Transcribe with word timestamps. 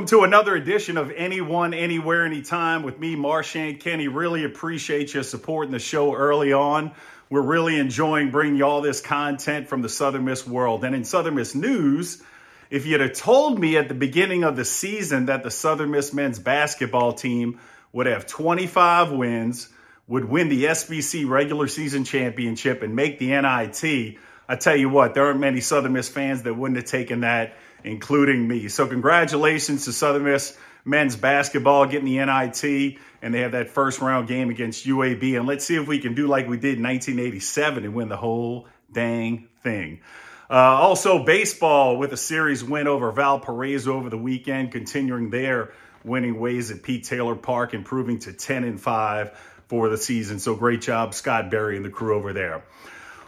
Welcome 0.00 0.18
to 0.18 0.24
another 0.24 0.56
edition 0.56 0.96
of 0.96 1.12
Anyone, 1.14 1.74
Anywhere, 1.74 2.24
Anytime 2.24 2.84
with 2.84 2.98
me, 2.98 3.16
Marchant 3.16 3.80
Kenney. 3.80 4.08
Really 4.08 4.44
appreciate 4.44 5.12
you 5.12 5.22
supporting 5.22 5.72
the 5.72 5.78
show 5.78 6.14
early 6.14 6.54
on. 6.54 6.92
We're 7.28 7.42
really 7.42 7.78
enjoying 7.78 8.30
bringing 8.30 8.56
you 8.56 8.64
all 8.64 8.80
this 8.80 9.02
content 9.02 9.68
from 9.68 9.82
the 9.82 9.90
Southern 9.90 10.24
Miss 10.24 10.46
world. 10.46 10.84
And 10.84 10.94
in 10.94 11.04
Southern 11.04 11.34
Miss 11.34 11.54
news, 11.54 12.22
if 12.70 12.86
you'd 12.86 13.02
have 13.02 13.12
told 13.12 13.60
me 13.60 13.76
at 13.76 13.88
the 13.88 13.94
beginning 13.94 14.42
of 14.42 14.56
the 14.56 14.64
season 14.64 15.26
that 15.26 15.42
the 15.42 15.50
Southern 15.50 15.90
Miss 15.90 16.14
men's 16.14 16.38
basketball 16.38 17.12
team 17.12 17.60
would 17.92 18.06
have 18.06 18.26
25 18.26 19.12
wins, 19.12 19.68
would 20.08 20.24
win 20.24 20.48
the 20.48 20.64
SBC 20.64 21.28
regular 21.28 21.68
season 21.68 22.04
championship, 22.04 22.82
and 22.82 22.96
make 22.96 23.18
the 23.18 23.38
NIT, 23.38 24.16
I 24.48 24.56
tell 24.56 24.76
you 24.76 24.88
what, 24.88 25.12
there 25.12 25.26
aren't 25.26 25.40
many 25.40 25.60
Southern 25.60 25.92
Miss 25.92 26.08
fans 26.08 26.44
that 26.44 26.54
wouldn't 26.54 26.78
have 26.78 26.86
taken 26.86 27.20
that 27.20 27.52
including 27.84 28.46
me. 28.46 28.68
So, 28.68 28.86
congratulations 28.86 29.84
to 29.86 29.92
Southern 29.92 30.24
Miss 30.24 30.56
men's 30.84 31.16
basketball 31.16 31.86
getting 31.86 32.06
the 32.06 32.24
NIT, 32.24 32.98
and 33.22 33.34
they 33.34 33.40
have 33.40 33.52
that 33.52 33.70
first 33.70 34.00
round 34.00 34.28
game 34.28 34.50
against 34.50 34.86
UAB. 34.86 35.36
And 35.36 35.46
let's 35.46 35.64
see 35.64 35.76
if 35.76 35.86
we 35.86 35.98
can 35.98 36.14
do 36.14 36.26
like 36.26 36.48
we 36.48 36.56
did 36.56 36.78
in 36.78 36.82
1987 36.84 37.84
and 37.84 37.94
win 37.94 38.08
the 38.08 38.16
whole 38.16 38.66
dang 38.92 39.48
thing. 39.62 40.00
Uh, 40.48 40.54
also, 40.54 41.24
baseball 41.24 41.96
with 41.96 42.12
a 42.12 42.16
series 42.16 42.64
win 42.64 42.88
over 42.88 43.12
Valparaiso 43.12 43.94
over 43.94 44.10
the 44.10 44.18
weekend, 44.18 44.72
continuing 44.72 45.30
their 45.30 45.72
winning 46.04 46.40
ways 46.40 46.70
at 46.72 46.82
Pete 46.82 47.04
Taylor 47.04 47.36
Park, 47.36 47.72
improving 47.72 48.18
to 48.20 48.32
10 48.32 48.64
and 48.64 48.80
5 48.80 49.30
for 49.68 49.88
the 49.88 49.96
season. 49.96 50.40
So, 50.40 50.56
great 50.56 50.80
job, 50.80 51.14
Scott 51.14 51.50
Berry 51.52 51.76
and 51.76 51.84
the 51.84 51.90
crew 51.90 52.16
over 52.16 52.32
there. 52.32 52.64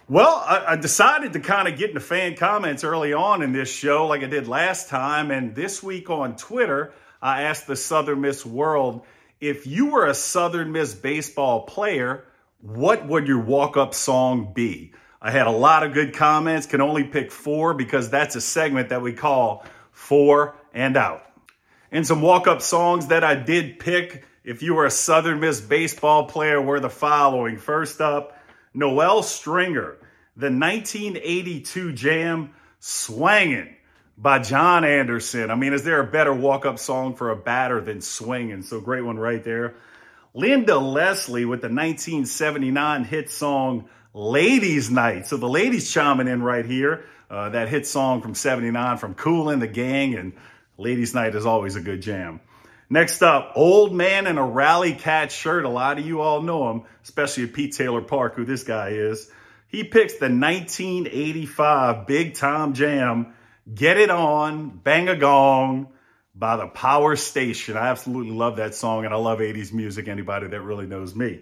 Well, 0.09 0.43
I, 0.45 0.73
I 0.73 0.77
decided 0.77 1.33
to 1.35 1.41
kind 1.41 1.69
of 1.69 1.79
get 1.79 1.91
into 1.91 2.01
fan 2.01 2.37
comments 2.37 2.83
early 2.83 3.13
on 3.13 3.43
in 3.43 3.53
this 3.53 3.73
show, 3.73 4.07
like 4.07 4.23
I 4.23 4.27
did 4.27 4.49
last 4.49 4.89
time. 4.89 5.31
And 5.31 5.55
this 5.55 5.83
week 5.83 6.11
on 6.11 6.37
Twitter, 6.37 6.93
I 7.21 7.43
asked 7.43 7.67
the 7.67 7.77
Southern 7.77 8.21
Miss 8.21 8.45
world 8.45 9.05
if 9.41 9.67
you 9.67 9.91
were 9.91 10.07
a 10.07 10.15
Southern 10.15 10.73
Miss 10.73 10.95
baseball 10.95 11.63
player, 11.63 12.25
what 12.61 13.07
would 13.07 13.27
your 13.27 13.41
walk 13.41 13.77
up 13.77 13.95
song 13.95 14.53
be? 14.53 14.93
I 15.21 15.31
had 15.31 15.47
a 15.47 15.53
lot 15.53 15.85
of 15.85 15.95
good 15.95 16.15
comments, 16.15 16.67
can 16.67 16.81
only 16.81 17.05
pick 17.05 17.31
four 17.31 17.75
because 17.75 18.11
that's 18.11 18.35
a 18.35 18.41
segment 18.41 18.89
that 18.89 19.03
we 19.03 19.13
call 19.13 19.65
Four 19.93 20.57
and 20.75 20.97
Out. 20.97 21.25
And 21.93 22.07
some 22.07 22.23
walk 22.23 22.49
up 22.49 22.63
songs 22.63 23.09
that 23.09 23.23
I 23.23 23.35
did 23.35 23.79
pick 23.79 24.25
if 24.45 24.63
you 24.63 24.75
were 24.75 24.87
a 24.87 24.91
Southern 24.91 25.41
Miss 25.41 25.61
baseball 25.61 26.27
player 26.27 26.61
were 26.61 26.81
the 26.81 26.91
following. 26.91 27.59
First 27.59 28.01
up, 28.01 28.37
Noel 28.75 29.23
Stringer, 29.23 29.99
the 30.37 30.51
1982 30.51 31.93
jam 31.93 32.55
Swangin' 32.81 33.75
by 34.17 34.39
John 34.39 34.85
Anderson. 34.85 35.51
I 35.51 35.55
mean, 35.55 35.73
is 35.73 35.85
there 35.85 36.01
a 36.01 36.07
better 36.07 36.33
walk 36.33 36.67
up 36.67 36.79
song 36.79 37.15
for 37.15 37.31
a 37.31 37.37
batter 37.37 37.81
than 37.81 38.01
Swingin'? 38.01 38.63
So 38.63 38.81
great 38.81 39.03
one 39.03 39.19
right 39.19 39.43
there. 39.43 39.75
Linda 40.35 40.79
Leslie 40.79 41.45
with 41.45 41.61
the 41.61 41.69
1979 41.69 43.05
hit 43.05 43.31
song 43.31 43.89
Ladies 44.15 44.91
Night. 44.91 45.27
So 45.27 45.37
the 45.37 45.49
ladies 45.49 45.91
chiming 45.91 46.29
in 46.29 46.43
right 46.43 46.65
here. 46.65 47.05
Uh, 47.31 47.49
that 47.49 47.69
hit 47.69 47.87
song 47.87 48.21
from 48.21 48.35
79 48.35 48.99
from 48.99 49.15
Kool 49.15 49.49
and 49.49 49.63
the 49.63 49.67
Gang 49.67 50.15
and 50.15 50.35
Ladies 50.77 51.15
Night 51.15 51.35
is 51.35 51.47
always 51.47 51.77
a 51.77 51.81
good 51.81 52.03
jam. 52.03 52.41
Next 52.93 53.23
up, 53.23 53.53
Old 53.57 53.95
Man 53.95 54.27
in 54.27 54.37
a 54.37 54.45
Rally 54.45 54.93
Cat 54.93 55.33
shirt. 55.33 55.65
A 55.65 55.69
lot 55.71 55.99
of 55.99 56.07
you 56.07 56.21
all 56.21 56.43
know 56.43 56.71
him, 56.71 56.83
especially 57.03 57.47
Pete 57.47 57.73
Taylor 57.73 58.03
Park, 58.03 58.35
who 58.35 58.45
this 58.45 58.65
guy 58.65 58.91
is. 58.91 59.31
He 59.67 59.83
picks 59.83 60.17
the 60.17 60.27
1985 60.27 62.07
Big 62.07 62.35
Time 62.35 62.75
Jam, 62.75 63.33
Get 63.75 63.97
It 63.97 64.11
On, 64.11 64.69
Bang 64.69 65.09
a 65.09 65.17
Gong 65.17 65.89
by 66.35 66.59
the 66.59 66.67
Power 66.67 67.17
Station. 67.17 67.79
I 67.79 67.89
absolutely 67.89 68.35
love 68.35 68.57
that 68.57 68.75
song, 68.75 69.07
and 69.07 69.15
I 69.15 69.17
love 69.17 69.39
80s 69.39 69.73
music, 69.73 70.07
anybody 70.07 70.49
that 70.49 70.61
really 70.61 70.87
knows 70.87 71.15
me. 71.15 71.41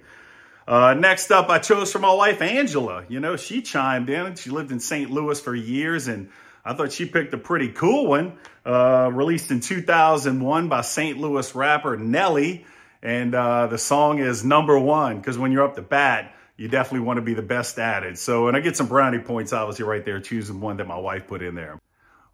Uh, 0.69 0.95
next 0.95 1.33
up, 1.33 1.49
I 1.49 1.59
chose 1.59 1.91
for 1.91 1.99
my 1.99 2.15
wife, 2.15 2.41
Angela. 2.43 3.05
You 3.09 3.19
know, 3.19 3.35
she 3.35 3.61
chimed 3.61 4.09
in. 4.09 4.37
She 4.37 4.51
lived 4.51 4.71
in 4.71 4.79
St. 4.79 5.11
Louis 5.11 5.41
for 5.41 5.57
years, 5.57 6.07
and 6.07 6.31
I 6.65 6.75
thought 6.75 6.93
she 6.93 7.07
picked 7.07 7.33
a 7.35 7.39
pretty 7.39 7.69
cool 7.69 8.07
one. 8.07 8.39
Uh, 8.65 9.11
released 9.13 9.51
in 9.51 9.61
2001 9.61 10.69
by 10.69 10.81
St. 10.83 11.19
Louis 11.19 11.55
rapper 11.55 11.97
Nelly. 11.97 12.67
And 13.03 13.35
uh, 13.35 13.67
the 13.69 13.79
song 13.79 14.19
is 14.19 14.45
number 14.45 14.79
one, 14.79 15.17
because 15.17 15.39
when 15.39 15.53
you're 15.53 15.65
up 15.65 15.77
to 15.77 15.83
bat, 15.83 16.35
you 16.57 16.69
definitely 16.69 17.07
want 17.07 17.17
to 17.17 17.23
be 17.23 17.33
the 17.33 17.43
best 17.43 17.79
at 17.79 18.03
it. 18.03 18.19
So, 18.19 18.49
and 18.49 18.57
I 18.57 18.61
get 18.61 18.77
some 18.77 18.87
brownie 18.87 19.21
points, 19.21 19.55
obviously, 19.55 19.87
right 19.87 20.05
there, 20.05 20.21
choosing 20.21 20.61
one 20.61 20.77
that 20.77 20.87
my 20.87 20.99
wife 20.99 21.27
put 21.27 21.41
in 21.41 21.55
there. 21.55 21.79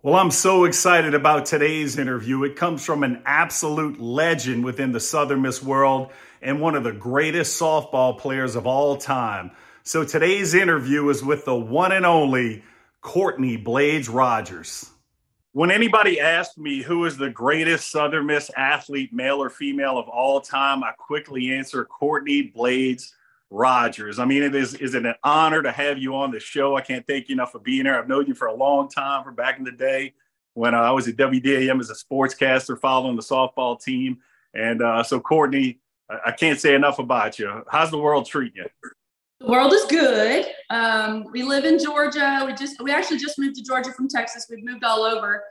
Well, 0.03 0.17
I'm 0.17 0.33
so 0.33 0.65
excited 0.65 1.15
about 1.15 1.47
today's 1.47 1.99
interview. 1.99 2.43
It 2.45 2.57
comes 2.57 2.85
from 2.85 3.05
an 3.05 3.23
absolute 3.25 4.01
legend 4.01 4.65
within 4.65 4.93
the 4.93 5.01
Southern 5.01 5.43
Miss 5.43 5.63
world 5.63 6.11
and 6.43 6.61
one 6.61 6.75
of 6.75 6.85
the 6.85 6.93
greatest 6.93 7.61
softball 7.61 8.19
players 8.19 8.57
of 8.57 8.67
all 8.67 8.97
time. 8.97 9.53
So 9.85 10.05
today's 10.05 10.55
interview 10.55 11.09
is 11.09 11.23
with 11.23 11.45
the 11.45 11.55
one 11.55 11.93
and 11.93 12.05
only 12.05 12.65
Courtney 13.07 13.57
Blades 13.57 14.09
Rogers. 14.09 14.91
When 15.53 15.71
anybody 15.71 16.19
asks 16.19 16.59
me 16.59 16.83
who 16.83 17.05
is 17.05 17.17
the 17.17 17.31
greatest 17.31 17.93
Southern 17.93 18.27
Miss 18.27 18.51
athlete, 18.57 19.13
male 19.13 19.41
or 19.41 19.49
female 19.49 19.97
of 19.97 20.09
all 20.09 20.41
time, 20.41 20.83
I 20.83 20.91
quickly 20.99 21.55
answer 21.55 21.85
Courtney 21.85 22.43
Blades 22.43 23.15
Rogers. 23.49 24.19
I 24.19 24.25
mean, 24.25 24.43
it 24.43 24.57
is 24.57 24.75
is 24.75 24.97
it 24.97 25.07
an 25.07 25.15
honor 25.23 25.63
to 25.63 25.71
have 25.71 25.99
you 25.99 26.17
on 26.17 26.33
the 26.33 26.41
show. 26.41 26.77
I 26.77 26.81
can't 26.81 27.07
thank 27.07 27.29
you 27.29 27.35
enough 27.35 27.53
for 27.53 27.61
being 27.61 27.85
here. 27.85 27.97
I've 27.97 28.09
known 28.09 28.27
you 28.27 28.35
for 28.35 28.49
a 28.49 28.55
long 28.55 28.89
time, 28.89 29.23
from 29.23 29.37
back 29.37 29.57
in 29.57 29.65
the 29.65 29.71
day 29.71 30.15
when 30.55 30.75
uh, 30.75 30.79
I 30.79 30.91
was 30.91 31.07
at 31.07 31.15
WDAM 31.15 31.79
as 31.79 31.91
a 31.91 31.95
sportscaster 31.95 32.77
following 32.77 33.15
the 33.15 33.23
softball 33.23 33.81
team. 33.81 34.19
And 34.53 34.83
uh, 34.83 35.05
so, 35.05 35.21
Courtney, 35.21 35.79
I 36.11 36.33
can't 36.33 36.59
say 36.59 36.75
enough 36.75 36.99
about 36.99 37.39
you. 37.39 37.63
How's 37.71 37.93
the 37.93 37.99
world 37.99 38.27
treating 38.27 38.65
you? 38.65 38.91
The 39.41 39.47
world 39.47 39.73
is 39.73 39.85
good. 39.85 40.47
Um, 40.71 41.27
we 41.31 41.43
live 41.43 41.65
in 41.65 41.79
Georgia. 41.79 42.45
We 42.47 42.55
just 42.55 42.81
we 42.83 42.91
actually 42.93 43.19
just 43.19 43.39
moved 43.39 43.57
to 43.57 43.63
Georgia 43.63 43.93
from 43.93 44.09
Texas. 44.09 44.47
We've 44.49 44.65
moved 44.65 44.85
all 44.85 45.03
over 45.03 45.45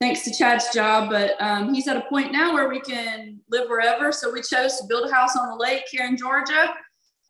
thanks 0.00 0.22
to 0.22 0.32
Chad's 0.32 0.72
job, 0.74 1.10
but 1.10 1.40
um, 1.40 1.72
he's 1.72 1.88
at 1.88 1.96
a 1.96 2.02
point 2.02 2.32
now 2.32 2.52
where 2.52 2.68
we 2.68 2.80
can 2.80 3.40
live 3.50 3.68
wherever. 3.68 4.12
So 4.12 4.32
we 4.32 4.42
chose 4.42 4.76
to 4.78 4.84
build 4.88 5.08
a 5.08 5.12
house 5.12 5.36
on 5.36 5.48
the 5.48 5.56
lake 5.56 5.84
here 5.90 6.06
in 6.06 6.16
Georgia 6.16 6.74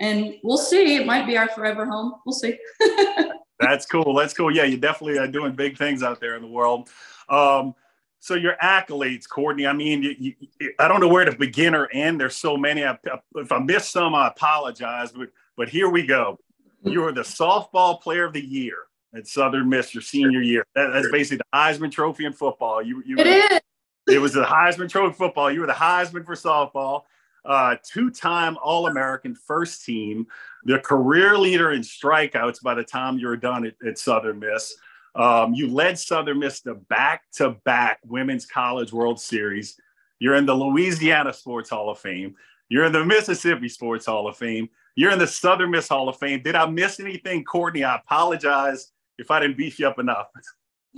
and 0.01 0.35
we'll 0.43 0.59
see. 0.59 0.97
It 0.97 1.07
might 1.07 1.27
be 1.27 1.39
our 1.39 1.49
forever 1.49 1.87
home. 1.87 2.15
We'll 2.25 2.35
see. 2.35 2.59
That's 3.61 3.87
cool. 3.87 4.15
That's 4.15 4.35
cool. 4.35 4.55
Yeah, 4.55 4.65
you 4.65 4.77
definitely 4.77 5.19
are 5.19 5.29
doing 5.29 5.55
big 5.55 5.79
things 5.79 6.03
out 6.03 6.21
there 6.21 6.37
in 6.37 6.43
the 6.43 6.49
world. 6.49 6.91
Um, 7.29 7.75
so 8.19 8.35
your 8.35 8.57
accolades, 8.63 9.29
Courtney. 9.29 9.67
I 9.67 9.73
mean, 9.73 10.03
you, 10.03 10.35
you, 10.59 10.73
I 10.79 10.89
don't 10.89 11.01
know 11.01 11.09
where 11.09 11.25
to 11.25 11.37
begin 11.37 11.75
or 11.75 11.89
end. 11.93 12.21
There's 12.21 12.37
so 12.37 12.57
many. 12.57 12.85
I, 12.85 12.99
if 13.37 13.53
I 13.53 13.59
missed 13.61 13.93
some, 13.93 14.15
I 14.15 14.29
apologize. 14.29 15.13
But 15.13 15.29
but 15.57 15.69
here 15.69 15.89
we 15.89 16.07
go. 16.07 16.39
You 16.85 17.01
were 17.01 17.13
the 17.13 17.23
softball 17.23 18.01
player 18.01 18.25
of 18.25 18.33
the 18.33 18.45
year 18.45 18.77
at 19.15 19.27
Southern 19.27 19.69
Miss 19.69 19.95
your 19.95 20.03
senior 20.03 20.43
year. 20.43 20.65
That, 20.75 20.93
that's 20.93 21.11
basically 21.11 21.39
the 21.39 21.57
Heisman 21.57 21.91
Trophy 21.91 22.25
in 22.25 22.33
football. 22.33 22.83
You 22.83 23.03
you. 23.05 23.17
It 23.19 23.27
is. 23.27 23.61
It 24.09 24.19
was 24.19 24.35
the 24.35 24.45
Heisman 24.45 24.89
Trophy 24.89 25.09
in 25.09 25.13
football. 25.15 25.51
You 25.51 25.61
were 25.61 25.67
the 25.67 25.73
Heisman 25.73 26.25
for 26.25 26.35
softball 26.35 27.03
uh, 27.47 27.77
two-time 27.83 28.59
All-American 28.63 29.35
first 29.35 29.85
team, 29.85 30.27
the 30.65 30.79
career 30.79 31.39
leader 31.39 31.73
in 31.73 31.83
strikeouts 31.83 32.63
by 32.63 32.75
the 32.75 32.85
time 32.85 33.19
you 33.19 33.29
were 33.29 33.37
done 33.37 33.67
at, 33.67 33.75
at 33.87 33.99
Southern 33.99 34.41
Miss. 34.41 34.77
Um, 35.15 35.55
you 35.55 35.69
led 35.69 35.99
Southern 35.99 36.41
Miss 36.41 36.61
to 36.63 36.75
back-to-back 36.75 38.01
Women's 38.05 38.47
College 38.47 38.93
World 38.93 39.21
Series. 39.21 39.81
You're 40.19 40.35
in 40.35 40.47
the 40.47 40.55
Louisiana 40.55 41.33
Sports 41.33 41.71
Hall 41.71 41.89
of 41.89 41.99
Fame. 41.99 42.35
You're 42.69 42.85
in 42.85 42.93
the 42.93 43.05
Mississippi 43.05 43.69
Sports 43.69 44.07
Hall 44.07 44.27
of 44.27 44.37
Fame. 44.37 44.69
You're 44.97 45.13
in 45.13 45.19
the 45.19 45.27
Southern 45.27 45.71
Miss 45.71 45.89
Hall 45.89 46.09
of 46.09 46.19
Fame. 46.19 46.43
Did 46.43 46.57
I 46.57 46.67
miss 46.67 46.99
anything, 47.01 47.45
Courtney? 47.45 47.85
I 47.85 47.97
apologize 47.97 48.93
if 49.19 49.31
I 49.31 49.41
didn't 49.41 49.57
beef 49.57 49.79
you 49.79 49.89
up 49.89 49.99
enough. 49.99 50.29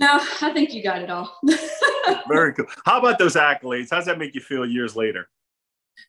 No, 0.01 0.17
I 0.41 0.53
think 0.53 0.73
you 0.73 0.81
got 0.81 1.01
it 1.01 1.09
all. 1.09 1.37
Very 2.29 2.53
cool. 2.53 2.67
How 2.85 2.99
about 2.99 3.19
those 3.19 3.35
accolades? 3.35 3.89
How 3.89 3.97
does 3.97 4.05
that 4.05 4.17
make 4.17 4.33
you 4.33 4.39
feel 4.39 4.65
years 4.65 4.95
later? 4.95 5.27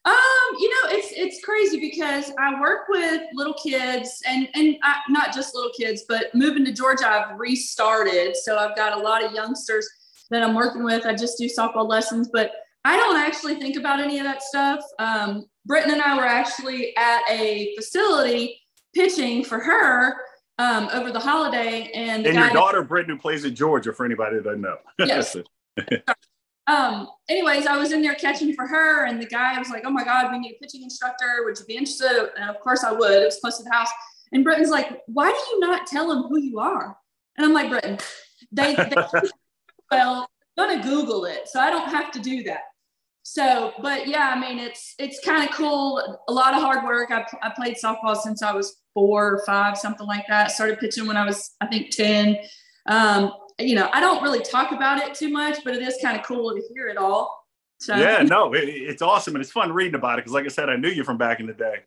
Um, 0.05 0.15
you 0.57 0.69
know, 0.69 0.91
it's 0.97 1.11
it's 1.11 1.43
crazy 1.43 1.77
because 1.77 2.31
I 2.39 2.57
work 2.61 2.87
with 2.87 3.21
little 3.33 3.53
kids 3.55 4.23
and 4.25 4.47
and 4.55 4.77
I, 4.81 4.99
not 5.09 5.33
just 5.35 5.53
little 5.53 5.71
kids, 5.77 6.05
but 6.07 6.33
moving 6.33 6.63
to 6.63 6.71
Georgia, 6.71 7.05
I've 7.05 7.37
restarted. 7.37 8.37
So 8.37 8.57
I've 8.57 8.77
got 8.77 8.97
a 8.97 9.01
lot 9.01 9.25
of 9.25 9.33
youngsters 9.33 9.85
that 10.29 10.41
I'm 10.41 10.55
working 10.55 10.85
with. 10.85 11.05
I 11.05 11.13
just 11.13 11.37
do 11.37 11.49
softball 11.49 11.89
lessons, 11.89 12.29
but 12.31 12.51
I 12.83 12.97
don't 12.97 13.17
actually 13.17 13.55
think 13.55 13.77
about 13.77 13.99
any 13.99 14.17
of 14.17 14.23
that 14.25 14.41
stuff. 14.41 14.79
Um, 14.97 15.45
Britton 15.65 15.91
and 15.91 16.01
I 16.01 16.17
were 16.17 16.25
actually 16.25 16.95
at 16.97 17.21
a 17.29 17.75
facility 17.75 18.59
pitching 18.93 19.43
for 19.43 19.59
her 19.59 20.15
um, 20.57 20.89
over 20.93 21.11
the 21.11 21.19
holiday, 21.19 21.89
and, 21.93 22.25
and 22.25 22.35
your 22.35 22.49
daughter 22.49 22.83
Britton, 22.83 23.15
who 23.15 23.21
plays 23.21 23.45
in 23.45 23.55
Georgia, 23.55 23.93
for 23.93 24.05
anybody 24.05 24.37
that 24.37 24.43
doesn't 24.43 24.61
know. 24.61 24.77
Yes. 24.99 25.35
um, 26.67 27.07
anyways, 27.29 27.65
I 27.65 27.77
was 27.77 27.91
in 27.91 28.01
there 28.01 28.15
catching 28.15 28.53
for 28.53 28.67
her, 28.67 29.05
and 29.05 29.21
the 29.21 29.25
guy 29.25 29.57
was 29.57 29.69
like, 29.69 29.83
"Oh 29.85 29.89
my 29.89 30.03
God, 30.03 30.31
we 30.31 30.39
need 30.39 30.55
a 30.55 30.59
pitching 30.59 30.83
instructor. 30.83 31.43
Would 31.45 31.57
you 31.57 31.65
be 31.65 31.75
interested?" 31.75 32.29
And 32.37 32.49
of 32.49 32.59
course, 32.59 32.83
I 32.83 32.91
would. 32.91 33.21
It 33.21 33.25
was 33.25 33.39
close 33.39 33.57
to 33.57 33.63
the 33.63 33.71
house. 33.71 33.89
And 34.33 34.43
Britton's 34.43 34.69
like, 34.69 35.01
"Why 35.07 35.29
do 35.29 35.55
you 35.55 35.59
not 35.59 35.87
tell 35.87 36.11
him 36.11 36.23
who 36.23 36.39
you 36.39 36.59
are?" 36.59 36.95
And 37.37 37.45
I'm 37.45 37.53
like, 37.53 37.69
"Britton, 37.69 37.97
they, 38.51 38.75
they 38.75 38.93
well, 39.91 40.29
gonna 40.57 40.83
Google 40.83 41.25
it, 41.25 41.47
so 41.47 41.59
I 41.59 41.69
don't 41.69 41.89
have 41.89 42.11
to 42.11 42.19
do 42.19 42.43
that. 42.43 42.61
So, 43.23 43.73
but 43.81 44.07
yeah, 44.07 44.33
I 44.35 44.39
mean, 44.39 44.59
it's 44.59 44.95
it's 44.97 45.19
kind 45.23 45.47
of 45.47 45.55
cool. 45.55 46.19
A 46.27 46.33
lot 46.33 46.53
of 46.53 46.61
hard 46.61 46.83
work. 46.83 47.11
I, 47.11 47.25
I 47.41 47.51
played 47.55 47.77
softball 47.83 48.15
since 48.15 48.41
I 48.41 48.53
was 48.53 48.81
four 48.93 49.33
or 49.33 49.43
five, 49.45 49.77
something 49.77 50.07
like 50.07 50.25
that. 50.27 50.51
Started 50.51 50.79
pitching 50.79 51.07
when 51.07 51.17
I 51.17 51.25
was, 51.25 51.51
I 51.61 51.67
think, 51.67 51.91
ten. 51.91 52.37
Um, 52.87 53.31
you 53.59 53.75
know, 53.75 53.89
I 53.93 53.99
don't 53.99 54.23
really 54.23 54.41
talk 54.41 54.71
about 54.71 54.97
it 54.97 55.13
too 55.13 55.29
much, 55.29 55.59
but 55.63 55.75
it 55.75 55.81
is 55.81 55.97
kind 56.01 56.17
of 56.19 56.25
cool 56.25 56.51
to 56.53 56.61
hear 56.73 56.87
it 56.87 56.97
all. 56.97 57.45
So. 57.79 57.95
Yeah, 57.95 58.21
no, 58.21 58.53
it, 58.53 58.69
it's 58.69 59.01
awesome 59.01 59.35
and 59.35 59.41
it's 59.41 59.51
fun 59.51 59.71
reading 59.71 59.95
about 59.95 60.19
it 60.19 60.23
because, 60.23 60.33
like 60.33 60.45
I 60.45 60.49
said, 60.49 60.69
I 60.69 60.75
knew 60.75 60.89
you 60.89 61.03
from 61.03 61.17
back 61.17 61.39
in 61.39 61.47
the 61.47 61.53
day. 61.53 61.77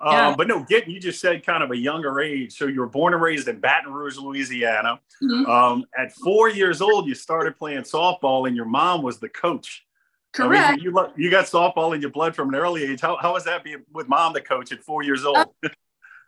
Um, 0.00 0.12
yeah. 0.12 0.34
But 0.36 0.48
no, 0.48 0.64
getting 0.64 0.90
you 0.90 1.00
just 1.00 1.20
said 1.20 1.46
kind 1.46 1.62
of 1.62 1.70
a 1.70 1.76
younger 1.76 2.20
age. 2.20 2.52
So 2.56 2.66
you 2.66 2.80
were 2.80 2.88
born 2.88 3.14
and 3.14 3.22
raised 3.22 3.46
in 3.48 3.60
Baton 3.60 3.92
Rouge, 3.92 4.18
Louisiana. 4.18 5.00
Mm-hmm. 5.22 5.50
Um, 5.50 5.84
at 5.96 6.12
four 6.12 6.50
years 6.50 6.80
old, 6.80 7.06
you 7.06 7.14
started 7.14 7.56
playing 7.56 7.82
softball, 7.82 8.46
and 8.46 8.56
your 8.56 8.66
mom 8.66 9.02
was 9.02 9.18
the 9.18 9.28
coach. 9.28 9.84
Correct. 10.34 10.66
I 10.66 10.72
mean, 10.72 10.80
you, 10.84 11.08
you 11.16 11.30
got 11.30 11.46
softball 11.46 11.94
in 11.94 12.00
your 12.00 12.10
blood 12.10 12.34
from 12.34 12.48
an 12.48 12.56
early 12.56 12.82
age. 12.82 13.00
How, 13.00 13.16
how 13.16 13.34
was 13.34 13.44
that 13.44 13.62
being 13.62 13.84
with 13.92 14.08
mom, 14.08 14.32
the 14.32 14.40
coach, 14.40 14.72
at 14.72 14.82
four 14.82 15.02
years 15.04 15.24
old? 15.24 15.36
Uh, 15.36 15.68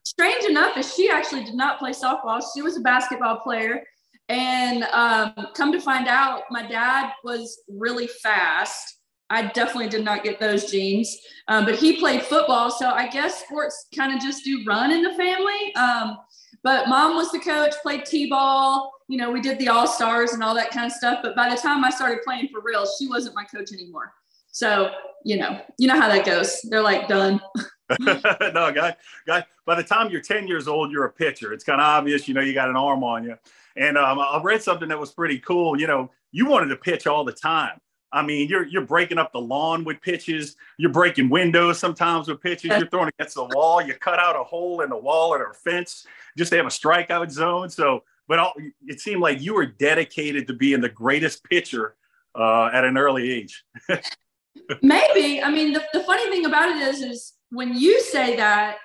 strange 0.05 0.45
enough, 0.45 0.77
is 0.77 0.95
she 0.95 1.11
actually 1.11 1.43
did 1.43 1.55
not 1.55 1.79
play 1.79 1.91
softball. 1.91 2.41
She 2.55 2.63
was 2.63 2.77
a 2.77 2.81
basketball 2.81 3.41
player. 3.41 3.83
And 4.29 4.85
um, 4.93 5.49
come 5.55 5.73
to 5.73 5.81
find 5.81 6.09
out, 6.09 6.43
my 6.51 6.67
dad 6.67 7.13
was 7.25 7.63
really 7.69 8.07
fast. 8.07 8.99
I 9.29 9.47
definitely 9.49 9.89
did 9.89 10.05
not 10.05 10.23
get 10.23 10.39
those 10.39 10.71
genes, 10.71 11.19
um, 11.49 11.65
but 11.65 11.75
he 11.75 11.99
played 11.99 12.23
football. 12.23 12.71
So 12.71 12.91
I 12.91 13.09
guess 13.09 13.43
sports 13.45 13.87
kind 13.97 14.15
of 14.15 14.21
just 14.21 14.45
do 14.45 14.63
run 14.65 14.93
in 14.93 15.03
the 15.03 15.15
family. 15.15 15.75
Um, 15.75 16.17
but 16.63 16.89
mom 16.89 17.17
was 17.17 17.33
the 17.33 17.41
coach, 17.41 17.75
played 17.83 18.05
t-ball. 18.05 18.93
You 19.09 19.19
know, 19.19 19.31
we 19.31 19.41
did 19.41 19.59
the 19.59 19.69
all 19.69 19.87
stars 19.87 20.33
and 20.33 20.43
all 20.43 20.55
that 20.55 20.71
kind 20.71 20.87
of 20.87 20.93
stuff. 20.93 21.21
But 21.23 21.37
by 21.37 21.49
the 21.49 21.57
time 21.57 21.85
I 21.85 21.91
started 21.91 22.21
playing 22.25 22.49
for 22.49 22.61
real, 22.61 22.87
she 22.99 23.09
wasn't 23.09 23.35
my 23.35 23.45
coach 23.45 23.73
anymore. 23.73 24.13
So 24.51 24.91
you 25.25 25.37
know, 25.37 25.61
you 25.79 25.89
know 25.89 26.01
how 26.01 26.09
that 26.09 26.25
goes. 26.25 26.61
They're 26.63 26.83
like 26.83 27.09
done. 27.09 27.41
no, 28.01 28.73
guy, 28.73 28.97
guy. 29.27 29.45
By 29.65 29.75
the 29.77 29.83
time 29.83 30.11
you're 30.11 30.21
10 30.21 30.49
years 30.49 30.67
old, 30.67 30.91
you're 30.91 31.05
a 31.05 31.13
pitcher. 31.13 31.53
It's 31.53 31.65
kind 31.65 31.81
of 31.81 31.87
obvious. 31.87 32.27
You 32.27 32.35
know, 32.35 32.41
you 32.41 32.55
got 32.55 32.69
an 32.69 32.77
arm 32.77 33.05
on 33.05 33.25
you. 33.25 33.37
And 33.77 33.97
um, 33.99 34.19
I 34.19 34.41
read 34.43 34.63
something 34.63 34.89
that 34.89 34.99
was 34.99 35.13
pretty 35.13 35.39
cool. 35.39 35.79
You 35.79 35.87
know, 35.87 36.11
you 36.33 36.47
wanted 36.47 36.69
to 36.69 36.77
pitch 36.77 37.07
all 37.07 37.25
the 37.25 37.33
time. 37.33 37.79
I 38.13 38.23
mean, 38.23 38.49
you're 38.49 38.67
you're 38.67 38.87
breaking 38.87 39.19
up 39.19 39.33
the 39.33 39.41
lawn 39.41 39.85
with 39.85 40.01
pitches. 40.01 40.57
You're 40.79 40.93
breaking 40.93 41.29
windows 41.29 41.79
sometimes 41.79 42.29
with 42.29 42.41
pitches. 42.41 42.71
You're 42.71 42.89
throwing 42.89 43.11
against 43.19 43.35
the 43.35 43.45
wall. 43.45 43.83
You 43.83 43.95
cut 43.95 44.19
out 44.19 44.37
a 44.37 44.45
hole 44.45 44.81
in 44.81 44.91
the 44.91 44.97
wall 44.97 45.35
or 45.35 45.51
a 45.51 45.55
fence 45.55 46.07
just 46.37 46.51
to 46.53 46.57
have 46.57 46.67
a 46.67 46.71
strikeout 46.71 47.31
zone. 47.31 47.69
So, 47.69 48.05
but 48.29 48.39
all, 48.39 48.53
it 48.87 49.01
seemed 49.01 49.21
like 49.21 49.41
you 49.41 49.55
were 49.55 49.67
dedicated 49.67 50.47
to 50.49 50.55
being 50.55 50.81
the 50.81 50.89
greatest 50.89 51.45
pitcher 51.45 51.97
uh, 52.35 52.71
at 52.73 52.85
an 52.85 52.97
early 52.99 53.31
age. 53.31 53.65
Maybe. 54.83 55.43
I 55.43 55.51
mean, 55.51 55.73
the, 55.73 55.83
the 55.93 56.01
funny 56.05 56.29
thing 56.31 56.47
about 56.47 56.71
it 56.71 56.83
is, 56.83 57.01
is 57.03 57.35
when 57.51 57.77
you 57.77 58.01
say 58.01 58.37
that, 58.37 58.79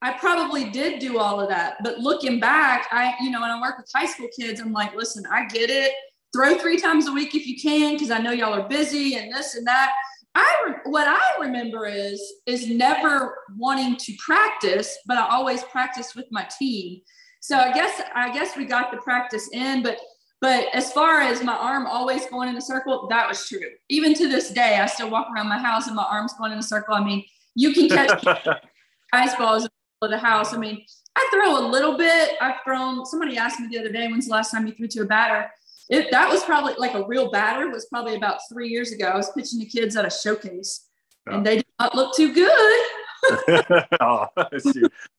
I 0.00 0.12
probably 0.12 0.70
did 0.70 1.00
do 1.00 1.18
all 1.18 1.40
of 1.40 1.48
that. 1.48 1.76
But 1.82 1.98
looking 1.98 2.38
back, 2.38 2.86
I, 2.92 3.14
you 3.20 3.30
know, 3.30 3.40
when 3.40 3.50
I 3.50 3.60
work 3.60 3.78
with 3.78 3.90
high 3.94 4.06
school 4.06 4.28
kids, 4.38 4.60
I'm 4.60 4.72
like, 4.72 4.94
listen, 4.94 5.24
I 5.30 5.46
get 5.46 5.70
it. 5.70 5.92
Throw 6.32 6.56
three 6.56 6.78
times 6.78 7.08
a 7.08 7.12
week 7.12 7.34
if 7.34 7.46
you 7.46 7.60
can, 7.60 7.94
because 7.94 8.10
I 8.10 8.18
know 8.18 8.30
y'all 8.30 8.54
are 8.54 8.68
busy 8.68 9.16
and 9.16 9.32
this 9.32 9.54
and 9.54 9.66
that. 9.66 9.92
I 10.34 10.74
what 10.84 11.08
I 11.08 11.40
remember 11.40 11.86
is 11.86 12.22
is 12.46 12.68
never 12.68 13.34
wanting 13.56 13.96
to 13.96 14.12
practice, 14.24 14.96
but 15.06 15.16
I 15.16 15.26
always 15.28 15.64
practiced 15.64 16.14
with 16.14 16.26
my 16.30 16.46
team. 16.58 17.00
So 17.40 17.56
I 17.56 17.72
guess 17.72 18.00
I 18.14 18.32
guess 18.32 18.56
we 18.56 18.64
got 18.64 18.90
the 18.90 18.98
practice 18.98 19.48
in, 19.52 19.82
but 19.82 19.98
but 20.40 20.66
as 20.72 20.92
far 20.92 21.20
as 21.20 21.42
my 21.42 21.56
arm 21.56 21.86
always 21.86 22.26
going 22.26 22.48
in 22.48 22.56
a 22.56 22.60
circle, 22.60 23.08
that 23.10 23.28
was 23.28 23.48
true. 23.48 23.58
Even 23.88 24.14
to 24.14 24.28
this 24.28 24.50
day, 24.50 24.78
I 24.78 24.86
still 24.86 25.10
walk 25.10 25.28
around 25.34 25.48
my 25.48 25.58
house 25.58 25.88
and 25.88 25.96
my 25.96 26.04
arm's 26.04 26.32
going 26.34 26.52
in 26.52 26.58
a 26.58 26.62
circle. 26.62 26.94
I 26.94 27.04
mean, 27.04 27.24
you 27.54 27.72
can 27.72 27.88
catch 27.88 28.24
ice 29.12 29.34
balls 29.34 29.68
of 30.00 30.10
the 30.10 30.18
house. 30.18 30.54
I 30.54 30.58
mean, 30.58 30.84
I 31.16 31.28
throw 31.32 31.58
a 31.58 31.64
little 31.68 31.96
bit. 31.96 32.36
I've 32.40 32.56
thrown. 32.64 33.04
Somebody 33.04 33.36
asked 33.36 33.58
me 33.58 33.66
the 33.68 33.78
other 33.80 33.90
day, 33.90 34.06
"When's 34.06 34.26
the 34.26 34.32
last 34.32 34.52
time 34.52 34.66
you 34.66 34.74
threw 34.74 34.86
to 34.88 35.00
a 35.00 35.06
batter?" 35.06 35.50
It, 35.90 36.10
that 36.10 36.28
was 36.28 36.44
probably 36.44 36.74
like 36.78 36.94
a 36.94 37.04
real 37.06 37.30
batter. 37.30 37.68
Was 37.68 37.86
probably 37.86 38.14
about 38.14 38.38
three 38.52 38.68
years 38.68 38.92
ago. 38.92 39.06
I 39.06 39.16
was 39.16 39.32
pitching 39.32 39.58
to 39.60 39.66
kids 39.66 39.96
at 39.96 40.04
a 40.04 40.10
showcase, 40.10 40.86
oh. 41.28 41.34
and 41.34 41.46
they 41.46 41.56
did 41.56 41.66
not 41.80 41.94
look 41.94 42.14
too 42.14 42.32
good. 42.32 42.86
oh, 44.00 44.26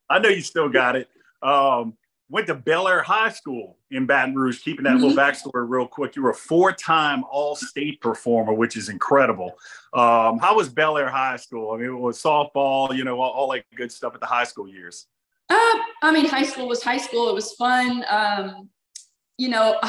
I 0.10 0.19
know 0.19 0.30
you 0.30 0.42
still 0.42 0.69
got 0.69 0.95
it. 0.95 1.10
Um, 1.42 1.98
went 2.30 2.48
to 2.48 2.56
Bel 2.56 2.86
Belaire 2.86 3.04
High 3.04 3.30
School 3.30 3.78
in 3.92 4.06
Baton 4.06 4.36
Rouge. 4.36 4.62
Keeping 4.62 4.84
that 4.84 4.94
mm-hmm. 4.94 5.04
little 5.04 5.18
backstory 5.18 5.68
real 5.68 5.88
quick, 5.88 6.16
you 6.16 6.22
were 6.22 6.30
a 6.30 6.36
four-time 6.36 7.24
All-State 7.30 8.00
performer, 8.02 8.54
which 8.54 8.78
is 8.78 8.90
incredible. 8.90 9.58
Um, 9.94 10.40
how 10.40 10.56
was 10.56 10.70
Bel 10.70 10.94
Belaire 10.94 11.10
High 11.10 11.38
School? 11.38 11.72
I 11.72 11.78
mean, 11.78 11.88
it 11.88 11.94
was 11.94 12.22
softball, 12.22 12.96
you 12.96 13.04
know, 13.04 13.20
all, 13.20 13.31
all 13.31 13.52
that 13.52 13.66
good 13.76 13.92
stuff 13.92 14.14
at 14.14 14.22
the 14.22 14.28
high 14.28 14.44
school 14.44 14.68
years. 14.68 15.08
Uh, 15.50 15.80
I 16.04 16.12
mean, 16.12 16.26
high 16.26 16.44
school 16.44 16.68
was 16.68 16.84
high 16.84 16.98
school. 16.98 17.30
It 17.30 17.34
was 17.34 17.54
fun. 17.54 18.06
Um, 18.08 18.70
you 19.38 19.50
know, 19.50 19.80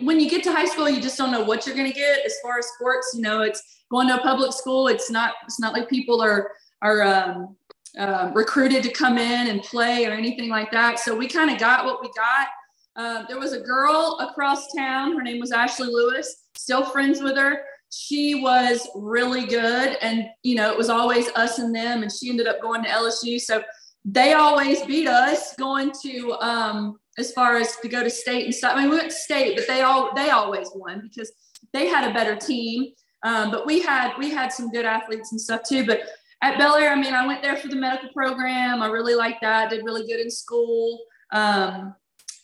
when 0.00 0.18
you 0.18 0.28
get 0.28 0.42
to 0.44 0.52
high 0.52 0.64
school, 0.64 0.88
you 0.88 1.00
just 1.00 1.18
don't 1.18 1.30
know 1.30 1.44
what 1.44 1.66
you're 1.66 1.76
going 1.76 1.90
to 1.90 1.96
get 1.96 2.24
as 2.24 2.34
far 2.42 2.58
as 2.58 2.66
sports. 2.76 3.12
You 3.14 3.20
know, 3.20 3.42
it's 3.42 3.62
going 3.90 4.08
to 4.08 4.18
a 4.18 4.22
public 4.22 4.52
school. 4.52 4.88
It's 4.88 5.10
not. 5.10 5.34
It's 5.44 5.60
not 5.60 5.74
like 5.74 5.88
people 5.90 6.22
are 6.22 6.50
are 6.82 7.02
um, 7.02 7.56
um, 7.98 8.32
recruited 8.34 8.82
to 8.82 8.90
come 8.90 9.18
in 9.18 9.48
and 9.48 9.62
play 9.62 10.06
or 10.06 10.12
anything 10.12 10.48
like 10.48 10.70
that. 10.72 10.98
So 10.98 11.14
we 11.14 11.28
kind 11.28 11.50
of 11.50 11.58
got 11.58 11.84
what 11.84 12.02
we 12.02 12.10
got. 12.16 12.48
Uh, 12.96 13.24
there 13.26 13.38
was 13.38 13.52
a 13.52 13.60
girl 13.60 14.18
across 14.20 14.72
town. 14.72 15.16
Her 15.16 15.22
name 15.22 15.40
was 15.40 15.52
Ashley 15.52 15.88
Lewis. 15.88 16.44
Still 16.56 16.84
friends 16.84 17.20
with 17.20 17.36
her. 17.36 17.62
She 17.90 18.36
was 18.36 18.88
really 18.94 19.46
good, 19.46 19.96
and 20.00 20.26
you 20.42 20.56
know 20.56 20.70
it 20.70 20.76
was 20.76 20.90
always 20.90 21.28
us 21.36 21.58
and 21.58 21.74
them. 21.74 22.02
And 22.02 22.10
she 22.10 22.30
ended 22.30 22.46
up 22.46 22.60
going 22.60 22.82
to 22.82 22.88
LSU. 22.88 23.40
So 23.40 23.62
they 24.04 24.34
always 24.34 24.82
beat 24.82 25.08
us 25.08 25.54
going 25.56 25.92
to 26.02 26.32
um, 26.40 26.98
as 27.18 27.32
far 27.32 27.56
as 27.56 27.76
to 27.76 27.88
go 27.88 28.02
to 28.02 28.10
state 28.10 28.44
and 28.44 28.54
stuff. 28.54 28.76
I 28.76 28.82
mean, 28.82 28.90
we 28.90 28.96
went 28.96 29.10
to 29.10 29.16
state, 29.16 29.56
but 29.56 29.66
they 29.66 29.82
all 29.82 30.14
they 30.14 30.30
always 30.30 30.70
won 30.74 31.08
because 31.08 31.32
they 31.72 31.86
had 31.86 32.08
a 32.08 32.14
better 32.14 32.36
team. 32.36 32.92
Um, 33.24 33.50
but 33.50 33.66
we 33.66 33.80
had 33.80 34.16
we 34.18 34.30
had 34.30 34.52
some 34.52 34.70
good 34.70 34.84
athletes 34.84 35.32
and 35.32 35.40
stuff 35.40 35.62
too. 35.66 35.86
But 35.86 36.00
at 36.42 36.58
Belaire, 36.58 36.92
I 36.92 36.94
mean, 36.96 37.14
I 37.14 37.26
went 37.26 37.42
there 37.42 37.56
for 37.56 37.68
the 37.68 37.76
medical 37.76 38.10
program. 38.12 38.82
I 38.82 38.88
really 38.88 39.14
liked 39.14 39.40
that. 39.42 39.70
Did 39.70 39.84
really 39.84 40.06
good 40.06 40.20
in 40.20 40.30
school. 40.30 41.04
Um, 41.32 41.94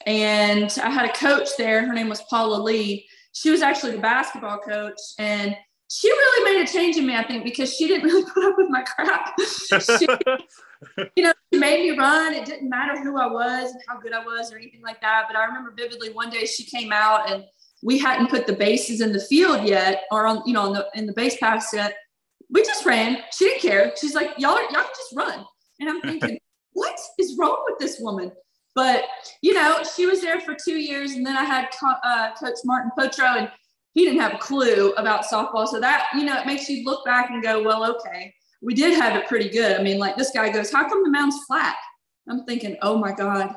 and 0.06 0.76
I 0.82 0.90
had 0.90 1.08
a 1.08 1.12
coach 1.12 1.48
there. 1.58 1.86
Her 1.86 1.92
name 1.92 2.08
was 2.08 2.22
Paula 2.22 2.62
Lee. 2.62 3.06
She 3.32 3.50
was 3.50 3.62
actually 3.62 3.92
the 3.92 3.98
basketball 3.98 4.58
coach, 4.58 4.98
and 5.18 5.54
she 5.90 6.08
really 6.08 6.52
made 6.52 6.62
a 6.62 6.72
change 6.72 6.96
in 6.96 7.06
me. 7.06 7.14
I 7.14 7.26
think 7.26 7.44
because 7.44 7.74
she 7.74 7.88
didn't 7.88 8.04
really 8.10 8.24
put 8.24 8.44
up 8.44 8.54
with 8.56 8.70
my 8.70 8.82
crap. 8.82 9.38
she, 9.38 10.06
you 11.16 11.24
know, 11.24 11.32
she 11.52 11.58
made 11.58 11.90
me 11.90 11.98
run. 11.98 12.32
It 12.32 12.46
didn't 12.46 12.70
matter 12.70 13.00
who 13.02 13.18
I 13.18 13.26
was 13.26 13.72
and 13.72 13.82
how 13.86 14.00
good 14.00 14.12
I 14.12 14.24
was 14.24 14.52
or 14.52 14.56
anything 14.56 14.82
like 14.82 15.00
that. 15.02 15.24
But 15.28 15.36
I 15.36 15.44
remember 15.44 15.74
vividly 15.76 16.10
one 16.10 16.30
day 16.30 16.46
she 16.46 16.64
came 16.64 16.92
out 16.92 17.30
and 17.30 17.44
we 17.82 17.98
hadn't 17.98 18.30
put 18.30 18.46
the 18.46 18.52
bases 18.54 19.00
in 19.00 19.12
the 19.12 19.20
field 19.20 19.66
yet, 19.66 20.04
or 20.10 20.26
on 20.26 20.42
you 20.46 20.54
know 20.54 20.66
in 20.66 20.72
the 20.72 20.88
in 20.94 21.06
the 21.06 21.12
base 21.12 21.36
pass 21.36 21.72
yet 21.74 21.94
we 22.50 22.62
just 22.62 22.84
ran. 22.84 23.18
She 23.32 23.46
didn't 23.46 23.62
care. 23.62 23.92
She's 24.00 24.14
like, 24.14 24.30
y'all, 24.38 24.56
y'all 24.56 24.72
can 24.72 24.86
just 24.96 25.14
run. 25.14 25.44
And 25.78 25.88
I'm 25.88 26.00
thinking, 26.00 26.38
what 26.72 26.98
is 27.18 27.36
wrong 27.38 27.64
with 27.68 27.78
this 27.78 27.98
woman? 28.00 28.32
But 28.74 29.04
you 29.42 29.54
know, 29.54 29.82
she 29.96 30.06
was 30.06 30.20
there 30.20 30.40
for 30.40 30.54
two 30.54 30.78
years, 30.78 31.12
and 31.12 31.26
then 31.26 31.36
I 31.36 31.44
had 31.44 31.68
uh, 31.82 32.30
Coach 32.34 32.58
Martin 32.64 32.90
Potro, 32.96 33.36
and 33.36 33.50
he 33.94 34.04
didn't 34.04 34.20
have 34.20 34.34
a 34.34 34.38
clue 34.38 34.92
about 34.92 35.24
softball. 35.24 35.66
So 35.66 35.80
that 35.80 36.06
you 36.14 36.24
know, 36.24 36.38
it 36.38 36.46
makes 36.46 36.68
you 36.68 36.84
look 36.84 37.04
back 37.04 37.30
and 37.30 37.42
go, 37.42 37.62
well, 37.62 37.84
okay, 37.96 38.32
we 38.62 38.74
did 38.74 38.96
have 38.96 39.16
it 39.16 39.26
pretty 39.26 39.48
good. 39.48 39.78
I 39.78 39.82
mean, 39.82 39.98
like 39.98 40.16
this 40.16 40.30
guy 40.30 40.50
goes, 40.50 40.72
how 40.72 40.88
come 40.88 41.02
the 41.02 41.10
mound's 41.10 41.44
flat? 41.46 41.76
I'm 42.28 42.44
thinking, 42.44 42.76
oh 42.82 42.96
my 42.96 43.12
god, 43.12 43.56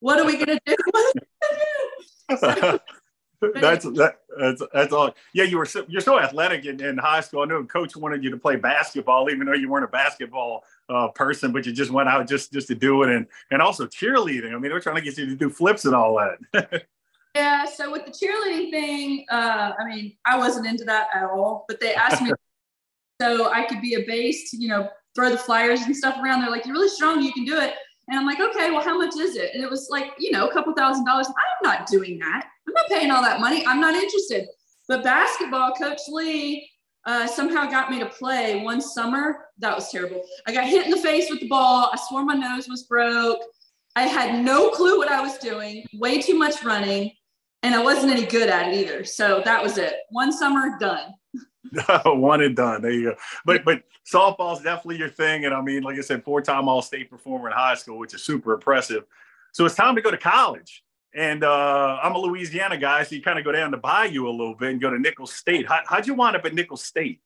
what 0.00 0.18
are 0.18 0.26
we 0.26 0.36
gonna 0.36 0.58
do? 0.66 0.76
so, 2.36 2.80
that's 3.54 3.84
that, 3.84 4.19
that's 4.38 4.62
that's 4.72 4.92
all. 4.92 5.14
Yeah, 5.32 5.44
you 5.44 5.58
were 5.58 5.66
so, 5.66 5.84
you're 5.88 6.00
so 6.00 6.20
athletic 6.20 6.64
in, 6.64 6.82
in 6.82 6.98
high 6.98 7.20
school. 7.20 7.42
I 7.42 7.46
know 7.46 7.56
a 7.56 7.64
coach 7.64 7.96
wanted 7.96 8.22
you 8.22 8.30
to 8.30 8.36
play 8.36 8.56
basketball, 8.56 9.30
even 9.30 9.46
though 9.46 9.54
you 9.54 9.68
weren't 9.68 9.84
a 9.84 9.88
basketball 9.88 10.64
uh, 10.88 11.08
person, 11.08 11.52
but 11.52 11.66
you 11.66 11.72
just 11.72 11.90
went 11.90 12.08
out 12.08 12.28
just 12.28 12.52
just 12.52 12.68
to 12.68 12.74
do 12.74 13.02
it, 13.02 13.10
and 13.10 13.26
and 13.50 13.62
also 13.62 13.86
cheerleading. 13.86 14.54
I 14.54 14.58
mean, 14.58 14.70
they're 14.70 14.80
trying 14.80 14.96
to 14.96 15.02
get 15.02 15.16
you 15.18 15.26
to 15.26 15.36
do 15.36 15.50
flips 15.50 15.84
and 15.84 15.94
all 15.94 16.16
that. 16.52 16.84
yeah. 17.34 17.64
So 17.64 17.90
with 17.90 18.04
the 18.04 18.12
cheerleading 18.12 18.70
thing, 18.70 19.26
uh, 19.30 19.72
I 19.78 19.84
mean, 19.84 20.16
I 20.24 20.38
wasn't 20.38 20.66
into 20.66 20.84
that 20.84 21.08
at 21.14 21.24
all. 21.24 21.64
But 21.68 21.80
they 21.80 21.94
asked 21.94 22.22
me 22.22 22.32
so 23.20 23.50
I 23.50 23.64
could 23.64 23.80
be 23.80 23.94
a 23.94 24.04
base 24.06 24.50
to 24.50 24.56
you 24.56 24.68
know 24.68 24.88
throw 25.14 25.30
the 25.30 25.38
flyers 25.38 25.82
and 25.82 25.96
stuff 25.96 26.18
around. 26.22 26.42
They're 26.42 26.50
like, 26.50 26.66
"You're 26.66 26.74
really 26.74 26.88
strong. 26.88 27.22
You 27.22 27.32
can 27.32 27.44
do 27.44 27.58
it." 27.58 27.74
And 28.10 28.18
I'm 28.18 28.26
like, 28.26 28.40
okay, 28.40 28.72
well, 28.72 28.82
how 28.82 28.98
much 28.98 29.14
is 29.16 29.36
it? 29.36 29.54
And 29.54 29.62
it 29.62 29.70
was 29.70 29.88
like, 29.88 30.10
you 30.18 30.32
know, 30.32 30.48
a 30.48 30.52
couple 30.52 30.72
thousand 30.74 31.04
dollars. 31.04 31.28
I'm 31.28 31.34
not 31.62 31.86
doing 31.86 32.18
that. 32.18 32.48
I'm 32.70 32.74
not 32.74 32.88
paying 32.88 33.10
all 33.10 33.22
that 33.22 33.40
money. 33.40 33.66
I'm 33.66 33.80
not 33.80 33.94
interested. 33.94 34.46
But 34.86 35.02
basketball, 35.02 35.72
Coach 35.72 36.00
Lee 36.08 36.70
uh, 37.04 37.26
somehow 37.26 37.68
got 37.68 37.90
me 37.90 37.98
to 37.98 38.06
play 38.06 38.62
one 38.62 38.80
summer. 38.80 39.46
That 39.58 39.74
was 39.74 39.90
terrible. 39.90 40.22
I 40.46 40.52
got 40.52 40.68
hit 40.68 40.84
in 40.84 40.90
the 40.90 40.96
face 40.98 41.28
with 41.30 41.40
the 41.40 41.48
ball. 41.48 41.90
I 41.92 41.98
swore 42.08 42.24
my 42.24 42.34
nose 42.34 42.68
was 42.68 42.84
broke. 42.84 43.38
I 43.96 44.02
had 44.02 44.44
no 44.44 44.70
clue 44.70 44.98
what 44.98 45.10
I 45.10 45.20
was 45.20 45.36
doing, 45.38 45.84
way 45.94 46.20
too 46.22 46.38
much 46.38 46.62
running. 46.62 47.10
and 47.62 47.74
I 47.74 47.82
wasn't 47.82 48.12
any 48.12 48.24
good 48.24 48.48
at 48.48 48.68
it 48.68 48.76
either. 48.78 49.04
So 49.04 49.42
that 49.44 49.62
was 49.62 49.78
it. 49.78 49.94
One 50.10 50.32
summer 50.32 50.78
done. 50.78 51.12
One 52.04 52.40
and 52.42 52.56
done. 52.56 52.82
There 52.82 52.90
you 52.90 53.10
go. 53.10 53.16
But 53.44 53.64
but 53.64 53.82
softball's 54.10 54.62
definitely 54.62 54.98
your 54.98 55.08
thing. 55.08 55.44
And 55.44 55.54
I 55.54 55.60
mean, 55.60 55.82
like 55.82 55.98
I 55.98 56.02
said, 56.02 56.24
four-time 56.24 56.68
all-state 56.68 57.10
performer 57.10 57.48
in 57.48 57.54
high 57.54 57.74
school, 57.74 57.98
which 57.98 58.14
is 58.14 58.22
super 58.22 58.54
impressive. 58.54 59.04
So 59.52 59.66
it's 59.66 59.74
time 59.74 59.96
to 59.96 60.02
go 60.02 60.10
to 60.10 60.16
college. 60.18 60.84
And 61.14 61.42
uh, 61.42 61.98
I'm 62.02 62.14
a 62.14 62.18
Louisiana 62.18 62.76
guy, 62.76 63.02
so 63.02 63.16
you 63.16 63.22
kind 63.22 63.38
of 63.38 63.44
go 63.44 63.52
down 63.52 63.72
to 63.72 63.76
Bayou 63.76 64.28
a 64.28 64.30
little 64.30 64.54
bit 64.54 64.70
and 64.70 64.80
go 64.80 64.90
to 64.90 64.98
Nicholls 64.98 65.32
State. 65.32 65.66
How, 65.66 65.80
how'd 65.86 66.06
you 66.06 66.14
wind 66.14 66.36
up 66.36 66.44
at 66.44 66.54
Nicholls 66.54 66.84
State? 66.84 67.20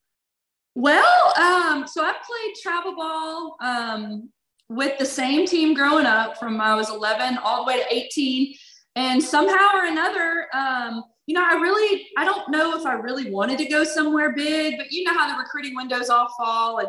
Well, 0.74 1.32
um, 1.38 1.86
so 1.86 2.02
I 2.02 2.12
played 2.12 2.54
travel 2.62 2.96
ball 2.96 3.56
um, 3.60 4.30
with 4.68 4.98
the 4.98 5.04
same 5.04 5.46
team 5.46 5.74
growing 5.74 6.06
up 6.06 6.38
from 6.38 6.60
I 6.60 6.74
was 6.74 6.90
11 6.90 7.38
all 7.38 7.64
the 7.64 7.68
way 7.68 7.82
to 7.82 7.94
18. 7.94 8.54
And 8.96 9.22
somehow 9.22 9.68
or 9.74 9.84
another, 9.84 10.46
um, 10.54 11.04
you 11.26 11.34
know, 11.34 11.44
I 11.44 11.54
really, 11.54 12.08
I 12.16 12.24
don't 12.24 12.50
know 12.50 12.78
if 12.78 12.86
I 12.86 12.94
really 12.94 13.30
wanted 13.30 13.58
to 13.58 13.66
go 13.66 13.84
somewhere 13.84 14.32
big, 14.32 14.76
but 14.78 14.90
you 14.90 15.04
know 15.04 15.14
how 15.14 15.30
the 15.30 15.40
recruiting 15.40 15.74
windows 15.76 16.10
all 16.10 16.28
fall. 16.36 16.78
And 16.78 16.88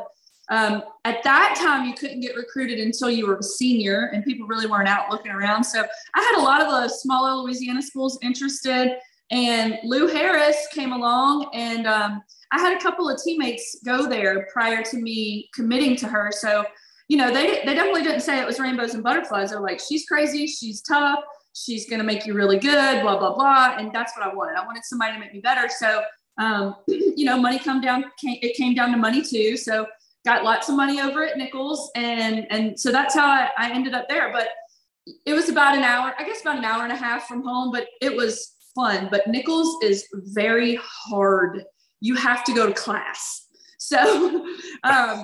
um, 0.50 0.84
at 1.06 1.24
that 1.24 1.56
time, 1.60 1.88
you 1.88 1.94
couldn't 1.94 2.20
get 2.20 2.36
recruited 2.36 2.80
until 2.80 3.10
you 3.10 3.28
were 3.28 3.38
a 3.38 3.44
senior, 3.44 4.12
and 4.14 4.24
people 4.24 4.48
really 4.48 4.68
weren't 4.68 4.88
out 4.88 5.12
looking 5.12 5.32
around. 5.32 5.64
So 5.64 5.84
I 6.16 6.22
had 6.22 6.40
a 6.40 6.44
lot 6.44 6.62
of 6.62 6.70
the 6.70 6.88
smaller 6.88 7.34
Louisiana 7.42 7.82
schools 7.82 8.20
interested. 8.22 8.98
And 9.32 9.80
Lou 9.84 10.08
Harris 10.08 10.68
came 10.72 10.94
along, 10.94 11.50
and 11.54 11.88
um, 11.88 12.22
I 12.52 12.60
had 12.60 12.78
a 12.78 12.82
couple 12.82 13.10
of 13.10 13.20
teammates 13.24 13.78
go 13.84 14.08
there 14.08 14.48
prior 14.54 14.84
to 14.84 14.98
me 14.98 15.50
committing 15.54 15.96
to 15.98 16.08
her. 16.08 16.32
So, 16.32 16.64
you 17.08 17.18
know, 17.18 17.34
they, 17.34 17.64
they 17.66 17.74
definitely 17.74 18.04
didn't 18.04 18.22
say 18.22 18.40
it 18.40 18.46
was 18.46 18.60
rainbows 18.60 18.94
and 18.94 19.04
butterflies. 19.04 19.50
They're 19.50 19.62
like, 19.62 19.80
she's 19.80 20.06
crazy, 20.06 20.46
she's 20.46 20.82
tough, 20.82 21.20
she's 21.54 21.90
going 21.90 22.00
to 22.00 22.06
make 22.06 22.28
you 22.28 22.36
really 22.36 22.60
good, 22.60 23.02
blah, 23.02 23.18
blah, 23.18 23.34
blah. 23.34 23.78
And 23.80 23.92
that's 23.92 24.16
what 24.16 24.28
I 24.28 24.34
wanted. 24.34 24.60
I 24.60 24.66
wanted 24.66 24.84
somebody 24.86 25.14
to 25.14 25.20
make 25.20 25.34
me 25.34 25.40
better. 25.40 25.70
So, 25.70 26.04
um, 26.38 26.76
you 26.88 27.26
know, 27.26 27.42
money 27.42 27.58
come 27.58 27.82
down, 27.82 28.06
came, 28.22 28.38
it 28.44 28.56
came 28.56 28.76
down 28.76 28.92
to 28.92 28.98
money 28.98 29.24
too. 29.24 29.58
So 29.58 29.88
got 30.26 30.44
lots 30.44 30.68
of 30.70 30.76
money 30.76 31.00
over 31.00 31.26
at 31.26 31.38
Nicholls. 31.38 31.92
And, 31.96 32.48
and 32.50 32.80
so 32.80 32.92
that's 32.92 33.14
how 33.14 33.28
I, 33.28 33.50
I 33.58 33.72
ended 33.72 33.94
up 33.94 34.10
there. 34.10 34.32
But 34.34 34.50
it 35.26 35.34
was 35.34 35.50
about 35.50 35.78
an 35.78 35.84
hour, 35.84 36.14
I 36.18 36.26
guess 36.26 36.42
about 36.42 36.58
an 36.58 36.66
hour 36.66 36.84
and 36.84 36.92
a 36.92 36.98
half 36.98 37.28
from 37.28 37.44
home, 37.44 37.72
but 37.72 37.88
it 38.02 38.16
was 38.16 38.54
fun. 38.74 39.08
But 39.12 39.28
Nicholls 39.28 39.78
is 39.84 40.06
very 40.14 40.80
hard. 40.82 41.64
You 42.02 42.16
have 42.16 42.44
to 42.46 42.54
go 42.54 42.68
to 42.68 42.74
class. 42.74 43.48
So, 43.78 44.46
um, 44.84 45.24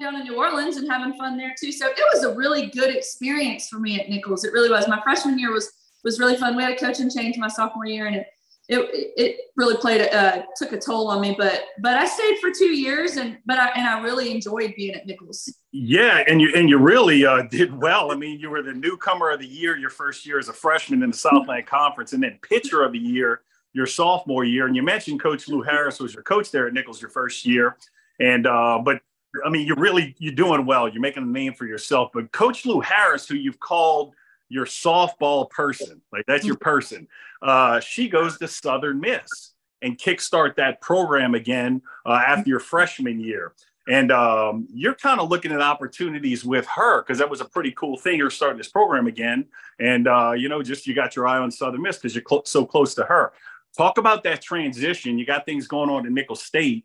down 0.00 0.16
in 0.16 0.24
New 0.24 0.36
Orleans 0.36 0.76
and 0.76 0.90
having 0.90 1.14
fun 1.14 1.36
there 1.36 1.54
too. 1.58 1.70
So 1.70 1.86
it 1.86 1.96
was 2.12 2.24
a 2.24 2.34
really 2.34 2.66
good 2.66 2.94
experience 2.94 3.68
for 3.68 3.78
me 3.78 4.00
at 4.00 4.08
Nicholls. 4.08 4.44
It 4.44 4.52
really 4.52 4.68
was. 4.68 4.88
My 4.88 5.00
freshman 5.02 5.38
year 5.38 5.52
was 5.52 5.70
was 6.04 6.18
really 6.18 6.36
fun. 6.36 6.56
We 6.56 6.64
had 6.64 6.72
a 6.72 6.76
coaching 6.76 7.08
change 7.08 7.38
my 7.38 7.46
sophomore 7.46 7.86
year, 7.86 8.06
and 8.06 8.16
it 8.16 8.26
it, 8.68 9.12
it 9.16 9.36
really 9.56 9.76
played 9.76 10.08
uh, 10.12 10.42
took 10.56 10.72
a 10.72 10.78
toll 10.78 11.08
on 11.08 11.20
me. 11.20 11.34
But 11.36 11.64
but 11.80 11.96
I 11.96 12.06
stayed 12.06 12.38
for 12.38 12.50
two 12.50 12.74
years, 12.74 13.16
and 13.16 13.38
but 13.44 13.58
I 13.58 13.68
and 13.70 13.86
I 13.86 14.00
really 14.00 14.30
enjoyed 14.30 14.74
being 14.76 14.94
at 14.94 15.06
Nicholls 15.06 15.52
Yeah, 15.72 16.22
and 16.26 16.40
you 16.40 16.52
and 16.54 16.68
you 16.68 16.78
really 16.78 17.24
uh, 17.26 17.42
did 17.42 17.74
well. 17.74 18.12
I 18.12 18.16
mean, 18.16 18.38
you 18.38 18.50
were 18.50 18.62
the 18.62 18.72
newcomer 18.72 19.30
of 19.30 19.40
the 19.40 19.46
year 19.46 19.76
your 19.76 19.90
first 19.90 20.24
year 20.26 20.38
as 20.38 20.48
a 20.48 20.52
freshman 20.52 21.02
in 21.02 21.10
the 21.10 21.16
Southland 21.16 21.66
Conference, 21.66 22.12
and 22.12 22.22
then 22.22 22.38
pitcher 22.42 22.82
of 22.82 22.92
the 22.92 22.98
year 22.98 23.42
your 23.72 23.86
sophomore 23.86 24.44
year. 24.44 24.66
And 24.66 24.76
you 24.76 24.82
mentioned 24.82 25.22
Coach 25.22 25.48
Lou 25.48 25.62
Harris 25.62 25.98
was 25.98 26.14
your 26.14 26.22
coach 26.22 26.50
there 26.50 26.66
at 26.66 26.72
Nicholls 26.72 27.00
your 27.00 27.10
first 27.10 27.44
year, 27.46 27.76
and 28.20 28.46
uh, 28.46 28.80
but 28.84 29.00
I 29.44 29.48
mean, 29.48 29.66
you're 29.66 29.76
really 29.76 30.14
you're 30.18 30.34
doing 30.34 30.66
well. 30.66 30.88
You're 30.88 31.00
making 31.00 31.22
a 31.22 31.26
name 31.26 31.54
for 31.54 31.66
yourself. 31.66 32.10
But 32.12 32.32
Coach 32.32 32.66
Lou 32.66 32.80
Harris, 32.80 33.26
who 33.26 33.34
you've 33.34 33.60
called 33.60 34.14
your 34.52 34.66
softball 34.66 35.48
person, 35.48 36.02
like 36.12 36.26
that's 36.26 36.44
your 36.44 36.56
person, 36.56 37.08
uh, 37.40 37.80
she 37.80 38.08
goes 38.08 38.38
to 38.38 38.46
Southern 38.46 39.00
Miss 39.00 39.54
and 39.80 39.98
kickstart 39.98 40.56
that 40.56 40.80
program 40.80 41.34
again 41.34 41.80
uh, 42.04 42.22
after 42.26 42.48
your 42.48 42.60
freshman 42.60 43.18
year. 43.18 43.54
And 43.88 44.12
um, 44.12 44.68
you're 44.72 44.94
kind 44.94 45.20
of 45.20 45.28
looking 45.28 45.50
at 45.50 45.60
opportunities 45.60 46.44
with 46.44 46.66
her 46.66 47.02
because 47.02 47.18
that 47.18 47.30
was 47.30 47.40
a 47.40 47.46
pretty 47.46 47.72
cool 47.72 47.96
thing. 47.96 48.18
You're 48.18 48.30
starting 48.30 48.58
this 48.58 48.68
program 48.68 49.08
again, 49.08 49.46
and 49.80 50.06
uh, 50.06 50.32
you 50.32 50.48
know, 50.48 50.62
just 50.62 50.86
you 50.86 50.94
got 50.94 51.16
your 51.16 51.26
eye 51.26 51.38
on 51.38 51.50
Southern 51.50 51.82
Miss 51.82 51.96
because 51.96 52.14
you're 52.14 52.22
cl- 52.28 52.44
so 52.44 52.64
close 52.64 52.94
to 52.94 53.04
her. 53.04 53.32
Talk 53.76 53.98
about 53.98 54.22
that 54.22 54.40
transition. 54.42 55.18
You 55.18 55.26
got 55.26 55.46
things 55.46 55.66
going 55.66 55.90
on 55.90 56.06
in 56.06 56.14
Nicholls 56.14 56.42
State 56.42 56.84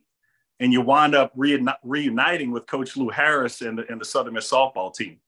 and 0.59 0.73
you 0.73 0.81
wind 0.81 1.13
up 1.13 1.33
reuniting 1.35 2.51
with 2.51 2.65
Coach 2.65 2.97
Lou 2.97 3.09
Harris 3.09 3.61
and 3.61 3.77
the, 3.77 3.85
and 3.91 4.01
the 4.01 4.05
Southern 4.05 4.33
Miss 4.33 4.49
softball 4.49 4.93
team. 4.93 5.19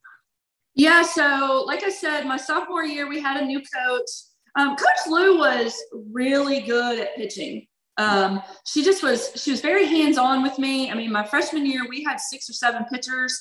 Yeah, 0.80 1.02
so 1.02 1.66
like 1.68 1.84
I 1.84 1.90
said, 1.90 2.24
my 2.24 2.38
sophomore 2.38 2.86
year 2.86 3.10
we 3.10 3.20
had 3.20 3.36
a 3.36 3.46
new 3.46 3.60
coach. 3.60 4.10
Um, 4.56 4.78
coach 4.78 5.08
Lou 5.10 5.38
was 5.38 5.76
really 5.92 6.62
good 6.62 7.00
at 7.00 7.18
pitching. 7.18 7.68
Um, 7.98 8.42
she 8.66 8.82
just 8.82 9.04
was 9.04 9.34
she 9.36 9.52
was 9.52 9.60
very 9.60 9.86
hands 9.86 10.18
on 10.18 10.42
with 10.42 10.58
me. 10.58 10.90
I 10.90 10.94
mean, 10.94 11.12
my 11.12 11.26
freshman 11.26 11.66
year 11.66 11.82
we 11.90 12.02
had 12.06 12.18
six 12.22 12.50
or 12.50 12.54
seven 12.54 12.86
pitchers, 12.86 13.38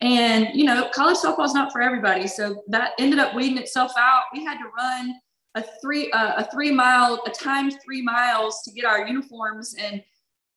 and 0.00 0.48
you 0.54 0.64
know, 0.64 0.88
college 0.94 1.18
softball 1.18 1.44
is 1.44 1.52
not 1.52 1.72
for 1.72 1.82
everybody. 1.82 2.26
So 2.26 2.62
that 2.68 2.92
ended 2.98 3.18
up 3.18 3.34
weeding 3.34 3.58
itself 3.58 3.92
out. 3.98 4.22
We 4.32 4.42
had 4.42 4.56
to 4.56 4.70
run 4.74 5.14
a 5.56 5.64
three 5.82 6.10
uh, 6.12 6.42
a 6.42 6.50
three 6.50 6.72
mile 6.72 7.22
a 7.26 7.30
timed 7.30 7.78
three 7.84 8.00
miles 8.00 8.62
to 8.62 8.72
get 8.72 8.86
our 8.86 9.06
uniforms 9.06 9.74
and 9.78 10.02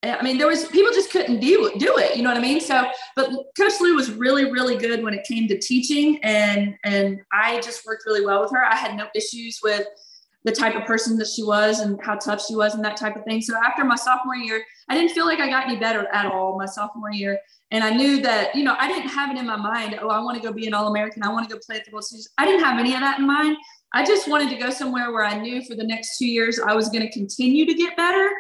I 0.04 0.24
mean, 0.24 0.40
there 0.40 0.48
was 0.48 0.66
people 0.66 0.92
just 0.92 1.12
couldn't 1.12 1.40
do 1.40 1.72
do 1.78 1.98
it. 1.98 2.18
You 2.18 2.24
know 2.24 2.30
what 2.30 2.38
I 2.38 2.42
mean? 2.42 2.60
So, 2.60 2.88
but 3.16 3.30
Coach 3.56 3.74
Lou 3.80 3.96
was 3.96 4.12
really, 4.12 4.52
really 4.52 4.76
good 4.76 5.04
when 5.04 5.14
it 5.14 5.24
came 5.26 5.48
to 5.48 5.60
teaching, 5.60 6.20
and 6.24 6.76
and 6.84 7.22
I 7.32 7.62
just 7.62 7.86
worked 7.86 8.04
really 8.08 8.26
well 8.26 8.42
with 8.42 8.52
her. 8.52 8.64
I 8.64 8.76
had 8.76 8.96
no 8.96 9.08
issues 9.16 9.60
with 9.64 9.86
the 10.44 10.52
type 10.52 10.76
of 10.76 10.86
person 10.86 11.18
that 11.18 11.28
she 11.28 11.44
was 11.44 11.82
and 11.82 12.00
how 12.02 12.16
tough 12.16 12.44
she 12.44 12.56
was 12.56 12.74
and 12.74 12.84
that 12.84 12.98
type 12.98 13.16
of 13.16 13.24
thing. 13.26 13.42
So 13.42 13.56
after 13.64 13.84
my 13.84 13.96
sophomore 13.96 14.36
year, 14.36 14.64
I 14.90 14.96
didn't 14.96 15.12
feel 15.12 15.26
like 15.26 15.40
I 15.40 15.48
got 15.48 15.68
any 15.68 15.78
better 15.78 16.08
at 16.12 16.26
all 16.26 16.58
my 16.58 16.66
sophomore 16.66 17.12
year. 17.12 17.40
And 17.70 17.84
I 17.84 17.92
knew 17.92 18.22
that, 18.22 18.56
you 18.56 18.64
know, 18.64 18.76
I 18.80 18.88
didn't 18.88 19.10
have 19.10 19.30
it 19.30 19.38
in 19.38 19.46
my 19.46 19.56
mind, 19.56 19.98
oh, 20.02 20.10
I 20.10 20.20
want 20.20 20.42
to 20.42 20.44
go 20.44 20.52
be 20.52 20.66
an 20.66 20.74
All 20.74 20.88
American. 20.88 21.24
I 21.24 21.30
want 21.30 21.48
to 21.48 21.56
go 21.56 21.62
play 21.64 21.78
at 21.78 21.86
the 21.86 21.92
World 21.92 22.06
Series. 22.06 22.28
I 22.40 22.46
didn't 22.46 22.64
have 22.64 22.80
any 22.80 22.94
of 22.96 23.02
that 23.02 23.20
in 23.20 23.28
mind. 23.28 23.56
I 23.94 24.04
just 24.04 24.28
wanted 24.28 24.50
to 24.50 24.56
go 24.56 24.72
somewhere 24.72 25.12
where 25.12 25.24
I 25.24 25.38
knew 25.38 25.64
for 25.64 25.76
the 25.76 25.86
next 25.86 26.18
two 26.18 26.28
years 26.28 26.60
I 26.60 26.74
was 26.74 26.90
going 26.90 27.04
to 27.04 27.12
continue 27.12 27.66
to 27.66 27.74
get 27.74 27.96
better 27.96 28.32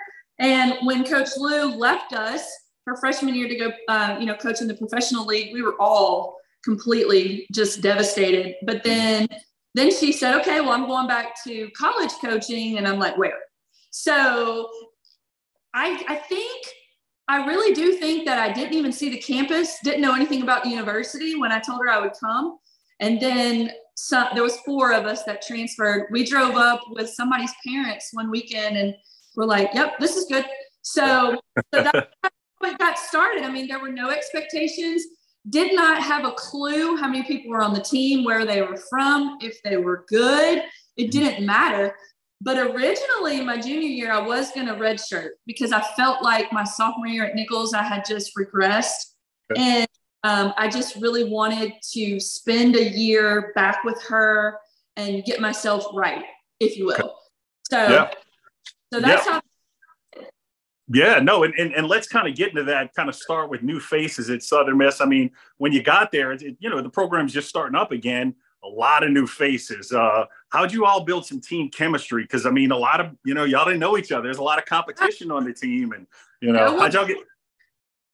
and 0.42 0.76
when 0.82 1.06
Coach 1.06 1.30
Lou 1.38 1.68
left 1.76 2.14
us 2.14 2.44
her 2.88 2.98
freshman 2.98 3.36
year 3.36 3.48
to 3.48 3.56
go, 3.56 3.72
uh, 3.88 4.18
you 4.20 4.26
know, 4.26 4.36
coach 4.36 4.60
in 4.60 4.68
the 4.68 4.74
professional 4.74 5.26
league, 5.26 5.54
we 5.54 5.62
were 5.62 5.80
all 5.80 6.36
completely 6.64 7.46
just 7.54 7.82
devastated. 7.82 8.56
But 8.64 8.84
then, 8.84 9.28
then 9.76 9.92
she 9.92 10.12
said, 10.12 10.36
"Okay, 10.42 10.60
well, 10.60 10.72
I'm 10.72 10.88
going 10.88 11.08
back 11.08 11.42
to 11.44 11.70
college 11.78 12.12
coaching," 12.20 12.78
and 12.78 12.88
I'm 12.88 13.00
like, 13.00 13.18
"Where?" 13.18 13.40
So, 13.92 14.68
I 15.74 16.04
I 16.08 16.16
think 16.16 16.66
I 17.28 17.46
really 17.46 17.74
do 17.74 17.94
think 17.94 18.26
that 18.26 18.40
I 18.40 18.52
didn't 18.52 18.74
even 18.74 18.92
see 18.92 19.10
the 19.10 19.20
campus, 19.20 19.78
didn't 19.84 20.02
know 20.02 20.16
anything 20.16 20.42
about 20.42 20.64
the 20.64 20.70
university 20.70 21.36
when 21.36 21.52
I 21.52 21.60
told 21.60 21.80
her 21.82 21.90
I 21.90 22.00
would 22.00 22.14
come, 22.20 22.58
and 23.00 23.22
then 23.22 23.72
some, 23.96 24.30
there 24.34 24.44
was 24.44 24.58
four 24.66 24.92
of 24.92 25.06
us 25.06 25.24
that 25.24 25.42
transferred. 25.44 26.08
We 26.12 26.26
drove 26.26 26.56
up 26.56 26.82
with 26.90 27.10
somebody's 27.10 27.54
parents 27.66 28.10
one 28.12 28.32
weekend 28.32 28.76
and 28.76 28.96
we're 29.36 29.46
like, 29.46 29.70
yep, 29.74 30.00
this 30.00 30.16
is 30.16 30.26
good. 30.26 30.46
So, 30.82 31.40
so 31.74 31.84
that's 31.84 32.08
how 32.24 32.70
it 32.70 32.78
got 32.78 32.98
started. 32.98 33.44
I 33.44 33.52
mean, 33.52 33.68
there 33.68 33.80
were 33.80 33.92
no 33.92 34.10
expectations. 34.10 35.04
Did 35.50 35.76
not 35.76 36.04
have 36.04 36.26
a 36.26 36.32
clue 36.32 36.98
how 36.98 37.08
many 37.08 37.24
people 37.24 37.52
were 37.52 37.64
on 37.64 37.74
the 37.74 37.82
team, 37.82 38.24
where 38.24 38.46
they 38.46 38.62
were 38.62 38.78
from, 38.78 39.38
if 39.42 39.62
they 39.64 39.78
were 39.78 40.06
good. 40.08 40.64
It 40.98 41.04
mm-hmm. 41.04 41.20
didn't 41.20 41.46
matter. 41.46 41.96
But 42.44 42.58
originally, 42.58 43.42
my 43.42 43.60
junior 43.60 43.88
year, 43.88 44.12
I 44.12 44.20
was 44.20 44.52
going 44.52 44.66
to 44.66 44.74
redshirt 44.74 45.30
because 45.46 45.72
I 45.72 45.82
felt 45.96 46.24
like 46.24 46.52
my 46.52 46.64
sophomore 46.64 47.08
year 47.08 47.26
at 47.26 47.36
Nicholls, 47.36 47.74
I 47.74 47.84
had 47.84 48.04
just 48.04 48.32
regressed. 48.36 49.14
Okay. 49.52 49.62
And 49.62 49.88
um, 50.24 50.54
I 50.58 50.68
just 50.68 50.96
really 50.96 51.24
wanted 51.24 51.74
to 51.94 52.20
spend 52.20 52.76
a 52.76 52.90
year 52.90 53.52
back 53.56 53.84
with 53.84 54.02
her 54.04 54.58
and 54.96 55.24
get 55.24 55.40
myself 55.40 55.86
right, 55.94 56.24
if 56.60 56.78
you 56.78 56.88
will. 56.88 57.16
So, 57.70 57.78
yeah. 57.78 58.11
So 60.94 61.00
that's 61.00 61.14
how. 61.14 61.16
Yeah, 61.18 61.20
no, 61.20 61.44
and, 61.44 61.54
and, 61.56 61.74
and 61.74 61.88
let's 61.88 62.08
kind 62.08 62.28
of 62.28 62.36
get 62.36 62.50
into 62.50 62.64
that. 62.64 62.94
Kind 62.96 63.10
of 63.10 63.16
start 63.16 63.50
with 63.50 63.64
new 63.64 63.80
faces 63.80 64.30
at 64.30 64.44
Southern 64.44 64.78
Miss. 64.78 65.02
I 65.02 65.06
mean, 65.06 65.32
when 65.58 65.72
you 65.72 65.82
got 65.84 66.12
there, 66.12 66.32
it, 66.34 66.58
you 66.60 66.70
know 66.70 66.82
the 66.82 66.90
program's 66.90 67.34
just 67.34 67.50
starting 67.50 67.76
up 67.76 67.92
again. 67.92 68.36
A 68.64 68.68
lot 68.68 69.04
of 69.04 69.12
new 69.12 69.26
faces. 69.26 69.92
Uh, 69.92 70.26
how'd 70.50 70.72
you 70.72 70.86
all 70.86 71.04
build 71.04 71.26
some 71.26 71.42
team 71.42 71.70
chemistry? 71.70 72.24
Because 72.24 72.46
I 72.46 72.52
mean, 72.52 72.72
a 72.72 72.78
lot 72.78 73.00
of 73.00 73.16
you 73.26 73.34
know 73.34 73.44
y'all 73.44 73.66
didn't 73.66 73.80
know 73.80 73.98
each 73.98 74.12
other. 74.12 74.24
There's 74.24 74.38
a 74.38 74.44
lot 74.44 74.60
of 74.60 74.66
competition 74.66 75.32
on 75.32 75.46
the 75.46 75.54
team, 75.54 75.94
and 75.94 76.08
you 76.42 76.52
know 76.52 76.80
how'd 76.80 76.94
y'all 76.94 77.06
get? 77.06 77.18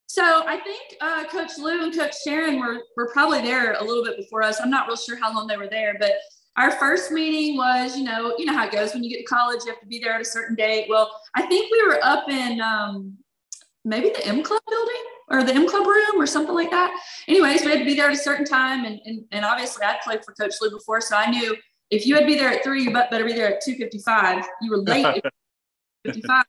So 0.08 0.24
I 0.24 0.58
think 0.60 0.96
uh, 1.02 1.26
Coach 1.26 1.58
Lou 1.58 1.84
and 1.84 1.94
Coach 1.94 2.16
Sharon 2.24 2.60
were 2.60 2.80
were 2.96 3.10
probably 3.12 3.42
there 3.42 3.74
a 3.74 3.84
little 3.84 4.04
bit 4.04 4.18
before 4.18 4.42
us. 4.42 4.60
I'm 4.62 4.70
not 4.70 4.88
real 4.88 4.96
sure 4.96 5.18
how 5.20 5.34
long 5.34 5.48
they 5.48 5.58
were 5.58 5.68
there, 5.68 5.98
but 6.00 6.14
our 6.58 6.72
first 6.72 7.12
meeting 7.12 7.56
was, 7.56 7.96
you 7.96 8.04
know, 8.04 8.34
you 8.38 8.46
know 8.46 8.54
how 8.54 8.66
it 8.66 8.72
goes 8.72 8.94
when 8.94 9.04
you 9.04 9.10
get 9.10 9.20
to 9.20 9.26
college, 9.26 9.62
you 9.66 9.72
have 9.72 9.80
to 9.80 9.88
be 9.88 10.00
there 10.00 10.14
at 10.14 10.22
a 10.22 10.26
certain 10.26 10.56
date. 10.56 10.88
Well, 10.90 11.10
I 11.36 11.46
think 11.46 11.72
we 11.72 11.86
were 11.86 12.00
up 12.04 12.28
in 12.30 12.60
um, 12.62 13.16
maybe 13.86 14.10
the 14.10 14.26
M 14.26 14.44
Club 14.44 14.62
building 14.68 15.04
or 15.30 15.44
the 15.44 15.54
M 15.54 15.68
Club 15.68 15.86
room 15.86 16.20
or 16.20 16.26
something 16.26 16.56
like 16.56 16.72
that. 16.72 17.00
Anyways, 17.28 17.64
we 17.64 17.72
had 17.72 17.80
to 17.80 17.86
be 17.86 17.94
there 17.94 18.08
at 18.08 18.14
a 18.14 18.18
certain 18.18 18.46
time, 18.46 18.86
and 18.86 19.00
and, 19.06 19.24
and 19.32 19.46
obviously 19.46 19.86
I'd 19.86 20.02
played 20.04 20.26
for 20.26 20.34
Coach 20.34 20.56
Lou 20.62 20.72
before, 20.72 21.00
so 21.00 21.16
I 21.16 21.30
knew 21.30 21.56
if 21.90 22.06
you 22.06 22.16
had 22.16 22.22
to 22.22 22.26
be 22.26 22.36
there 22.36 22.50
at 22.50 22.64
three, 22.64 22.84
you 22.84 22.92
better 22.92 23.26
be 23.26 23.34
there 23.34 23.56
at 23.56 23.62
255. 23.64 24.46
You 24.62 24.72
were 24.72 24.78
late 24.80 25.24
55. 26.06 26.44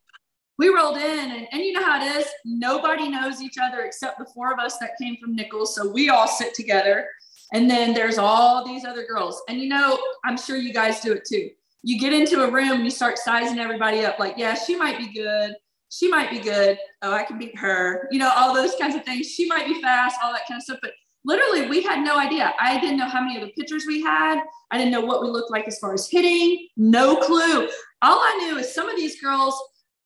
We 0.58 0.68
rolled 0.68 0.96
in 0.96 1.30
and, 1.30 1.46
and 1.52 1.62
you 1.62 1.72
know 1.72 1.84
how 1.84 2.04
it 2.04 2.16
is. 2.16 2.26
Nobody 2.44 3.08
knows 3.08 3.40
each 3.40 3.56
other 3.62 3.82
except 3.82 4.18
the 4.18 4.26
four 4.34 4.52
of 4.52 4.58
us 4.58 4.78
that 4.78 4.98
came 5.00 5.16
from 5.22 5.36
Nicholls, 5.36 5.76
So 5.76 5.88
we 5.88 6.08
all 6.08 6.26
sit 6.26 6.54
together. 6.54 7.06
And 7.52 7.70
then 7.70 7.94
there's 7.94 8.18
all 8.18 8.64
these 8.66 8.84
other 8.84 9.06
girls. 9.06 9.42
And 9.48 9.60
you 9.60 9.68
know, 9.68 9.98
I'm 10.24 10.36
sure 10.36 10.56
you 10.56 10.72
guys 10.72 11.00
do 11.00 11.12
it 11.12 11.24
too. 11.24 11.50
You 11.82 11.98
get 11.98 12.12
into 12.12 12.44
a 12.44 12.50
room 12.50 12.84
you 12.84 12.90
start 12.90 13.18
sizing 13.18 13.58
everybody 13.58 14.04
up 14.04 14.18
like, 14.18 14.34
yeah, 14.36 14.54
she 14.54 14.76
might 14.76 14.98
be 14.98 15.12
good. 15.12 15.54
She 15.90 16.08
might 16.08 16.30
be 16.30 16.38
good. 16.40 16.76
Oh, 17.02 17.12
I 17.12 17.22
can 17.22 17.38
beat 17.38 17.56
her. 17.56 18.08
You 18.10 18.18
know, 18.18 18.30
all 18.34 18.54
those 18.54 18.74
kinds 18.74 18.94
of 18.94 19.04
things. 19.04 19.28
She 19.28 19.46
might 19.46 19.66
be 19.66 19.80
fast, 19.80 20.16
all 20.22 20.32
that 20.32 20.46
kind 20.46 20.58
of 20.58 20.62
stuff. 20.62 20.78
But 20.82 20.92
literally 21.24 21.68
we 21.68 21.82
had 21.82 22.04
no 22.04 22.18
idea. 22.18 22.52
I 22.60 22.78
didn't 22.80 22.98
know 22.98 23.08
how 23.08 23.22
many 23.22 23.40
of 23.40 23.42
the 23.42 23.52
pitchers 23.52 23.84
we 23.86 24.02
had. 24.02 24.42
I 24.70 24.78
didn't 24.78 24.92
know 24.92 25.00
what 25.00 25.22
we 25.22 25.28
looked 25.28 25.50
like 25.50 25.66
as 25.66 25.78
far 25.78 25.94
as 25.94 26.08
hitting. 26.10 26.68
No 26.76 27.16
clue. 27.16 27.68
All 28.02 28.18
I 28.18 28.38
knew 28.42 28.58
is 28.58 28.74
some 28.74 28.88
of 28.88 28.96
these 28.96 29.20
girls 29.20 29.60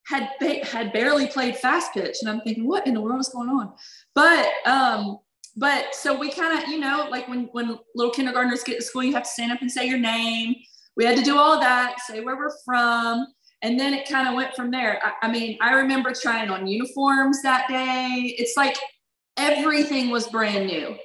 had 0.07 0.31
had 0.65 0.93
barely 0.93 1.27
played 1.27 1.57
fast 1.57 1.95
pitch, 1.95 2.17
and 2.21 2.31
I'm 2.31 2.41
thinking, 2.41 2.67
what 2.67 2.87
in 2.87 2.95
the 2.95 3.01
world 3.01 3.21
is 3.21 3.29
going 3.29 3.49
on? 3.49 3.73
But 4.15 4.49
um, 4.67 5.19
but 5.57 5.95
so 5.95 6.19
we 6.19 6.31
kind 6.31 6.63
of, 6.63 6.69
you 6.69 6.79
know, 6.79 7.09
like 7.11 7.29
when 7.29 7.49
when 7.53 7.79
little 7.95 8.13
kindergartners 8.13 8.63
get 8.63 8.77
to 8.77 8.83
school, 8.83 9.03
you 9.03 9.13
have 9.15 9.25
to 9.25 9.29
stand 9.29 9.53
up 9.53 9.61
and 9.61 9.71
say 9.71 9.87
your 9.87 9.99
name. 9.99 10.55
We 10.97 11.05
had 11.05 11.17
to 11.17 11.25
do 11.25 11.39
all 11.39 11.59
that, 11.61 12.01
say 12.01 12.21
where 12.21 12.37
we're 12.37 12.57
from, 12.65 13.27
and 13.63 13.79
then 13.79 13.95
it 13.95 14.09
kind 14.09 14.29
of 14.29 14.35
went 14.35 14.55
from 14.55 14.71
there. 14.71 15.01
I, 15.05 15.27
I 15.27 15.33
mean, 15.33 15.59
I 15.61 15.75
remember 15.75 16.13
trying 16.13 16.51
on 16.51 16.67
uniforms 16.67 17.43
that 17.43 17.69
day. 17.69 18.35
It's 18.39 18.57
like 18.57 18.77
everything 19.37 20.11
was 20.11 20.29
brand 20.29 20.67
new 20.67 20.97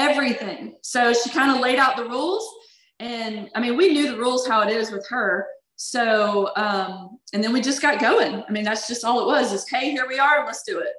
everything. 0.00 0.74
So 0.82 1.12
she 1.12 1.30
kind 1.30 1.50
of 1.54 1.60
laid 1.60 1.78
out 1.78 1.96
the 1.96 2.04
rules. 2.04 2.48
And 2.98 3.50
I 3.54 3.60
mean, 3.60 3.76
we 3.76 3.92
knew 3.92 4.10
the 4.10 4.18
rules 4.18 4.46
how 4.46 4.62
it 4.62 4.70
is 4.70 4.90
with 4.90 5.06
her. 5.10 5.46
So, 5.76 6.50
um, 6.56 7.18
and 7.32 7.42
then 7.42 7.52
we 7.52 7.60
just 7.60 7.80
got 7.80 8.00
going. 8.00 8.42
I 8.46 8.50
mean, 8.50 8.64
that's 8.64 8.88
just 8.88 9.04
all 9.04 9.20
it 9.20 9.26
was 9.26 9.52
is, 9.52 9.68
hey, 9.68 9.90
here 9.90 10.06
we 10.08 10.18
are, 10.18 10.44
let's 10.44 10.62
do 10.62 10.78
it. 10.80 10.92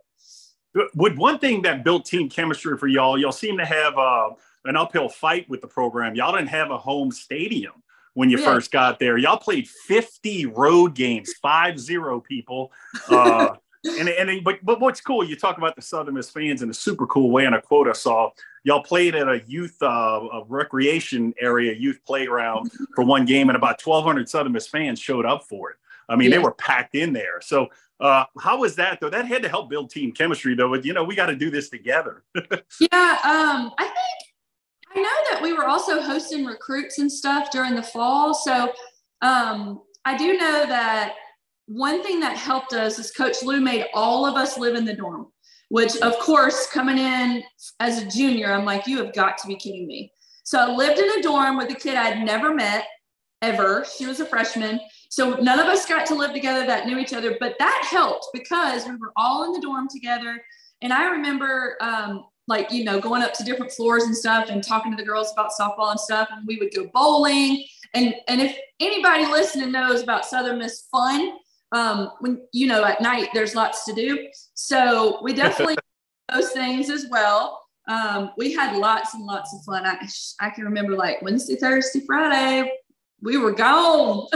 Would 0.95 1.17
one 1.17 1.39
thing 1.39 1.61
that 1.63 1.83
built 1.83 2.05
team 2.05 2.29
chemistry 2.29 2.77
for 2.77 2.87
y'all, 2.87 3.17
y'all 3.17 3.31
seem 3.31 3.57
to 3.57 3.65
have 3.65 3.97
uh, 3.97 4.29
an 4.65 4.77
uphill 4.77 5.09
fight 5.09 5.49
with 5.49 5.61
the 5.61 5.67
program. 5.67 6.15
Y'all 6.15 6.33
didn't 6.33 6.49
have 6.49 6.71
a 6.71 6.77
home 6.77 7.11
stadium 7.11 7.73
when 8.13 8.29
you 8.29 8.39
yeah. 8.39 8.45
first 8.45 8.71
got 8.71 8.99
there. 8.99 9.17
Y'all 9.17 9.37
played 9.37 9.67
50 9.67 10.45
road 10.47 10.95
games, 10.95 11.33
five 11.41 11.79
zero 11.79 12.19
people. 12.19 12.71
Uh, 13.09 13.55
and 13.83 14.09
and 14.09 14.43
but 14.43 14.63
but 14.63 14.79
what's 14.79 15.01
cool, 15.01 15.23
you 15.23 15.35
talk 15.35 15.57
about 15.57 15.75
the 15.75 15.81
Southern 15.81 16.13
Miss 16.13 16.29
fans 16.29 16.61
in 16.61 16.69
a 16.69 16.73
super 16.73 17.07
cool 17.07 17.31
way. 17.31 17.45
And 17.45 17.55
a 17.55 17.61
quote 17.61 17.87
I 17.87 17.93
saw, 17.93 18.29
y'all 18.63 18.83
played 18.83 19.15
at 19.15 19.27
a 19.27 19.41
youth 19.47 19.75
uh, 19.81 19.85
a 19.85 20.43
recreation 20.47 21.33
area, 21.39 21.73
youth 21.73 21.99
playground 22.05 22.71
for 22.95 23.03
one 23.03 23.25
game, 23.25 23.49
and 23.49 23.55
about 23.55 23.81
1,200 23.83 24.29
Southern 24.29 24.51
Miss 24.51 24.67
fans 24.67 24.99
showed 24.99 25.25
up 25.25 25.43
for 25.43 25.71
it. 25.71 25.77
I 26.09 26.15
mean, 26.15 26.29
yeah. 26.29 26.37
they 26.37 26.43
were 26.43 26.51
packed 26.51 26.93
in 26.93 27.13
there. 27.13 27.41
So 27.41 27.69
uh, 28.01 28.25
how 28.39 28.60
was 28.60 28.75
that 28.75 29.00
though? 29.00 29.10
That 29.10 29.27
had 29.27 29.43
to 29.43 29.50
help 29.50 29.70
build 29.70 29.91
team 29.91 30.12
chemistry 30.12 30.55
though. 30.55 30.70
But 30.70 30.84
you 30.84 30.93
know, 30.93 31.03
we 31.03 31.15
got 31.15 31.27
to 31.27 31.36
do 31.36 31.51
this 31.51 31.70
together. 31.70 32.24
yeah, 32.36 33.17
um, 33.24 33.72
I 33.77 33.84
think 33.84 34.96
I 34.96 35.00
know 35.00 35.31
that 35.31 35.39
we 35.41 35.53
were 35.53 35.67
also 35.67 36.01
hosting 36.01 36.46
recruits 36.46 37.00
and 37.00 37.12
stuff 37.12 37.51
during 37.51 37.75
the 37.75 37.84
fall. 37.84 38.34
So 38.34 38.74
um, 39.22 39.81
I 40.03 40.17
do 40.17 40.34
know 40.34 40.65
that 40.65 41.13
one 41.67 42.03
thing 42.03 42.20
that 42.20 42.36
helped 42.36 42.74
us 42.74 43.00
is 43.00 43.12
Coach 43.12 43.43
Lou 43.43 43.62
made 43.62 43.86
all 43.93 44.25
of 44.25 44.36
us 44.36 44.58
live 44.58 44.75
in 44.75 44.84
the 44.84 44.96
dorm, 44.96 45.27
which 45.70 45.96
of 45.98 46.17
course, 46.20 46.67
coming 46.67 46.98
in 46.98 47.43
as 47.80 48.02
a 48.02 48.08
junior, 48.08 48.52
I'm 48.52 48.65
like, 48.65 48.88
you 48.88 48.97
have 48.97 49.13
got 49.13 49.38
to 49.39 49.47
be 49.47 49.56
kidding 49.56 49.88
me. 49.88 50.12
So 50.43 50.60
I 50.60 50.75
lived 50.75 50.99
in 50.99 51.19
a 51.19 51.21
dorm 51.21 51.58
with 51.58 51.71
a 51.71 51.75
kid 51.75 51.95
I'd 51.95 52.25
never 52.25 52.54
met 52.54 52.86
ever. 53.41 53.86
She 53.97 54.06
was 54.06 54.19
a 54.19 54.25
freshman. 54.25 54.80
So 55.12 55.36
none 55.36 55.60
of 55.60 55.67
us 55.67 55.86
got 55.86 56.06
to 56.06 56.15
live 56.15 56.32
together 56.32 56.65
that 56.65 56.88
knew 56.88 56.97
each 56.97 57.12
other, 57.12 57.36
but 57.38 57.58
that 57.60 57.86
helped 57.89 58.28
because 58.32 58.86
we 58.86 58.95
were 58.95 59.12
all 59.17 59.43
in 59.43 59.52
the 59.52 59.60
dorm 59.60 59.89
together. 59.89 60.41
And 60.82 60.93
I 60.93 61.10
remember, 61.10 61.76
um, 61.82 62.24
like, 62.47 62.71
you 62.71 62.86
know, 62.86 62.97
going 62.97 63.21
up 63.21 63.34
to 63.34 63.43
different 63.43 63.74
floors 63.74 64.04
and 64.04 64.15
stuff 64.15 64.47
and 64.50 64.63
talking 64.63 64.89
to 64.89 64.95
the 64.95 65.04
girls 65.04 65.34
about 65.34 65.52
softball 65.52 65.91
and 65.91 66.00
stuff. 66.00 66.30
And 66.32 66.47
we 66.47 66.56
would 66.60 66.74
go 66.74 66.89
bowling. 66.93 67.65
And, 67.93 68.15
and 68.30 68.39
if 68.39 68.58
anybody 68.80 69.26
listening 69.26 69.74
knows 69.74 70.02
about 70.02 70.26
Southern 70.26 70.60
Miss 70.60 70.88
Fun, 70.89 71.34
um, 71.74 72.12
when 72.21 72.41
you 72.54 72.67
know 72.67 72.86
at 72.86 73.02
night 73.02 73.30
there's 73.34 73.54
lots 73.54 73.84
to 73.86 73.93
do. 73.93 74.30
So 74.54 75.19
we 75.21 75.34
definitely 75.34 75.76
those 76.32 76.52
things 76.52 76.89
as 76.89 77.08
well. 77.10 77.62
Um, 77.89 78.32
we 78.38 78.54
had 78.54 78.78
lots 78.78 79.13
and 79.13 79.26
lots 79.26 79.54
of 79.54 79.62
fun. 79.65 79.86
I, 79.86 79.97
I 80.39 80.52
can 80.52 80.63
remember 80.63 80.95
like 80.95 81.21
Wednesday, 81.21 81.56
Thursday, 81.56 82.02
Friday, 82.06 82.71
we 83.21 83.38
were 83.38 83.51
gone. 83.51 84.27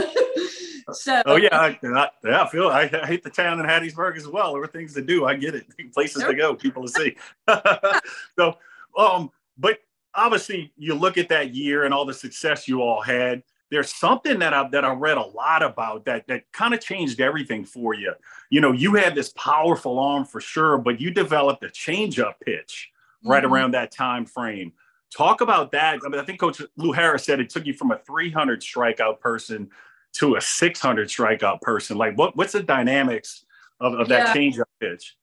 so 0.92 1.22
oh 1.26 1.36
yeah, 1.36 1.58
I, 1.58 1.78
I, 1.82 2.10
yeah, 2.24 2.42
I 2.42 2.48
feel 2.48 2.68
I, 2.68 2.90
I, 3.02 3.06
hate 3.06 3.22
the 3.22 3.30
town 3.30 3.58
in 3.60 3.66
Hattiesburg 3.66 4.16
as 4.16 4.28
well. 4.28 4.52
There 4.52 4.60
were 4.60 4.66
things 4.66 4.94
to 4.94 5.02
do. 5.02 5.24
I 5.24 5.34
get 5.34 5.54
it, 5.54 5.66
places 5.94 6.22
to 6.24 6.34
go, 6.34 6.54
people 6.54 6.86
to 6.86 6.88
see. 6.88 7.16
so, 8.38 8.56
um, 8.96 9.30
but 9.58 9.78
obviously 10.14 10.72
you 10.76 10.94
look 10.94 11.18
at 11.18 11.28
that 11.28 11.54
year 11.54 11.84
and 11.84 11.92
all 11.92 12.06
the 12.06 12.14
success 12.14 12.68
you 12.68 12.82
all 12.82 13.02
had 13.02 13.42
there's 13.70 13.92
something 13.92 14.38
that 14.38 14.54
I 14.54 14.68
that 14.68 14.84
I 14.84 14.92
read 14.92 15.18
a 15.18 15.26
lot 15.26 15.62
about 15.62 16.04
that 16.04 16.26
that 16.28 16.44
kind 16.52 16.72
of 16.72 16.80
changed 16.80 17.20
everything 17.20 17.64
for 17.64 17.94
you. 17.94 18.12
You 18.50 18.60
know, 18.60 18.72
you 18.72 18.94
had 18.94 19.14
this 19.14 19.30
powerful 19.30 19.98
arm 19.98 20.24
for 20.24 20.40
sure, 20.40 20.78
but 20.78 21.00
you 21.00 21.10
developed 21.10 21.64
a 21.64 21.68
changeup 21.68 22.34
pitch 22.44 22.90
mm-hmm. 23.18 23.30
right 23.30 23.44
around 23.44 23.72
that 23.74 23.90
time 23.90 24.24
frame. 24.24 24.72
Talk 25.14 25.40
about 25.40 25.72
that. 25.72 26.00
I 26.04 26.08
mean, 26.08 26.20
I 26.20 26.24
think 26.24 26.40
Coach 26.40 26.60
Lou 26.76 26.92
Harris 26.92 27.24
said 27.24 27.40
it 27.40 27.50
took 27.50 27.66
you 27.66 27.74
from 27.74 27.90
a 27.90 27.98
300 27.98 28.60
strikeout 28.60 29.20
person 29.20 29.70
to 30.14 30.36
a 30.36 30.40
600 30.40 31.08
strikeout 31.08 31.60
person. 31.60 31.96
Like, 31.96 32.16
what 32.16 32.36
what's 32.36 32.52
the 32.52 32.62
dynamics 32.62 33.44
of, 33.80 33.94
of 33.94 34.08
that 34.08 34.28
yeah. 34.28 34.34
changeup 34.34 34.64
pitch? 34.80 35.16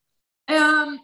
Um, 0.48 1.00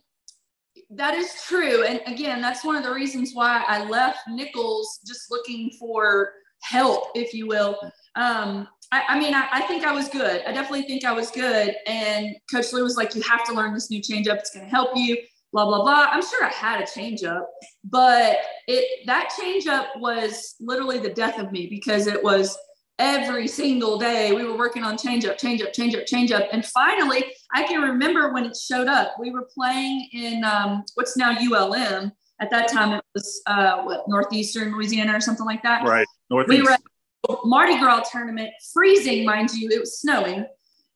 that 0.92 1.14
is 1.14 1.32
true, 1.48 1.84
and 1.84 2.02
again, 2.08 2.42
that's 2.42 2.64
one 2.64 2.76
of 2.76 2.84
the 2.84 2.92
reasons 2.92 3.32
why 3.34 3.64
I 3.68 3.84
left 3.84 4.20
Nicholls, 4.28 5.00
just 5.06 5.30
looking 5.30 5.72
for 5.80 6.34
help, 6.62 7.10
if 7.16 7.34
you 7.34 7.48
will. 7.48 7.78
Um, 8.16 8.68
I, 8.92 9.04
I, 9.10 9.20
mean, 9.20 9.34
I, 9.34 9.48
I, 9.52 9.62
think 9.62 9.86
I 9.86 9.94
was 9.94 10.10
good. 10.10 10.42
I 10.48 10.52
definitely 10.52 10.84
think 10.84 11.06
I 11.06 11.12
was 11.12 11.32
good. 11.32 11.76
And 11.86 12.36
Coach 12.52 12.74
Lou 12.74 12.84
was 12.84 12.98
like, 12.98 13.16
you 13.16 13.22
have 13.22 13.46
to 13.46 13.54
learn 13.54 13.74
this 13.74 13.92
new 13.92 14.02
changeup. 14.02 14.38
It's 14.40 14.52
going 14.52 14.66
to 14.66 14.72
help 14.72 14.90
you. 14.96 15.18
Blah 15.52 15.66
blah 15.66 15.82
blah. 15.82 16.08
I'm 16.12 16.22
sure 16.22 16.46
I 16.46 16.50
had 16.50 16.80
a 16.80 16.84
changeup, 16.84 17.44
but 17.84 18.38
it 18.68 19.06
that 19.08 19.32
changeup 19.40 20.00
was 20.00 20.56
literally 20.60 21.00
the 21.00 21.10
death 21.10 21.40
of 21.40 21.52
me 21.52 21.68
because 21.68 22.06
it 22.06 22.24
was 22.24 22.56
every 23.00 23.48
single 23.48 23.98
day 23.98 24.32
we 24.32 24.44
were 24.44 24.58
working 24.58 24.84
on 24.84 24.96
changeup, 24.96 25.40
changeup, 25.40 25.74
changeup, 25.74 26.06
changeup, 26.08 26.48
and 26.52 26.66
finally 26.66 27.24
I 27.54 27.64
can 27.64 27.82
remember 27.82 28.32
when 28.32 28.46
it 28.46 28.56
showed 28.56 28.88
up. 28.88 29.16
We 29.20 29.32
were 29.32 29.48
playing 29.56 30.10
in 30.14 30.44
um, 30.44 30.84
what's 30.96 31.18
now 31.18 31.32
ULM. 31.32 32.12
At 32.42 32.50
that 32.52 32.70
time, 32.70 32.94
it 32.94 33.04
was 33.14 33.42
uh, 33.48 33.82
what 33.82 34.08
northeastern 34.08 34.72
Louisiana 34.72 35.16
or 35.16 35.20
something 35.20 35.46
like 35.46 35.62
that. 35.64 35.84
Right. 35.84 36.08
Northeast. 36.30 36.58
We 36.58 36.64
were 36.64 36.72
at 36.72 36.82
Mardi 37.44 37.78
Gras 37.80 38.04
tournament, 38.12 38.52
freezing, 38.74 39.26
mind 39.26 39.52
you. 39.52 39.70
It 39.70 39.80
was 39.80 40.00
snowing, 40.00 40.46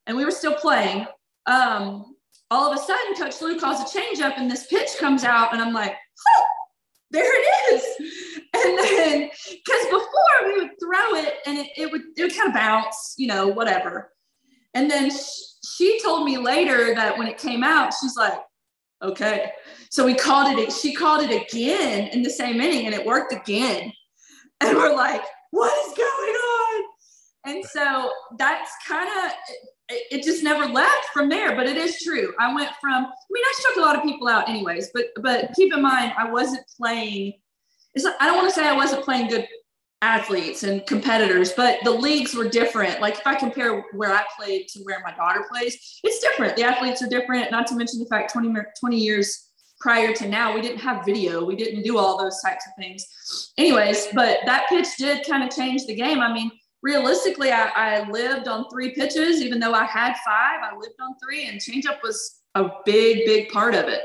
and 0.07 0.15
we 0.15 0.23
were 0.23 0.31
still 0.31 0.55
playing. 0.55 1.05
Um, 1.45 2.12
all 2.53 2.71
of 2.71 2.77
a 2.77 2.81
sudden, 2.81 3.15
Coach 3.15 3.41
Lou 3.41 3.59
calls 3.59 3.79
a 3.81 3.97
changeup, 3.97 4.37
and 4.37 4.49
this 4.49 4.67
pitch 4.67 4.97
comes 4.99 5.23
out, 5.23 5.53
and 5.53 5.61
I'm 5.61 5.73
like, 5.73 5.95
oh, 6.27 6.45
there 7.11 7.25
it 7.25 7.73
is. 7.75 7.83
And 8.55 8.77
then, 8.77 9.31
because 9.49 9.85
before 9.85 10.45
we 10.45 10.59
would 10.59 10.69
throw 10.79 11.15
it, 11.15 11.37
and 11.47 11.57
it, 11.57 11.71
it 11.75 11.91
would 11.91 12.03
it 12.15 12.21
would 12.21 12.35
kind 12.35 12.49
of 12.49 12.53
bounce, 12.53 13.15
you 13.17 13.25
know, 13.25 13.47
whatever. 13.47 14.13
And 14.75 14.91
then 14.91 15.09
she, 15.09 15.43
she 15.65 16.01
told 16.03 16.23
me 16.23 16.37
later 16.37 16.93
that 16.93 17.17
when 17.17 17.25
it 17.25 17.39
came 17.39 17.63
out, 17.63 17.95
she's 17.99 18.15
like, 18.15 18.39
okay. 19.01 19.53
So 19.89 20.05
we 20.05 20.13
called 20.13 20.55
it. 20.59 20.71
She 20.71 20.93
called 20.93 21.27
it 21.27 21.31
again 21.31 22.09
in 22.09 22.21
the 22.21 22.29
same 22.29 22.61
inning, 22.61 22.85
and 22.85 22.93
it 22.93 23.03
worked 23.03 23.33
again 23.33 23.91
and 24.63 24.77
we're 24.77 24.95
like, 24.95 25.21
what 25.51 25.73
is 25.87 25.93
going 25.93 26.35
on? 26.35 26.83
And 27.45 27.65
so 27.65 28.11
that's 28.37 28.71
kind 28.87 29.09
of 29.09 29.31
it, 29.89 30.23
just 30.23 30.43
never 30.43 30.65
left 30.65 31.05
from 31.13 31.29
there. 31.29 31.55
But 31.55 31.67
it 31.67 31.77
is 31.77 32.01
true. 32.01 32.33
I 32.39 32.53
went 32.53 32.71
from, 32.81 32.93
I 32.93 32.99
mean, 33.05 33.43
I 33.43 33.53
struck 33.57 33.75
a 33.77 33.81
lot 33.81 33.95
of 33.95 34.03
people 34.03 34.27
out 34.27 34.49
anyways, 34.49 34.91
but 34.93 35.05
but 35.21 35.51
keep 35.55 35.73
in 35.73 35.81
mind 35.81 36.13
I 36.17 36.31
wasn't 36.31 36.63
playing. 36.77 37.33
It's 37.93 38.05
I 38.05 38.25
don't 38.25 38.37
want 38.37 38.49
to 38.49 38.55
say 38.55 38.67
I 38.67 38.75
wasn't 38.75 39.03
playing 39.03 39.27
good 39.27 39.47
athletes 40.01 40.63
and 40.63 40.85
competitors, 40.85 41.53
but 41.53 41.79
the 41.83 41.91
leagues 41.91 42.33
were 42.33 42.49
different. 42.49 42.99
Like 42.99 43.15
if 43.15 43.27
I 43.27 43.35
compare 43.35 43.85
where 43.93 44.11
I 44.11 44.23
played 44.37 44.67
to 44.69 44.79
where 44.83 44.99
my 45.01 45.13
daughter 45.15 45.45
plays, 45.49 45.99
it's 46.03 46.19
different. 46.19 46.55
The 46.55 46.63
athletes 46.63 47.01
are 47.01 47.07
different, 47.07 47.51
not 47.51 47.67
to 47.67 47.75
mention 47.75 47.99
the 47.99 48.05
fact 48.07 48.33
20, 48.33 48.53
20 48.79 48.97
years 48.97 49.49
prior 49.83 50.13
to 50.13 50.27
now 50.29 50.55
we 50.55 50.61
didn't 50.61 50.79
have 50.79 51.05
video 51.05 51.43
we 51.43 51.57
didn't 51.57 51.83
do 51.83 51.97
all 51.97 52.17
those 52.17 52.41
types 52.41 52.65
of 52.65 52.71
things 52.81 53.51
anyways 53.57 54.07
but 54.13 54.37
that 54.45 54.65
pitch 54.69 54.87
did 54.97 55.27
kind 55.27 55.43
of 55.43 55.53
change 55.53 55.85
the 55.85 55.93
game 55.93 56.21
i 56.21 56.31
mean 56.31 56.49
realistically 56.83 57.51
I, 57.51 57.69
I, 57.69 58.09
lived 58.09 58.47
on 58.47 58.69
three 58.69 58.93
pitches 58.93 59.41
even 59.41 59.59
though 59.59 59.73
i 59.73 59.85
had 59.85 60.13
five 60.25 60.59
i 60.61 60.75
lived 60.77 60.99
on 61.01 61.15
three 61.23 61.47
and 61.47 61.59
changeup 61.59 62.03
was 62.03 62.41
a 62.55 62.69
big 62.85 63.25
big 63.25 63.49
part 63.49 63.73
of 63.73 63.85
it 63.87 64.01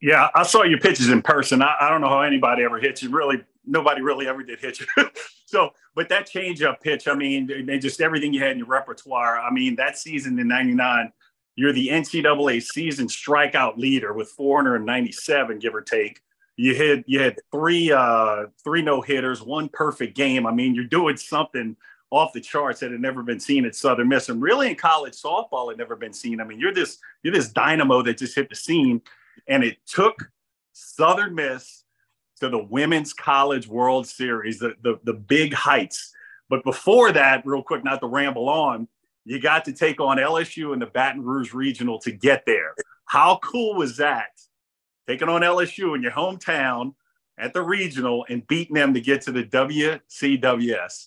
yeah 0.00 0.28
i 0.34 0.42
saw 0.42 0.62
your 0.62 0.80
pitches 0.80 1.10
in 1.10 1.22
person 1.22 1.62
i, 1.62 1.76
I 1.80 1.90
don't 1.90 2.00
know 2.00 2.08
how 2.08 2.22
anybody 2.22 2.64
ever 2.64 2.80
hits 2.80 3.02
you 3.02 3.10
really 3.10 3.44
nobody 3.64 4.00
really 4.00 4.26
ever 4.26 4.42
did 4.42 4.58
hit 4.58 4.80
you 4.80 4.86
so, 5.46 5.70
but 5.94 6.08
that 6.08 6.26
change 6.26 6.62
up 6.62 6.80
pitch, 6.80 7.06
I 7.06 7.14
mean, 7.14 7.50
and 7.50 7.80
just 7.80 8.00
everything 8.00 8.32
you 8.32 8.40
had 8.40 8.52
in 8.52 8.58
your 8.58 8.66
repertoire. 8.66 9.38
I 9.38 9.50
mean, 9.50 9.76
that 9.76 9.98
season 9.98 10.38
in 10.38 10.48
'99, 10.48 11.12
you're 11.56 11.72
the 11.72 11.88
NCAA 11.88 12.62
season 12.62 13.06
strikeout 13.06 13.76
leader 13.76 14.12
with 14.14 14.30
497, 14.30 15.58
give 15.58 15.74
or 15.74 15.82
take. 15.82 16.22
You 16.62 16.76
had 16.76 17.02
you 17.08 17.20
had 17.20 17.40
three 17.50 17.90
uh, 17.90 18.44
three 18.62 18.82
no 18.82 19.00
hitters, 19.00 19.42
one 19.42 19.68
perfect 19.68 20.14
game. 20.14 20.46
I 20.46 20.52
mean, 20.52 20.76
you're 20.76 20.84
doing 20.84 21.16
something 21.16 21.76
off 22.12 22.32
the 22.32 22.40
charts 22.40 22.78
that 22.80 22.92
had 22.92 23.00
never 23.00 23.24
been 23.24 23.40
seen 23.40 23.64
at 23.64 23.74
Southern 23.74 24.06
Miss, 24.06 24.28
and 24.28 24.40
really 24.40 24.70
in 24.70 24.76
college 24.76 25.20
softball 25.20 25.70
had 25.70 25.78
never 25.78 25.96
been 25.96 26.12
seen. 26.12 26.40
I 26.40 26.44
mean, 26.44 26.60
you're 26.60 26.72
this 26.72 26.98
you're 27.24 27.34
this 27.34 27.48
dynamo 27.48 28.00
that 28.02 28.18
just 28.18 28.36
hit 28.36 28.48
the 28.48 28.54
scene, 28.54 29.02
and 29.48 29.64
it 29.64 29.78
took 29.86 30.30
Southern 30.72 31.34
Miss 31.34 31.82
to 32.38 32.48
the 32.48 32.62
Women's 32.62 33.12
College 33.12 33.66
World 33.66 34.06
Series, 34.06 34.60
the 34.60 34.76
the, 34.82 35.00
the 35.02 35.14
big 35.14 35.54
heights. 35.54 36.12
But 36.48 36.62
before 36.62 37.10
that, 37.10 37.44
real 37.44 37.64
quick, 37.64 37.82
not 37.82 38.00
to 38.02 38.06
ramble 38.06 38.48
on, 38.48 38.86
you 39.24 39.40
got 39.40 39.64
to 39.64 39.72
take 39.72 40.00
on 40.00 40.16
LSU 40.18 40.74
in 40.74 40.78
the 40.78 40.86
Baton 40.86 41.24
Rouge 41.24 41.52
Regional 41.52 41.98
to 42.02 42.12
get 42.12 42.46
there. 42.46 42.76
How 43.06 43.40
cool 43.42 43.74
was 43.74 43.96
that? 43.96 44.28
Taking 45.08 45.28
on 45.28 45.42
LSU 45.42 45.94
in 45.96 46.02
your 46.02 46.12
hometown 46.12 46.94
at 47.38 47.52
the 47.52 47.62
regional 47.62 48.24
and 48.28 48.46
beating 48.46 48.74
them 48.74 48.94
to 48.94 49.00
get 49.00 49.22
to 49.22 49.32
the 49.32 49.44
WCWS. 49.44 51.06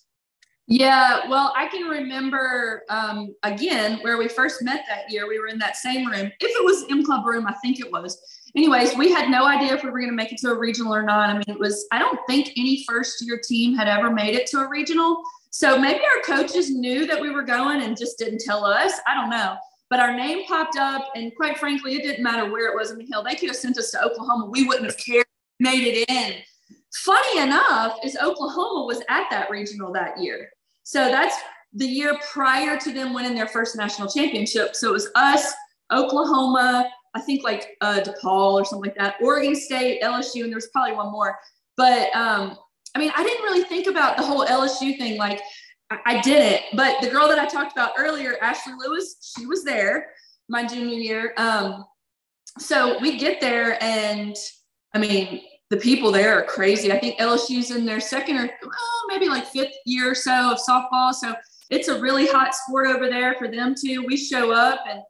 Yeah, 0.67 1.29
well, 1.29 1.53
I 1.55 1.67
can 1.67 1.87
remember 1.87 2.83
um, 2.89 3.35
again 3.43 3.99
where 4.01 4.17
we 4.17 4.27
first 4.27 4.63
met 4.63 4.83
that 4.89 5.11
year. 5.11 5.27
We 5.27 5.39
were 5.39 5.47
in 5.47 5.59
that 5.59 5.77
same 5.77 6.07
room. 6.07 6.25
If 6.25 6.33
it 6.39 6.65
was 6.65 6.85
M 6.89 7.05
Club 7.05 7.25
room, 7.25 7.45
I 7.45 7.53
think 7.53 7.79
it 7.79 7.91
was. 7.91 8.19
Anyways, 8.55 8.95
we 8.95 9.11
had 9.11 9.29
no 9.29 9.45
idea 9.45 9.75
if 9.75 9.83
we 9.83 9.91
were 9.91 9.99
going 9.99 10.09
to 10.09 10.15
make 10.15 10.31
it 10.31 10.39
to 10.39 10.49
a 10.49 10.57
regional 10.57 10.95
or 10.95 11.03
not. 11.03 11.29
I 11.29 11.33
mean, 11.33 11.43
it 11.47 11.59
was, 11.59 11.87
I 11.91 11.99
don't 11.99 12.19
think 12.27 12.51
any 12.57 12.83
first 12.87 13.23
year 13.25 13.39
team 13.45 13.75
had 13.75 13.87
ever 13.87 14.09
made 14.09 14.33
it 14.33 14.47
to 14.47 14.59
a 14.59 14.69
regional. 14.69 15.21
So 15.51 15.77
maybe 15.77 15.99
our 15.99 16.21
coaches 16.23 16.71
knew 16.71 17.05
that 17.05 17.21
we 17.21 17.29
were 17.29 17.43
going 17.43 17.81
and 17.81 17.97
just 17.97 18.17
didn't 18.17 18.39
tell 18.39 18.65
us. 18.65 18.93
I 19.05 19.13
don't 19.13 19.29
know. 19.29 19.57
But 19.89 19.99
our 19.99 20.15
name 20.15 20.45
popped 20.45 20.77
up, 20.77 21.09
and 21.15 21.35
quite 21.35 21.57
frankly, 21.57 21.95
it 21.95 22.03
didn't 22.03 22.23
matter 22.23 22.51
where 22.51 22.71
it 22.71 22.75
was 22.75 22.91
in 22.91 22.97
the 22.97 23.05
hill. 23.05 23.23
They 23.23 23.35
could 23.35 23.49
have 23.49 23.57
sent 23.57 23.77
us 23.77 23.91
to 23.91 24.03
Oklahoma. 24.03 24.45
We 24.49 24.65
wouldn't 24.65 24.85
have 24.85 24.97
cared, 24.97 25.25
made 25.59 25.83
it 25.85 26.09
in. 26.09 26.41
Funny 26.95 27.41
enough, 27.41 27.99
is 28.03 28.17
Oklahoma 28.21 28.85
was 28.85 29.01
at 29.09 29.27
that 29.29 29.49
regional 29.49 29.93
that 29.93 30.19
year. 30.19 30.49
So 30.83 31.09
that's 31.09 31.35
the 31.73 31.85
year 31.85 32.17
prior 32.31 32.77
to 32.79 32.91
them 32.91 33.13
winning 33.13 33.35
their 33.35 33.47
first 33.47 33.75
national 33.75 34.09
championship. 34.09 34.75
So 34.75 34.89
it 34.89 34.93
was 34.93 35.09
us, 35.15 35.53
Oklahoma, 35.91 36.89
I 37.15 37.21
think 37.21 37.43
like 37.43 37.77
uh, 37.81 38.01
DePaul 38.01 38.53
or 38.53 38.65
something 38.65 38.89
like 38.89 38.97
that, 38.97 39.15
Oregon 39.21 39.55
State, 39.55 40.01
LSU, 40.01 40.43
and 40.43 40.51
there 40.51 40.57
was 40.57 40.67
probably 40.67 40.95
one 40.95 41.11
more. 41.11 41.37
But 41.77 42.13
um, 42.15 42.57
I 42.93 42.99
mean, 42.99 43.11
I 43.15 43.23
didn't 43.23 43.43
really 43.43 43.63
think 43.63 43.87
about 43.87 44.17
the 44.17 44.23
whole 44.23 44.45
LSU 44.45 44.97
thing. 44.97 45.17
Like, 45.17 45.41
I, 45.91 46.21
didn't. 46.21 46.63
But 46.75 46.99
the 47.01 47.09
girl 47.09 47.27
that 47.27 47.39
I 47.39 47.45
talked 47.45 47.71
about 47.71 47.91
earlier, 47.97 48.37
Ashley 48.41 48.73
Lewis, 48.77 49.33
she 49.37 49.45
was 49.45 49.63
there 49.63 50.07
my 50.49 50.65
junior 50.65 50.97
year. 50.97 51.33
Um, 51.37 51.85
so 52.59 52.99
we 52.99 53.17
get 53.17 53.41
there, 53.41 53.81
and 53.83 54.35
I 54.93 54.99
mean, 54.99 55.41
the 55.69 55.77
people 55.77 56.11
there 56.11 56.37
are 56.37 56.43
crazy. 56.43 56.91
I 56.91 56.99
think 56.99 57.19
LSU's 57.19 57.71
in 57.71 57.85
their 57.85 57.99
second 57.99 58.37
or 58.37 58.43
well, 58.43 59.07
maybe 59.07 59.27
like 59.27 59.47
fifth 59.47 59.73
year 59.85 60.11
or 60.11 60.15
so 60.15 60.51
of 60.51 60.59
softball. 60.59 61.13
So 61.13 61.33
it's 61.69 61.87
a 61.87 61.99
really 61.99 62.27
hot 62.27 62.53
sport 62.53 62.87
over 62.87 63.09
there 63.09 63.35
for 63.35 63.47
them 63.47 63.73
too. 63.79 64.05
We 64.05 64.17
show 64.17 64.51
up 64.51 64.81
and 64.89 65.01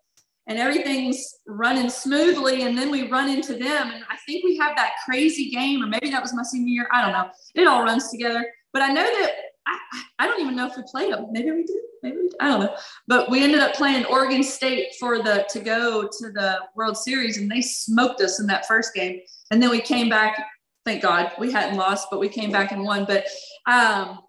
and 0.47 0.59
everything's 0.59 1.39
running 1.47 1.89
smoothly, 1.89 2.63
and 2.63 2.77
then 2.77 2.91
we 2.91 3.09
run 3.09 3.29
into 3.29 3.53
them. 3.53 3.91
And 3.91 4.03
I 4.09 4.15
think 4.27 4.43
we 4.43 4.55
have 4.57 4.75
that 4.75 4.93
crazy 5.03 5.49
game, 5.49 5.83
or 5.83 5.87
maybe 5.87 6.11
that 6.11 6.21
was 6.21 6.35
my 6.35 6.43
senior 6.43 6.69
year. 6.69 6.87
I 6.91 7.01
don't 7.01 7.13
know. 7.13 7.31
It 7.55 7.67
all 7.67 7.83
runs 7.83 8.11
together. 8.11 8.45
But 8.71 8.83
I 8.83 8.89
know 8.89 9.03
that 9.03 9.31
I, 9.67 9.77
I 10.19 10.27
don't 10.27 10.41
even 10.41 10.55
know 10.55 10.67
if 10.67 10.77
we 10.77 10.83
played 10.83 11.13
them. 11.13 11.27
Maybe 11.31 11.51
we 11.51 11.63
did. 11.63 11.77
Maybe 12.03 12.17
we 12.17 12.29
did. 12.29 12.37
I 12.39 12.49
don't 12.49 12.61
know. 12.61 12.75
But 13.07 13.29
we 13.29 13.43
ended 13.43 13.59
up 13.59 13.73
playing 13.73 14.05
Oregon 14.05 14.43
State 14.43 14.95
for 14.99 15.21
the 15.21 15.45
to 15.49 15.59
go 15.59 16.03
to 16.03 16.31
the 16.31 16.59
World 16.75 16.97
Series, 16.97 17.37
and 17.37 17.49
they 17.49 17.61
smoked 17.61 18.21
us 18.21 18.39
in 18.39 18.47
that 18.47 18.67
first 18.67 18.93
game. 18.93 19.21
And 19.51 19.61
then 19.61 19.69
we 19.69 19.81
came 19.81 20.09
back. 20.09 20.45
Thank 20.85 21.01
God 21.01 21.31
we 21.39 21.51
hadn't 21.51 21.77
lost, 21.77 22.09
but 22.11 22.19
we 22.19 22.29
came 22.29 22.51
back 22.51 22.71
and 22.71 22.83
won. 22.83 23.05
But 23.05 23.25
um, 23.65 24.19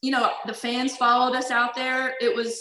you 0.00 0.10
know, 0.10 0.30
the 0.46 0.54
fans 0.54 0.96
followed 0.96 1.36
us 1.36 1.50
out 1.50 1.74
there. 1.74 2.14
It 2.20 2.34
was 2.34 2.58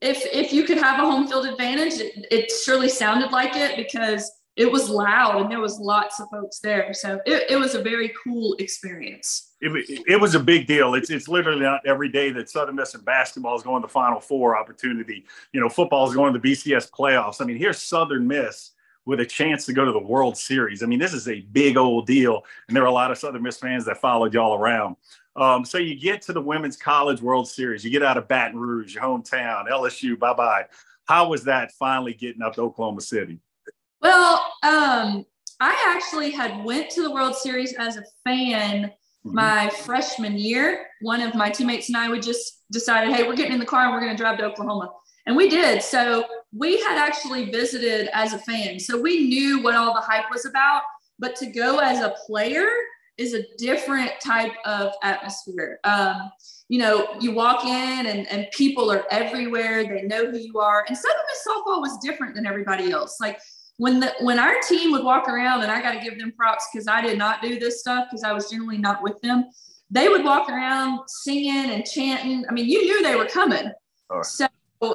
if 0.00 0.24
if 0.32 0.52
you 0.52 0.64
could 0.64 0.78
have 0.78 1.00
a 1.00 1.10
home 1.10 1.26
field 1.26 1.46
advantage, 1.46 1.94
it, 1.94 2.26
it 2.30 2.52
surely 2.64 2.88
sounded 2.88 3.32
like 3.32 3.56
it 3.56 3.76
because 3.76 4.30
it 4.56 4.70
was 4.70 4.90
loud 4.90 5.40
and 5.40 5.50
there 5.50 5.60
was 5.60 5.78
lots 5.78 6.20
of 6.20 6.28
folks 6.30 6.58
there. 6.58 6.92
So 6.92 7.20
it, 7.24 7.50
it 7.50 7.56
was 7.56 7.74
a 7.74 7.82
very 7.82 8.12
cool 8.22 8.54
experience. 8.58 9.52
It, 9.60 10.02
it 10.06 10.20
was 10.20 10.34
a 10.34 10.40
big 10.40 10.66
deal. 10.66 10.94
It's 10.94 11.08
it's 11.08 11.28
literally 11.28 11.62
not 11.62 11.86
every 11.86 12.10
day 12.10 12.30
that 12.32 12.50
Southern 12.50 12.76
Miss 12.76 12.94
and 12.94 13.04
basketball 13.04 13.56
is 13.56 13.62
going 13.62 13.82
to 13.82 13.88
Final 13.88 14.20
Four 14.20 14.56
opportunity. 14.56 15.24
You 15.52 15.60
know, 15.60 15.68
football 15.68 16.08
is 16.08 16.14
going 16.14 16.34
to 16.34 16.38
the 16.38 16.52
BCS 16.52 16.90
playoffs. 16.90 17.40
I 17.40 17.44
mean, 17.44 17.56
here's 17.56 17.80
Southern 17.80 18.26
Miss 18.26 18.72
with 19.04 19.20
a 19.20 19.26
chance 19.26 19.64
to 19.66 19.72
go 19.72 19.84
to 19.84 19.92
the 19.92 19.98
World 19.98 20.36
Series. 20.36 20.82
I 20.82 20.86
mean, 20.86 20.98
this 20.98 21.14
is 21.14 21.28
a 21.28 21.40
big 21.40 21.76
old 21.76 22.06
deal, 22.06 22.44
and 22.68 22.76
there 22.76 22.84
are 22.84 22.88
a 22.88 22.92
lot 22.92 23.10
of 23.10 23.18
Southern 23.18 23.42
Miss 23.42 23.58
fans 23.58 23.84
that 23.86 23.98
followed 23.98 24.34
y'all 24.34 24.54
around. 24.54 24.96
Um, 25.34 25.64
so 25.64 25.78
you 25.78 25.98
get 25.98 26.20
to 26.22 26.32
the 26.32 26.42
Women's 26.42 26.76
College 26.76 27.22
World 27.22 27.48
Series, 27.48 27.84
you 27.84 27.90
get 27.90 28.02
out 28.02 28.18
of 28.18 28.28
Baton 28.28 28.58
Rouge, 28.58 28.94
your 28.94 29.02
hometown, 29.02 29.68
LSU, 29.68 30.18
bye 30.18 30.34
bye. 30.34 30.66
How 31.06 31.28
was 31.28 31.44
that 31.44 31.72
finally 31.72 32.12
getting 32.14 32.42
up 32.42 32.54
to 32.56 32.62
Oklahoma 32.62 33.00
City? 33.00 33.40
Well, 34.02 34.44
um, 34.64 35.24
I 35.60 35.94
actually 35.94 36.32
had 36.32 36.64
went 36.64 36.90
to 36.90 37.02
the 37.02 37.10
World 37.10 37.36
Series 37.36 37.72
as 37.74 37.96
a 37.96 38.02
fan 38.24 38.84
mm-hmm. 38.84 39.34
my 39.34 39.70
freshman 39.70 40.36
year. 40.36 40.86
One 41.00 41.20
of 41.20 41.34
my 41.34 41.50
teammates 41.50 41.88
and 41.88 41.96
I 41.96 42.08
would 42.08 42.22
just 42.22 42.64
decided, 42.72 43.14
hey, 43.14 43.26
we're 43.26 43.36
getting 43.36 43.52
in 43.52 43.60
the 43.60 43.66
car 43.66 43.84
and 43.84 43.92
we're 43.92 44.00
going 44.00 44.14
to 44.14 44.20
drive 44.20 44.38
to 44.38 44.44
Oklahoma. 44.44 44.92
And 45.26 45.36
we 45.36 45.48
did. 45.48 45.82
So 45.82 46.24
we 46.52 46.80
had 46.82 46.98
actually 46.98 47.50
visited 47.50 48.08
as 48.12 48.32
a 48.32 48.38
fan. 48.40 48.80
So 48.80 49.00
we 49.00 49.28
knew 49.28 49.62
what 49.62 49.76
all 49.76 49.94
the 49.94 50.00
hype 50.00 50.30
was 50.32 50.46
about. 50.46 50.82
But 51.20 51.36
to 51.36 51.46
go 51.46 51.78
as 51.78 52.00
a 52.00 52.14
player, 52.26 52.66
is 53.18 53.34
a 53.34 53.44
different 53.58 54.10
type 54.24 54.52
of 54.64 54.92
atmosphere. 55.02 55.78
Um, 55.84 56.30
you 56.68 56.78
know, 56.78 57.14
you 57.20 57.32
walk 57.32 57.64
in 57.64 58.06
and, 58.06 58.26
and 58.28 58.48
people 58.52 58.90
are 58.90 59.04
everywhere. 59.10 59.84
They 59.84 60.02
know 60.02 60.30
who 60.30 60.38
you 60.38 60.58
are. 60.58 60.84
And 60.88 60.96
Southern 60.96 61.20
Miss 61.28 61.46
softball 61.46 61.80
was 61.80 61.98
different 61.98 62.34
than 62.34 62.46
everybody 62.46 62.90
else. 62.90 63.18
Like 63.20 63.38
when 63.82 63.98
the 63.98 64.14
when 64.20 64.38
our 64.38 64.60
team 64.60 64.92
would 64.92 65.02
walk 65.02 65.28
around, 65.28 65.62
and 65.62 65.72
I 65.72 65.82
got 65.82 65.90
to 65.94 65.98
give 65.98 66.16
them 66.16 66.30
props 66.30 66.68
because 66.72 66.86
I 66.86 67.00
did 67.00 67.18
not 67.18 67.42
do 67.42 67.58
this 67.58 67.80
stuff 67.80 68.06
because 68.08 68.22
I 68.22 68.32
was 68.32 68.48
generally 68.48 68.78
not 68.78 69.02
with 69.02 69.20
them. 69.22 69.46
They 69.90 70.08
would 70.08 70.22
walk 70.24 70.48
around 70.48 71.00
singing 71.08 71.68
and 71.68 71.84
chanting. 71.84 72.44
I 72.48 72.52
mean, 72.52 72.68
you 72.68 72.80
knew 72.84 73.02
they 73.02 73.16
were 73.16 73.26
coming. 73.26 73.72
Right. 74.08 74.24
So, 74.24 74.46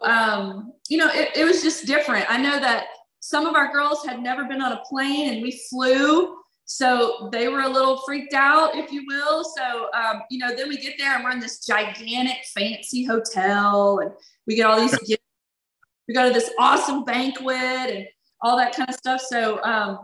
um, 0.03 0.71
you 0.87 0.97
know, 0.97 1.09
it, 1.09 1.35
it 1.35 1.43
was 1.43 1.61
just 1.61 1.85
different. 1.85 2.31
I 2.31 2.37
know 2.37 2.61
that 2.61 2.85
some 3.19 3.45
of 3.45 3.55
our 3.55 3.73
girls 3.73 4.05
had 4.05 4.21
never 4.21 4.45
been 4.45 4.61
on 4.61 4.71
a 4.71 4.81
plane, 4.89 5.33
and 5.33 5.43
we 5.43 5.59
flew 5.69 6.37
so 6.63 7.29
they 7.33 7.49
were 7.49 7.61
a 7.61 7.69
little 7.69 7.97
freaked 8.05 8.33
out, 8.33 8.75
if 8.75 8.91
you 8.91 9.03
will. 9.05 9.43
So, 9.43 9.89
um, 9.93 10.21
you 10.29 10.37
know, 10.37 10.55
then 10.55 10.69
we 10.69 10.77
get 10.77 10.95
there 10.97 11.13
and 11.15 11.25
we're 11.25 11.31
in 11.31 11.39
this 11.41 11.65
gigantic, 11.65 12.37
fancy 12.53 13.03
hotel, 13.03 13.99
and 13.99 14.11
we 14.45 14.55
get 14.55 14.65
all 14.65 14.79
these 14.79 14.97
gifts. 15.07 15.23
We 16.07 16.13
go 16.13 16.27
to 16.27 16.33
this 16.33 16.51
awesome 16.57 17.03
banquet 17.03 17.55
and 17.55 18.07
all 18.41 18.57
that 18.57 18.75
kind 18.75 18.89
of 18.89 18.95
stuff. 18.95 19.21
So, 19.21 19.63
um, 19.63 19.99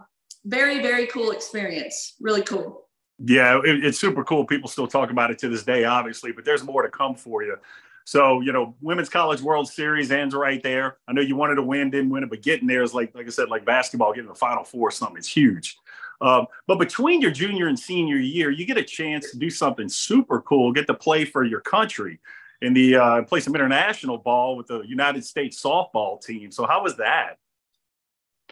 very, 0.46 0.82
very 0.82 1.08
cool 1.08 1.32
experience. 1.32 2.16
Really 2.20 2.42
cool. 2.42 2.88
Yeah, 3.20 3.62
it, 3.64 3.86
it's 3.86 4.00
super 4.00 4.24
cool. 4.24 4.46
People 4.46 4.68
still 4.68 4.88
talk 4.88 5.12
about 5.12 5.32
it 5.32 5.40
to 5.40 5.50
this 5.50 5.64
day, 5.64 5.86
obviously, 5.86 6.32
but 6.32 6.44
there's 6.44 6.64
more 6.64 6.82
to 6.82 6.90
come 6.90 7.16
for 7.16 7.44
you. 7.44 7.58
So, 8.06 8.42
you 8.42 8.52
know, 8.52 8.76
Women's 8.82 9.08
College 9.08 9.42
World 9.42 9.70
Series 9.70 10.12
ends 10.12 10.36
right 10.36 10.62
there. 10.62 10.98
I 11.08 11.14
know 11.14 11.22
you 11.22 11.38
wanted 11.38 11.56
to 11.56 11.62
win, 11.62 11.90
didn't 11.90 12.10
win 12.10 12.24
it, 12.24 12.30
but 12.30 12.42
getting 12.42 12.68
there 12.68 12.84
is 12.84 12.94
like, 12.94 13.16
like 13.16 13.28
I 13.28 13.30
said, 13.30 13.50
like 13.50 13.64
basketball, 13.64 14.14
getting 14.14 14.28
the 14.28 14.36
Final 14.36 14.66
Four 14.66 14.90
or 14.90 14.92
something. 14.92 15.18
It's 15.18 15.32
huge. 15.32 15.78
Um, 16.20 16.48
but 16.68 16.80
between 16.80 17.22
your 17.22 17.32
junior 17.32 17.68
and 17.68 17.80
senior 17.80 18.18
year, 18.18 18.50
you 18.50 18.66
get 18.66 18.78
a 18.78 18.84
chance 18.84 19.32
to 19.32 19.38
do 19.38 19.50
something 19.50 19.88
super 19.88 20.42
cool, 20.42 20.74
get 20.74 20.88
to 20.88 20.94
play 20.94 21.24
for 21.24 21.44
your 21.46 21.62
country 21.62 22.20
in 22.62 22.74
the 22.74 22.96
uh, 22.96 23.22
play 23.24 23.40
some 23.40 23.56
international 23.56 24.18
ball 24.18 24.58
with 24.58 24.68
the 24.68 24.82
United 24.82 25.24
States 25.24 25.62
softball 25.62 26.22
team. 26.22 26.52
So 26.52 26.66
how 26.66 26.84
was 26.84 26.98
that? 26.98 27.38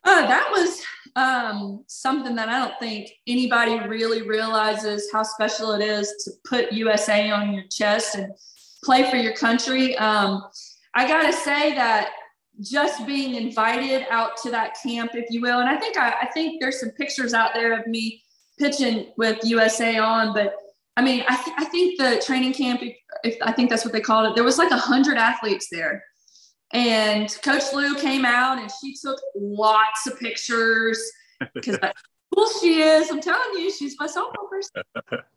Uh, 0.03 0.27
that 0.27 0.49
was 0.51 0.81
um, 1.15 1.83
something 1.87 2.35
that 2.35 2.49
I 2.49 2.59
don't 2.59 2.79
think 2.79 3.09
anybody 3.27 3.79
really 3.87 4.21
realizes 4.27 5.09
how 5.11 5.23
special 5.23 5.73
it 5.73 5.81
is 5.81 6.07
to 6.25 6.31
put 6.47 6.71
USA 6.71 7.29
on 7.31 7.53
your 7.53 7.63
chest 7.69 8.15
and 8.15 8.33
play 8.83 9.09
for 9.09 9.17
your 9.17 9.33
country. 9.33 9.97
Um, 9.97 10.43
I 10.95 11.07
got 11.07 11.23
to 11.23 11.33
say 11.33 11.75
that 11.75 12.11
just 12.61 13.05
being 13.05 13.35
invited 13.35 14.05
out 14.09 14.37
to 14.43 14.51
that 14.51 14.75
camp, 14.83 15.11
if 15.13 15.25
you 15.29 15.41
will. 15.41 15.59
And 15.59 15.69
I 15.69 15.77
think 15.77 15.97
I, 15.97 16.13
I 16.21 16.25
think 16.33 16.61
there's 16.61 16.79
some 16.79 16.91
pictures 16.91 17.33
out 17.33 17.51
there 17.53 17.79
of 17.79 17.87
me 17.87 18.23
pitching 18.59 19.11
with 19.17 19.39
USA 19.43 19.97
on, 19.97 20.33
but 20.33 20.55
I 20.97 21.01
mean, 21.01 21.23
I, 21.27 21.41
th- 21.41 21.55
I 21.57 21.65
think 21.65 21.97
the 21.97 22.21
training 22.25 22.53
camp, 22.53 22.81
if, 22.83 22.95
if, 23.23 23.37
I 23.41 23.51
think 23.51 23.69
that's 23.69 23.85
what 23.85 23.93
they 23.93 24.01
called 24.01 24.29
it, 24.29 24.35
there 24.35 24.43
was 24.43 24.57
like 24.57 24.71
a 24.71 24.77
hundred 24.77 25.17
athletes 25.17 25.67
there. 25.71 26.03
And 26.73 27.29
Coach 27.43 27.63
Lou 27.73 27.95
came 27.95 28.25
out 28.25 28.57
and 28.57 28.71
she 28.81 28.95
took 28.95 29.19
lots 29.35 30.07
of 30.07 30.19
pictures 30.19 30.99
because 31.53 31.77
that's 31.79 32.01
cool 32.33 32.47
she 32.61 32.81
is. 32.81 33.09
I'm 33.09 33.21
telling 33.21 33.59
you, 33.59 33.71
she's 33.71 33.95
my 33.99 34.07
softball 34.07 34.49
person. 34.49 35.21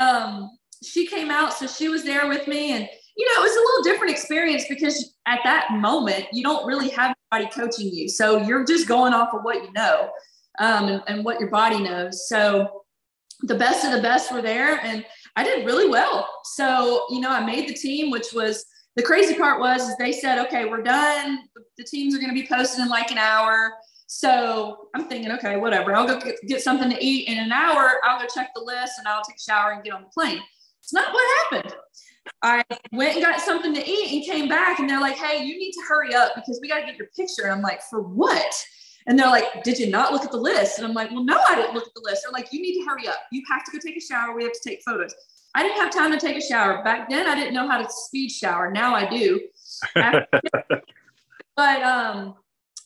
Um, 0.00 0.50
she 0.82 1.06
came 1.06 1.30
out, 1.30 1.52
so 1.54 1.66
she 1.68 1.88
was 1.88 2.02
there 2.02 2.28
with 2.28 2.48
me, 2.48 2.72
and 2.72 2.88
you 3.16 3.26
know, 3.26 3.42
it 3.42 3.44
was 3.44 3.56
a 3.56 3.60
little 3.60 3.84
different 3.84 4.12
experience 4.12 4.64
because 4.68 5.14
at 5.26 5.38
that 5.44 5.68
moment 5.74 6.26
you 6.32 6.42
don't 6.42 6.66
really 6.66 6.88
have 6.88 7.14
anybody 7.32 7.54
coaching 7.54 7.94
you, 7.94 8.08
so 8.08 8.38
you're 8.38 8.64
just 8.64 8.88
going 8.88 9.14
off 9.14 9.32
of 9.32 9.42
what 9.42 9.62
you 9.62 9.72
know 9.72 10.10
um, 10.58 10.88
and, 10.88 11.02
and 11.06 11.24
what 11.24 11.38
your 11.38 11.48
body 11.48 11.80
knows. 11.80 12.28
So 12.28 12.82
the 13.42 13.54
best 13.54 13.84
of 13.84 13.92
the 13.92 14.02
best 14.02 14.32
were 14.32 14.42
there, 14.42 14.80
and 14.84 15.06
I 15.36 15.44
did 15.44 15.64
really 15.64 15.88
well. 15.88 16.28
So 16.42 17.06
you 17.10 17.20
know, 17.20 17.30
I 17.30 17.44
made 17.46 17.68
the 17.68 17.74
team, 17.74 18.10
which 18.10 18.32
was 18.32 18.66
the 18.96 19.02
crazy 19.02 19.34
part 19.34 19.60
was 19.60 19.96
they 19.98 20.12
said, 20.12 20.44
okay, 20.46 20.66
we're 20.66 20.82
done. 20.82 21.40
The 21.76 21.84
teams 21.84 22.14
are 22.14 22.18
going 22.18 22.34
to 22.34 22.40
be 22.40 22.46
posted 22.46 22.80
in 22.80 22.88
like 22.88 23.10
an 23.10 23.18
hour. 23.18 23.72
So 24.06 24.88
I'm 24.94 25.08
thinking, 25.08 25.32
okay, 25.32 25.56
whatever. 25.56 25.94
I'll 25.94 26.06
go 26.06 26.20
get, 26.20 26.36
get, 26.46 26.62
something 26.62 26.90
to 26.90 27.04
eat 27.04 27.26
in 27.28 27.38
an 27.38 27.50
hour. 27.50 27.94
I'll 28.04 28.20
go 28.20 28.26
check 28.32 28.50
the 28.54 28.62
list 28.62 28.98
and 28.98 29.08
I'll 29.08 29.24
take 29.24 29.36
a 29.36 29.40
shower 29.40 29.72
and 29.72 29.82
get 29.82 29.92
on 29.92 30.02
the 30.02 30.08
plane. 30.08 30.40
It's 30.80 30.92
not 30.92 31.12
what 31.12 31.24
happened. 31.50 31.74
I 32.42 32.62
went 32.92 33.16
and 33.16 33.24
got 33.24 33.40
something 33.40 33.74
to 33.74 33.88
eat 33.88 34.12
and 34.12 34.24
came 34.24 34.48
back 34.48 34.78
and 34.78 34.88
they're 34.88 35.00
like, 35.00 35.16
hey, 35.16 35.44
you 35.44 35.58
need 35.58 35.72
to 35.72 35.82
hurry 35.88 36.14
up 36.14 36.34
because 36.34 36.58
we 36.62 36.68
got 36.68 36.80
to 36.80 36.86
get 36.86 36.96
your 36.96 37.08
picture. 37.16 37.42
And 37.44 37.52
I'm 37.52 37.62
like, 37.62 37.82
for 37.82 38.02
what? 38.02 38.54
And 39.06 39.18
they're 39.18 39.28
like, 39.28 39.64
did 39.64 39.78
you 39.78 39.90
not 39.90 40.12
look 40.12 40.24
at 40.24 40.30
the 40.30 40.38
list? 40.38 40.78
And 40.78 40.86
I'm 40.86 40.94
like, 40.94 41.10
well, 41.10 41.24
no, 41.24 41.38
I 41.48 41.54
didn't 41.56 41.74
look 41.74 41.86
at 41.86 41.94
the 41.94 42.02
list. 42.04 42.22
They're 42.24 42.32
like, 42.32 42.52
you 42.52 42.62
need 42.62 42.78
to 42.78 42.86
hurry 42.86 43.08
up. 43.08 43.16
You 43.32 43.42
have 43.50 43.64
to 43.64 43.72
go 43.72 43.78
take 43.78 43.96
a 43.96 44.00
shower. 44.00 44.34
We 44.34 44.44
have 44.44 44.52
to 44.52 44.68
take 44.68 44.82
photos. 44.82 45.14
I 45.54 45.62
didn't 45.62 45.78
have 45.78 45.92
time 45.92 46.10
to 46.12 46.18
take 46.18 46.36
a 46.36 46.40
shower. 46.40 46.82
Back 46.82 47.08
then, 47.08 47.26
I 47.26 47.34
didn't 47.34 47.54
know 47.54 47.68
how 47.68 47.80
to 47.80 47.88
speed 47.88 48.30
shower. 48.30 48.70
Now 48.70 48.94
I 48.94 49.08
do. 49.08 49.40
but 51.56 51.82
um, 51.82 52.34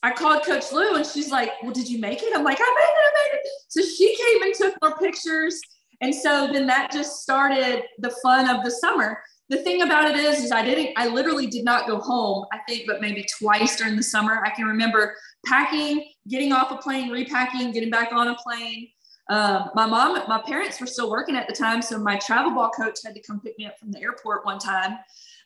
I 0.02 0.12
called 0.12 0.44
Coach 0.44 0.70
Lou 0.72 0.94
and 0.94 1.06
she's 1.06 1.30
like, 1.30 1.52
Well, 1.62 1.72
did 1.72 1.88
you 1.88 1.98
make 1.98 2.22
it? 2.22 2.36
I'm 2.36 2.44
like, 2.44 2.58
I 2.60 2.74
made 2.78 2.90
it, 2.90 3.06
I 3.06 3.12
made 3.14 3.38
it. 3.38 3.46
So 3.68 3.82
she 3.82 4.16
came 4.16 4.42
and 4.42 4.54
took 4.54 4.74
more 4.82 4.98
pictures. 4.98 5.60
And 6.00 6.14
so 6.14 6.48
then 6.52 6.66
that 6.66 6.92
just 6.92 7.22
started 7.22 7.82
the 7.98 8.14
fun 8.22 8.48
of 8.48 8.64
the 8.64 8.70
summer. 8.70 9.20
The 9.48 9.56
thing 9.58 9.82
about 9.82 10.10
it 10.10 10.16
is, 10.16 10.44
is 10.44 10.52
I 10.52 10.62
didn't, 10.62 10.90
I 10.96 11.08
literally 11.08 11.46
did 11.46 11.64
not 11.64 11.86
go 11.88 11.98
home, 11.98 12.44
I 12.52 12.58
think, 12.68 12.84
but 12.86 13.00
maybe 13.00 13.26
twice 13.38 13.76
during 13.76 13.96
the 13.96 14.02
summer. 14.02 14.42
I 14.44 14.50
can 14.50 14.66
remember 14.66 15.14
packing, 15.46 16.10
getting 16.28 16.52
off 16.52 16.70
a 16.70 16.76
plane, 16.76 17.10
repacking, 17.10 17.72
getting 17.72 17.90
back 17.90 18.12
on 18.12 18.28
a 18.28 18.34
plane. 18.34 18.88
Um, 19.28 19.70
my 19.74 19.86
mom, 19.86 20.22
my 20.26 20.40
parents 20.46 20.80
were 20.80 20.86
still 20.86 21.10
working 21.10 21.36
at 21.36 21.46
the 21.46 21.54
time, 21.54 21.82
so 21.82 21.98
my 21.98 22.16
travel 22.18 22.52
ball 22.52 22.70
coach 22.70 22.98
had 23.04 23.14
to 23.14 23.20
come 23.20 23.40
pick 23.40 23.58
me 23.58 23.66
up 23.66 23.78
from 23.78 23.92
the 23.92 24.00
airport 24.00 24.46
one 24.46 24.58
time. 24.58 24.98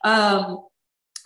Um, 0.04 0.64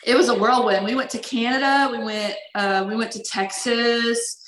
it 0.04 0.16
was 0.16 0.28
a 0.28 0.34
whirlwind. 0.34 0.84
We 0.84 0.94
went 0.94 1.10
to 1.10 1.18
Canada. 1.18 1.90
We 1.90 2.02
went. 2.02 2.34
Uh, 2.54 2.84
we 2.88 2.96
went 2.96 3.12
to 3.12 3.22
Texas. 3.22 4.42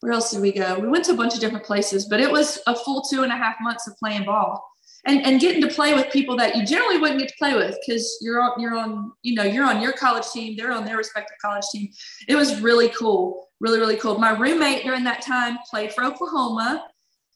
Where 0.00 0.12
else 0.12 0.30
did 0.30 0.40
we 0.40 0.52
go? 0.52 0.78
We 0.78 0.88
went 0.88 1.04
to 1.06 1.12
a 1.12 1.16
bunch 1.16 1.34
of 1.34 1.40
different 1.40 1.64
places, 1.64 2.06
but 2.06 2.20
it 2.20 2.30
was 2.30 2.60
a 2.66 2.74
full 2.74 3.02
two 3.02 3.22
and 3.22 3.32
a 3.32 3.36
half 3.36 3.56
months 3.60 3.86
of 3.86 3.96
playing 3.98 4.24
ball 4.24 4.70
and 5.06 5.24
and 5.24 5.40
getting 5.40 5.62
to 5.62 5.68
play 5.68 5.94
with 5.94 6.10
people 6.10 6.36
that 6.36 6.56
you 6.56 6.64
generally 6.64 6.98
wouldn't 6.98 7.20
get 7.20 7.28
to 7.28 7.34
play 7.38 7.54
with 7.54 7.76
because 7.86 8.18
you're 8.20 8.40
on 8.40 8.60
you're 8.60 8.76
on 8.76 9.12
you 9.22 9.34
know 9.34 9.42
you're 9.42 9.64
on 9.64 9.80
your 9.80 9.92
college 9.92 10.28
team. 10.32 10.56
They're 10.56 10.72
on 10.72 10.84
their 10.84 10.96
respective 10.96 11.36
college 11.40 11.64
team. 11.72 11.90
It 12.28 12.36
was 12.36 12.60
really 12.60 12.88
cool. 12.90 13.48
Really 13.60 13.78
really 13.78 13.96
cool. 13.96 14.18
My 14.18 14.36
roommate 14.36 14.84
during 14.84 15.04
that 15.04 15.22
time 15.22 15.58
played 15.68 15.92
for 15.92 16.04
Oklahoma, 16.04 16.86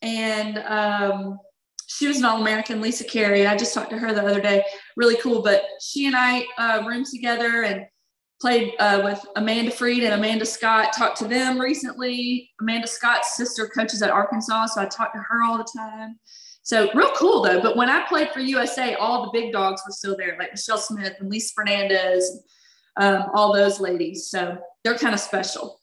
and 0.04 0.58
um, 0.58 1.38
she 1.86 2.06
was 2.06 2.18
an 2.18 2.24
All-American, 2.24 2.80
Lisa 2.80 3.04
Carey. 3.04 3.46
I 3.46 3.56
just 3.56 3.72
talked 3.72 3.90
to 3.90 3.98
her 3.98 4.12
the 4.12 4.22
other 4.22 4.40
day. 4.40 4.62
Really 4.96 5.16
cool. 5.16 5.42
But 5.42 5.64
she 5.80 6.06
and 6.06 6.14
I 6.16 6.44
uh, 6.58 6.84
roomed 6.86 7.06
together 7.06 7.62
and 7.62 7.86
played 8.40 8.74
uh, 8.78 9.00
with 9.02 9.24
Amanda 9.36 9.70
Freed 9.70 10.04
and 10.04 10.12
Amanda 10.12 10.44
Scott. 10.44 10.92
Talked 10.92 11.18
to 11.18 11.28
them 11.28 11.58
recently. 11.58 12.50
Amanda 12.60 12.86
Scott's 12.86 13.36
sister 13.36 13.66
coaches 13.74 14.02
at 14.02 14.10
Arkansas, 14.10 14.66
so 14.66 14.82
I 14.82 14.86
talked 14.86 15.14
to 15.14 15.22
her 15.22 15.42
all 15.42 15.56
the 15.56 15.68
time. 15.76 16.18
So 16.62 16.90
real 16.94 17.10
cool 17.14 17.42
though. 17.42 17.60
But 17.60 17.76
when 17.76 17.88
I 17.88 18.06
played 18.06 18.30
for 18.30 18.40
USA, 18.40 18.94
all 18.94 19.24
the 19.24 19.38
big 19.38 19.52
dogs 19.52 19.82
were 19.86 19.92
still 19.92 20.16
there, 20.16 20.36
like 20.38 20.52
Michelle 20.52 20.78
Smith 20.78 21.14
and 21.20 21.30
Lisa 21.30 21.52
Fernandez, 21.54 22.42
um, 22.96 23.26
all 23.34 23.52
those 23.52 23.80
ladies. 23.80 24.28
So 24.28 24.58
they're 24.82 24.98
kind 24.98 25.14
of 25.14 25.20
special. 25.20 25.78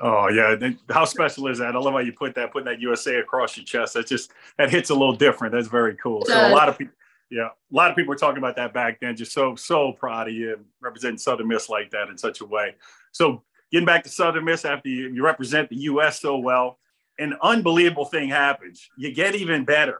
Oh 0.00 0.28
yeah, 0.28 0.54
how 0.90 1.04
special 1.04 1.48
is 1.48 1.58
that? 1.58 1.74
I 1.74 1.78
love 1.78 1.92
how 1.92 1.98
you 1.98 2.12
put 2.12 2.34
that, 2.36 2.52
putting 2.52 2.66
that 2.66 2.80
USA 2.80 3.16
across 3.16 3.56
your 3.56 3.64
chest. 3.64 3.94
That 3.94 4.06
just 4.06 4.30
that 4.56 4.70
hits 4.70 4.90
a 4.90 4.94
little 4.94 5.16
different. 5.16 5.52
That's 5.52 5.66
very 5.66 5.96
cool. 5.96 6.24
So 6.24 6.34
a 6.34 6.54
lot 6.54 6.68
of 6.68 6.78
people, 6.78 6.94
yeah, 7.30 7.48
a 7.48 7.74
lot 7.74 7.90
of 7.90 7.96
people 7.96 8.10
were 8.10 8.16
talking 8.16 8.38
about 8.38 8.54
that 8.56 8.72
back 8.72 9.00
then. 9.00 9.16
Just 9.16 9.32
so 9.32 9.56
so 9.56 9.92
proud 9.92 10.28
of 10.28 10.34
you 10.34 10.60
representing 10.80 11.18
Southern 11.18 11.48
Miss 11.48 11.68
like 11.68 11.90
that 11.90 12.08
in 12.08 12.16
such 12.16 12.40
a 12.42 12.44
way. 12.44 12.76
So 13.10 13.42
getting 13.72 13.86
back 13.86 14.04
to 14.04 14.08
Southern 14.08 14.44
Miss 14.44 14.64
after 14.64 14.88
you, 14.88 15.08
you 15.08 15.24
represent 15.24 15.68
the 15.68 15.76
U.S. 15.76 16.20
so 16.20 16.38
well, 16.38 16.78
an 17.18 17.34
unbelievable 17.42 18.04
thing 18.04 18.28
happens. 18.28 18.88
You 18.96 19.12
get 19.12 19.34
even 19.34 19.64
better 19.64 19.98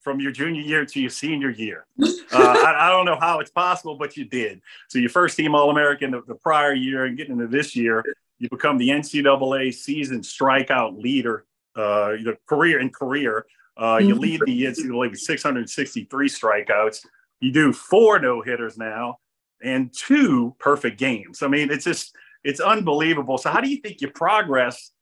from 0.00 0.20
your 0.20 0.32
junior 0.32 0.62
year 0.62 0.86
to 0.86 1.00
your 1.00 1.10
senior 1.10 1.50
year. 1.50 1.86
Uh, 2.32 2.54
I, 2.64 2.86
I, 2.86 2.90
don't 2.90 3.06
know 3.06 3.18
how 3.18 3.40
it's 3.40 3.50
possible, 3.50 3.96
but 3.96 4.16
you 4.16 4.24
did. 4.24 4.62
So 4.86 5.00
your 5.00 5.10
first 5.10 5.36
team 5.36 5.52
All 5.56 5.68
American 5.68 6.12
the, 6.12 6.22
the 6.28 6.36
prior 6.36 6.72
year 6.72 7.06
and 7.06 7.16
getting 7.16 7.32
into 7.32 7.48
this 7.48 7.74
year, 7.74 8.04
you 8.40 8.48
become 8.48 8.78
the 8.78 8.88
NCAA 8.88 9.72
season 9.72 10.22
strikeout 10.22 11.00
leader, 11.00 11.44
uh, 11.76 12.16
the 12.24 12.36
career 12.48 12.80
in 12.80 12.90
career. 12.90 13.46
Uh, 13.76 13.98
you 14.02 14.14
mm-hmm. 14.14 14.20
lead 14.20 14.40
the 14.44 14.64
NCAA 14.64 15.10
with 15.10 15.20
663 15.20 16.28
strikeouts. 16.28 17.06
You 17.40 17.52
do 17.52 17.72
four 17.72 18.18
no 18.18 18.42
hitters 18.42 18.76
now 18.76 19.18
and 19.62 19.94
two 19.96 20.56
perfect 20.58 20.98
games. 20.98 21.42
I 21.42 21.48
mean, 21.48 21.70
it's 21.70 21.84
just 21.84 22.14
it's 22.42 22.60
unbelievable. 22.60 23.38
So, 23.38 23.50
how 23.50 23.60
do 23.60 23.68
you 23.68 23.76
think 23.78 24.00
you 24.00 24.10
progress 24.10 24.92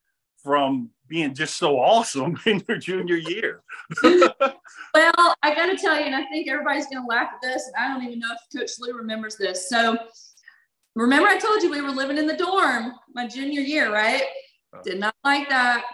from 0.42 0.90
being 1.06 1.34
just 1.34 1.56
so 1.56 1.78
awesome 1.78 2.38
in 2.46 2.62
your 2.68 2.78
junior 2.78 3.16
year? 3.16 3.62
well, 4.02 4.34
I 5.42 5.54
got 5.54 5.66
to 5.66 5.76
tell 5.76 5.96
you, 5.98 6.06
and 6.06 6.14
I 6.14 6.24
think 6.24 6.48
everybody's 6.48 6.86
going 6.86 7.02
to 7.02 7.08
laugh 7.08 7.30
at 7.34 7.40
this, 7.40 7.70
and 7.72 7.84
I 7.84 7.94
don't 7.94 8.04
even 8.04 8.18
know 8.18 8.32
if 8.32 8.60
Coach 8.60 8.72
Lou 8.80 8.96
remembers 8.96 9.36
this. 9.36 9.68
So, 9.68 9.96
Remember, 10.98 11.28
I 11.28 11.38
told 11.38 11.62
you 11.62 11.70
we 11.70 11.80
were 11.80 11.92
living 11.92 12.18
in 12.18 12.26
the 12.26 12.36
dorm 12.36 12.92
my 13.14 13.28
junior 13.28 13.60
year, 13.60 13.92
right? 13.92 14.22
Oh. 14.74 14.80
Did 14.82 14.98
not 14.98 15.14
like 15.24 15.48
that. 15.48 15.84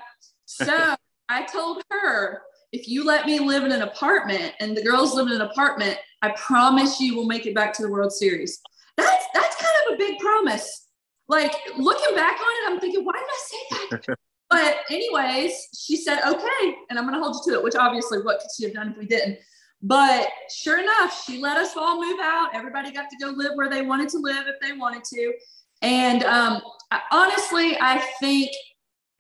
So 0.47 0.95
I 1.29 1.43
told 1.45 1.83
her, 1.91 2.41
if 2.73 2.89
you 2.89 3.05
let 3.05 3.27
me 3.27 3.39
live 3.39 3.65
in 3.65 3.73
an 3.73 3.83
apartment 3.83 4.55
and 4.61 4.75
the 4.75 4.83
girls 4.83 5.15
live 5.15 5.27
in 5.27 5.35
an 5.35 5.43
apartment, 5.43 5.99
I 6.23 6.31
promise 6.31 7.01
you 7.01 7.17
we'll 7.17 7.27
make 7.27 7.45
it 7.45 7.55
back 7.55 7.75
to 7.75 7.83
the 7.83 7.91
World 7.91 8.13
Series. 8.13 8.61
That's 8.97 9.27
that's 9.35 9.57
kind 9.57 9.75
of 9.89 9.95
a 9.95 9.99
big 9.99 10.19
promise. 10.19 10.89
Like 11.29 11.55
looking 11.77 12.15
back 12.15 12.37
on 12.41 12.73
it, 12.73 12.73
I'm 12.73 12.81
thinking, 12.81 13.05
why 13.05 13.13
did 13.13 13.23
I 13.23 13.41
say 13.47 14.01
that? 14.07 14.19
but 14.51 14.77
anyways, 14.91 15.53
she 15.79 15.97
said, 15.97 16.21
okay, 16.27 16.75
and 16.89 16.99
I'm 16.99 17.05
gonna 17.05 17.23
hold 17.23 17.37
you 17.45 17.53
to 17.53 17.59
it, 17.59 17.63
which 17.63 17.75
obviously 17.75 18.23
what 18.23 18.41
could 18.41 18.49
she 18.57 18.65
have 18.65 18.73
done 18.73 18.93
if 18.93 18.97
we 18.97 19.05
didn't? 19.05 19.39
But 19.87 20.29
sure 20.51 20.81
enough, 20.81 21.25
she 21.27 21.39
let 21.39 21.59
us 21.59 21.77
all 21.77 22.01
move 22.01 22.19
out. 22.19 22.55
Everybody 22.55 22.91
got 22.91 23.11
to 23.11 23.17
go 23.21 23.33
live 23.37 23.53
where 23.55 23.69
they 23.69 23.83
wanted 23.83 24.09
to 24.11 24.19
live 24.19 24.47
if 24.47 24.59
they 24.63 24.73
wanted 24.73 25.05
to. 25.05 25.35
And 25.83 26.25
um, 26.25 26.63
I, 26.91 27.03
honestly, 27.13 27.77
I 27.79 28.03
think 28.19 28.51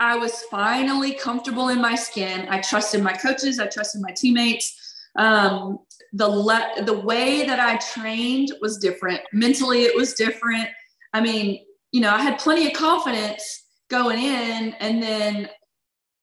I 0.00 0.16
was 0.16 0.42
finally 0.50 1.12
comfortable 1.12 1.68
in 1.68 1.82
my 1.82 1.94
skin. 1.94 2.46
I 2.48 2.62
trusted 2.62 3.02
my 3.02 3.12
coaches, 3.12 3.60
I 3.60 3.66
trusted 3.66 4.00
my 4.00 4.12
teammates. 4.16 4.80
Um, 5.16 5.80
the 6.14 6.26
le- 6.26 6.82
the 6.82 6.98
way 6.98 7.44
that 7.44 7.60
I 7.60 7.76
trained 7.76 8.50
was 8.62 8.78
different. 8.78 9.20
Mentally, 9.34 9.82
it 9.82 9.94
was 9.94 10.14
different. 10.14 10.68
I 11.12 11.20
mean, 11.20 11.60
you 11.92 12.00
know, 12.00 12.10
I 12.10 12.22
had 12.22 12.38
plenty 12.38 12.66
of 12.66 12.72
confidence 12.72 13.64
going 13.90 14.18
in, 14.18 14.72
and 14.80 15.02
then, 15.02 15.50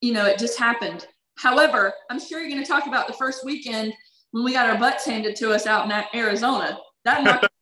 you 0.02 0.14
know, 0.14 0.26
it 0.26 0.40
just 0.40 0.58
happened. 0.58 1.06
However, 1.38 1.94
I'm 2.10 2.20
sure 2.20 2.40
you're 2.42 2.50
going 2.50 2.64
to 2.64 2.68
talk 2.68 2.88
about 2.88 3.06
the 3.06 3.14
first 3.14 3.46
weekend 3.46 3.94
when 4.32 4.44
we 4.44 4.54
got 4.54 4.70
our 4.70 4.78
butts 4.78 5.06
handed 5.06 5.36
to 5.38 5.52
us 5.52 5.68
out 5.68 5.86
in 5.86 6.20
Arizona. 6.20 6.78
That 7.06 7.50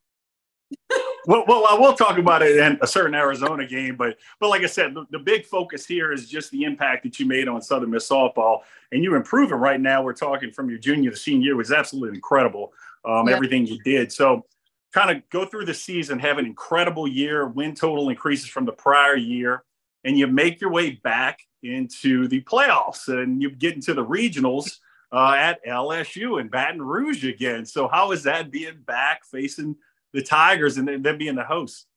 well, 1.25 1.43
well, 1.47 1.65
I 1.69 1.73
will 1.73 1.93
talk 1.93 2.17
about 2.17 2.43
it 2.43 2.57
in 2.57 2.77
a 2.81 2.87
certain 2.87 3.15
Arizona 3.15 3.65
game, 3.65 3.95
but 3.95 4.17
but 4.39 4.49
like 4.49 4.61
I 4.61 4.67
said, 4.67 4.93
the, 4.93 5.05
the, 5.09 5.19
big 5.19 5.45
focus 5.45 5.85
here 5.85 6.11
is 6.11 6.29
just 6.29 6.51
the 6.51 6.63
impact 6.63 7.03
that 7.03 7.19
you 7.19 7.25
made 7.25 7.47
on 7.47 7.61
Southern 7.61 7.89
Miss 7.89 8.07
softball, 8.07 8.59
and 8.91 9.03
you're 9.03 9.15
improving 9.15 9.57
right 9.57 9.81
now. 9.81 10.03
We're 10.03 10.13
talking 10.13 10.51
from 10.51 10.69
your 10.69 10.77
junior 10.77 11.09
to 11.09 11.17
senior 11.17 11.45
year 11.45 11.55
was 11.55 11.71
absolutely 11.71 12.15
incredible. 12.15 12.73
Um, 13.03 13.27
yeah. 13.27 13.35
Everything 13.35 13.65
you 13.65 13.79
did. 13.83 14.11
So, 14.11 14.45
kind 14.93 15.09
of 15.09 15.27
go 15.29 15.45
through 15.45 15.65
the 15.65 15.73
season, 15.73 16.19
have 16.19 16.37
an 16.37 16.45
incredible 16.45 17.07
year, 17.07 17.47
win 17.47 17.73
total 17.73 18.09
increases 18.09 18.47
from 18.47 18.65
the 18.65 18.73
prior 18.73 19.15
year, 19.15 19.63
and 20.03 20.17
you 20.19 20.27
make 20.27 20.61
your 20.61 20.71
way 20.71 20.91
back 20.91 21.39
into 21.63 22.27
the 22.27 22.41
playoffs, 22.41 23.07
and 23.07 23.41
you 23.41 23.49
get 23.49 23.73
into 23.73 23.93
the 23.93 24.05
regionals 24.05 24.77
uh, 25.11 25.33
at 25.37 25.65
LSU 25.65 26.39
in 26.39 26.49
Baton 26.49 26.81
Rouge 26.81 27.25
again. 27.25 27.65
So 27.65 27.87
how 27.87 28.11
is 28.11 28.23
that 28.23 28.51
being 28.51 28.81
back 28.85 29.21
facing 29.25 29.75
the 30.13 30.21
Tigers 30.21 30.77
and 30.77 30.87
then 30.87 31.17
being 31.17 31.35
the 31.35 31.43
host? 31.43 31.87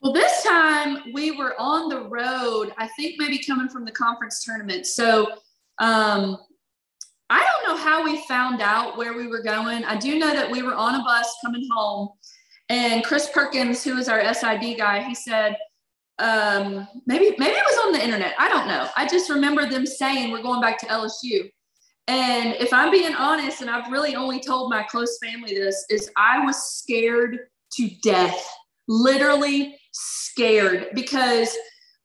Well, 0.00 0.12
this 0.12 0.42
time 0.42 1.12
we 1.12 1.30
were 1.30 1.54
on 1.60 1.88
the 1.88 2.08
road. 2.08 2.72
I 2.76 2.88
think 2.96 3.14
maybe 3.18 3.38
coming 3.38 3.68
from 3.68 3.84
the 3.84 3.92
conference 3.92 4.44
tournament. 4.44 4.86
So 4.86 5.28
um, 5.78 6.38
I 7.30 7.38
don't 7.44 7.68
know 7.68 7.82
how 7.82 8.02
we 8.02 8.20
found 8.26 8.60
out 8.60 8.98
where 8.98 9.16
we 9.16 9.28
were 9.28 9.42
going. 9.42 9.84
I 9.84 9.96
do 9.96 10.18
know 10.18 10.32
that 10.32 10.50
we 10.50 10.62
were 10.62 10.74
on 10.74 10.96
a 10.96 11.04
bus 11.04 11.32
coming 11.44 11.66
home, 11.72 12.10
and 12.68 13.04
Chris 13.04 13.30
Perkins, 13.32 13.84
who 13.84 13.96
is 13.96 14.08
our 14.08 14.34
SID 14.34 14.76
guy, 14.76 15.02
he 15.02 15.14
said, 15.14 15.56
um, 16.18 16.86
maybe 17.06 17.34
maybe 17.38 17.54
it 17.54 17.64
was 17.64 17.86
on 17.86 17.92
the 17.92 18.02
internet. 18.02 18.34
I 18.38 18.48
don't 18.48 18.66
know. 18.66 18.88
I 18.96 19.08
just 19.08 19.30
remember 19.30 19.68
them 19.68 19.86
saying 19.86 20.30
we're 20.30 20.42
going 20.42 20.60
back 20.60 20.78
to 20.80 20.86
LSU. 20.86 21.48
And 22.12 22.54
if 22.56 22.74
I'm 22.74 22.90
being 22.90 23.14
honest, 23.14 23.62
and 23.62 23.70
I've 23.70 23.90
really 23.90 24.14
only 24.14 24.38
told 24.38 24.68
my 24.68 24.82
close 24.82 25.16
family 25.16 25.54
this, 25.54 25.86
is 25.88 26.10
I 26.14 26.44
was 26.44 26.62
scared 26.62 27.38
to 27.72 27.88
death, 28.02 28.46
literally 28.86 29.78
scared 29.92 30.88
because 30.92 31.56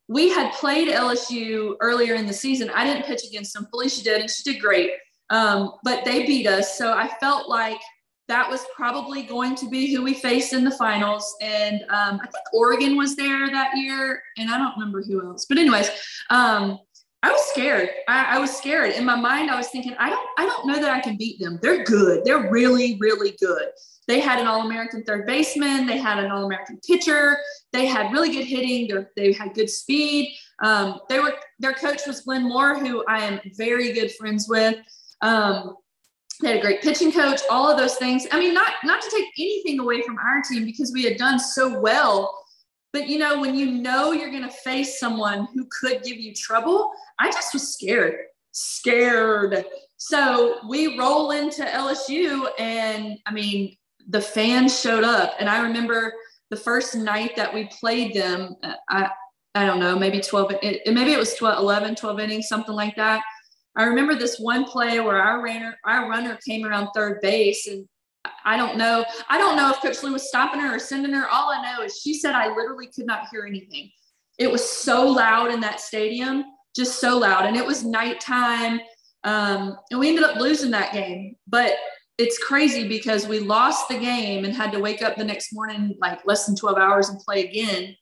we 0.08 0.30
had 0.30 0.54
played 0.54 0.88
LSU 0.88 1.76
earlier 1.82 2.16
in 2.16 2.26
the 2.26 2.34
season. 2.34 2.72
I 2.74 2.86
didn't 2.86 3.04
pitch 3.04 3.24
against 3.28 3.54
them. 3.54 3.68
Felicia 3.70 4.02
did, 4.02 4.22
and 4.22 4.30
she 4.30 4.44
did 4.44 4.62
great. 4.62 4.92
Um, 5.30 5.74
but 5.84 6.06
they 6.06 6.26
beat 6.26 6.48
us. 6.48 6.78
So 6.78 6.94
I 6.94 7.10
felt 7.20 7.50
like 7.50 7.82
that 8.30 8.50
was 8.50 8.66
probably 8.74 9.24
going 9.24 9.56
to 9.56 9.70
be 9.70 9.94
who 9.94 10.04
we 10.04 10.14
faced 10.14 10.54
in 10.54 10.64
the 10.64 10.72
finals. 10.72 11.36
And 11.42 11.82
um, 11.90 12.22
I 12.22 12.28
think 12.28 12.54
Oregon 12.54 12.96
was 12.96 13.18
there 13.18 13.50
that 13.50 13.76
year, 13.76 14.22
and 14.38 14.50
I 14.50 14.58
don't 14.58 14.78
remember 14.78 15.02
who 15.02 15.30
else. 15.30 15.46
But 15.50 15.58
anyways, 15.58 15.90
um, 16.30 16.80
I 17.28 17.32
was 17.32 17.42
scared. 17.52 17.90
I, 18.08 18.38
I, 18.38 18.40
was 18.40 18.56
scared. 18.56 18.94
In 18.94 19.04
my 19.04 19.16
mind, 19.16 19.52
I 19.52 19.58
was 19.58 19.68
thinking, 19.68 19.94
I 20.00 20.10
don't, 20.10 20.28
I 20.38 20.46
don't 20.46 20.66
know 20.66 20.80
that 20.80 20.92
I 20.92 21.02
can 21.02 21.18
beat 21.18 21.42
them. 21.42 21.60
They're 21.62 21.84
good. 21.84 22.24
They're 22.24 22.50
really, 22.50 22.98
really 23.02 23.36
good. 23.38 23.68
They 24.08 24.22
had 24.22 24.40
an 24.40 24.48
All-American 24.48 25.04
third 25.04 25.28
baseman. 25.28 25.86
They 25.86 25.98
had 25.98 26.24
an 26.24 26.32
All-American 26.32 26.80
pitcher. 26.88 27.38
They 27.74 27.86
had 27.86 28.14
really 28.14 28.32
good 28.32 28.46
hitting. 28.46 28.88
They're, 28.88 29.12
they 29.18 29.34
had 29.34 29.54
good 29.54 29.70
speed. 29.70 30.34
Um, 30.64 31.02
they 31.10 31.20
were 31.20 31.34
their 31.60 31.74
coach 31.74 32.08
was 32.08 32.22
Glenn 32.22 32.48
Moore, 32.48 32.80
who 32.80 33.04
I 33.10 33.26
am 33.26 33.42
very 33.58 33.92
good 33.92 34.14
friends 34.14 34.48
with. 34.48 34.78
Um, 35.22 35.76
they 36.42 36.50
had 36.50 36.58
a 36.60 36.62
great 36.62 36.82
pitching 36.82 37.12
coach. 37.12 37.42
All 37.52 37.70
of 37.70 37.78
those 37.78 37.96
things. 37.96 38.26
I 38.32 38.40
mean, 38.40 38.54
not 38.54 38.72
not 38.86 39.02
to 39.02 39.10
take 39.10 39.26
anything 39.38 39.80
away 39.80 40.02
from 40.02 40.18
our 40.18 40.42
team 40.42 40.64
because 40.64 40.94
we 40.94 41.04
had 41.04 41.18
done 41.18 41.40
so 41.40 41.78
well. 41.80 42.34
But 42.94 43.08
you 43.08 43.20
know, 43.20 43.40
when 43.40 43.56
you 43.56 43.70
know 43.70 44.12
you're 44.12 44.32
going 44.32 44.44
to 44.44 44.50
face 44.50 45.00
someone 45.00 45.48
who 45.54 45.68
could 45.80 46.04
give 46.04 46.18
you 46.18 46.34
trouble, 46.34 46.92
I 47.20 47.32
just 47.32 47.54
was 47.54 47.74
scared, 47.74 48.16
scared. 48.52 49.66
So 49.98 50.60
we 50.68 50.98
roll 50.98 51.32
into 51.32 51.64
LSU, 51.64 52.48
and 52.60 53.18
I 53.26 53.34
mean, 53.34 53.76
the 54.08 54.22
fans 54.22 54.80
showed 54.80 55.04
up. 55.04 55.34
And 55.40 55.50
I 55.50 55.62
remember 55.62 56.14
the 56.50 56.56
first 56.56 56.96
night 56.96 57.36
that 57.36 57.54
we 57.54 57.70
played 57.80 58.16
them, 58.16 58.56
uh, 58.64 58.74
I, 58.90 59.10
I 59.54 59.66
don't 59.66 59.80
know, 59.80 59.98
maybe 59.98 60.22
12, 60.22 60.54
it, 60.62 60.94
maybe 60.94 61.12
it 61.12 61.20
was 61.20 61.34
12, 61.36 61.60
11, 61.60 61.96
12 61.96 62.20
innings, 62.20 62.48
something 62.48 62.76
like 62.76 62.96
that. 62.96 63.22
I 63.76 63.84
remember 63.84 64.16
this 64.16 64.40
one 64.40 64.64
play 64.66 65.00
where 65.00 65.22
our 65.22 65.44
runner, 65.44 65.78
our 65.86 66.10
runner 66.10 66.38
came 66.48 66.66
around 66.66 66.90
third 66.96 67.20
base 67.22 67.68
and 67.68 67.88
I 68.46 68.58
don't 68.58 68.78
know. 68.78 69.06
I 69.30 69.38
don't 69.38 69.56
know 69.56 69.72
if 69.72 69.82
Coach 69.82 70.04
Lu 70.04 70.14
was 70.14 70.28
stopping 70.28 70.60
her 70.60 70.76
or 70.76 70.80
sending 70.80 71.14
her. 71.14 71.28
All 71.30 71.50
I 71.50 71.62
know 71.62 71.84
is 71.84 72.00
she 72.00 72.14
said 72.14 72.36
I 72.36 72.48
literally 72.48 72.88
could 72.88 73.06
not 73.06 73.28
hear 73.32 73.46
anything. 73.46 73.90
It 74.38 74.52
was 74.52 74.68
so 74.68 75.08
loud 75.08 75.52
in 75.52 75.60
that 75.62 75.80
stadium, 75.82 76.44
just 76.76 77.00
so 77.00 77.18
loud. 77.18 77.46
And 77.46 77.58
it 77.58 77.66
was 77.66 77.84
nighttime. 77.84 78.80
Um, 79.24 79.78
and 79.92 80.00
we 80.00 80.10
ended 80.10 80.24
up 80.24 80.38
losing 80.38 80.72
that 80.72 80.94
game. 80.94 81.36
But 81.48 81.74
it's 82.18 82.38
crazy 82.40 82.88
because 82.88 83.28
we 83.28 83.40
lost 83.40 83.90
the 83.90 83.98
game 83.98 84.46
and 84.46 84.56
had 84.56 84.72
to 84.72 84.80
wake 84.80 85.02
up 85.02 85.16
the 85.16 85.24
next 85.24 85.54
morning 85.54 85.96
like 86.00 86.20
less 86.26 86.46
than 86.46 86.56
12 86.56 86.78
hours 86.78 87.10
and 87.10 87.20
play 87.20 87.46
again. 87.46 87.96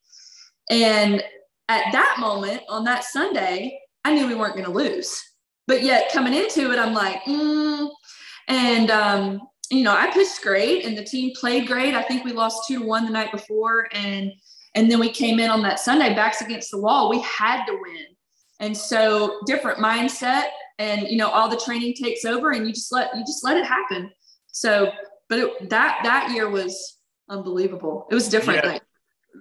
And 0.69 1.23
at 1.67 1.91
that 1.91 2.17
moment 2.19 2.61
on 2.69 2.83
that 2.85 3.03
Sunday, 3.03 3.79
I 4.03 4.13
knew 4.13 4.27
we 4.27 4.35
weren't 4.35 4.53
going 4.53 4.65
to 4.65 4.71
lose. 4.71 5.21
But 5.67 5.83
yet 5.83 6.11
coming 6.11 6.33
into 6.33 6.71
it, 6.71 6.79
I'm 6.79 6.93
like, 6.93 7.23
mm. 7.23 7.89
and 8.47 8.91
um, 8.91 9.41
you 9.71 9.83
know, 9.83 9.95
I 9.95 10.11
pitched 10.11 10.41
great 10.41 10.85
and 10.85 10.97
the 10.97 11.03
team 11.03 11.33
played 11.39 11.67
great. 11.67 11.93
I 11.93 12.03
think 12.03 12.23
we 12.23 12.31
lost 12.31 12.67
two 12.67 12.79
to 12.79 12.85
one 12.85 13.05
the 13.05 13.11
night 13.11 13.31
before, 13.31 13.87
and 13.91 14.31
and 14.75 14.91
then 14.91 14.99
we 14.99 15.09
came 15.09 15.39
in 15.39 15.49
on 15.49 15.61
that 15.63 15.79
Sunday, 15.79 16.13
backs 16.13 16.41
against 16.41 16.71
the 16.71 16.79
wall. 16.79 17.09
We 17.09 17.21
had 17.21 17.65
to 17.65 17.73
win, 17.73 18.05
and 18.59 18.75
so 18.75 19.39
different 19.45 19.79
mindset 19.79 20.45
and 20.79 21.07
you 21.07 21.17
know 21.17 21.29
all 21.29 21.49
the 21.49 21.57
training 21.57 21.93
takes 21.93 22.25
over 22.25 22.51
and 22.51 22.67
you 22.67 22.73
just 22.73 22.91
let 22.91 23.15
you 23.15 23.21
just 23.21 23.43
let 23.43 23.57
it 23.57 23.65
happen 23.65 24.11
so 24.47 24.91
but 25.29 25.39
it, 25.39 25.69
that 25.69 25.99
that 26.03 26.31
year 26.31 26.49
was 26.49 26.99
unbelievable 27.29 28.07
it 28.11 28.15
was 28.15 28.27
different 28.27 28.63
yeah. 28.63 28.79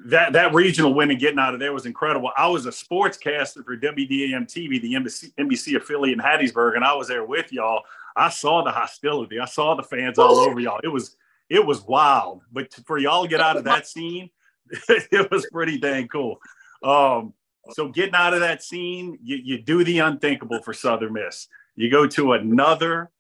that 0.06 0.32
that 0.32 0.54
regional 0.54 0.94
win 0.94 1.10
and 1.10 1.20
getting 1.20 1.38
out 1.38 1.54
of 1.54 1.60
there 1.60 1.72
was 1.72 1.86
incredible 1.86 2.30
i 2.36 2.46
was 2.46 2.66
a 2.66 2.70
sportscaster 2.70 3.64
for 3.64 3.76
wdam 3.76 4.46
tv 4.46 4.80
the 4.80 4.94
NBC, 4.94 5.32
NBC 5.38 5.76
affiliate 5.76 6.18
in 6.18 6.24
hattiesburg 6.24 6.76
and 6.76 6.84
i 6.84 6.94
was 6.94 7.08
there 7.08 7.24
with 7.24 7.52
y'all 7.52 7.82
i 8.16 8.28
saw 8.28 8.62
the 8.62 8.70
hostility 8.70 9.38
i 9.38 9.44
saw 9.44 9.74
the 9.74 9.82
fans 9.82 10.18
all 10.18 10.36
over 10.38 10.60
y'all 10.60 10.80
it 10.82 10.88
was 10.88 11.16
it 11.48 11.64
was 11.64 11.82
wild 11.82 12.42
but 12.52 12.72
for 12.86 12.98
y'all 12.98 13.22
to 13.22 13.28
get 13.28 13.40
out 13.40 13.56
of 13.56 13.64
that 13.64 13.86
scene 13.86 14.30
it 14.88 15.30
was 15.30 15.46
pretty 15.52 15.78
dang 15.78 16.08
cool 16.08 16.38
um 16.82 17.32
so 17.70 17.88
getting 17.88 18.14
out 18.14 18.34
of 18.34 18.40
that 18.40 18.62
scene, 18.62 19.18
you, 19.22 19.36
you 19.36 19.62
do 19.62 19.84
the 19.84 20.00
unthinkable 20.00 20.60
for 20.62 20.74
Southern 20.74 21.14
Miss. 21.14 21.48
You 21.76 21.90
go 21.90 22.06
to 22.08 22.32
another 22.34 23.10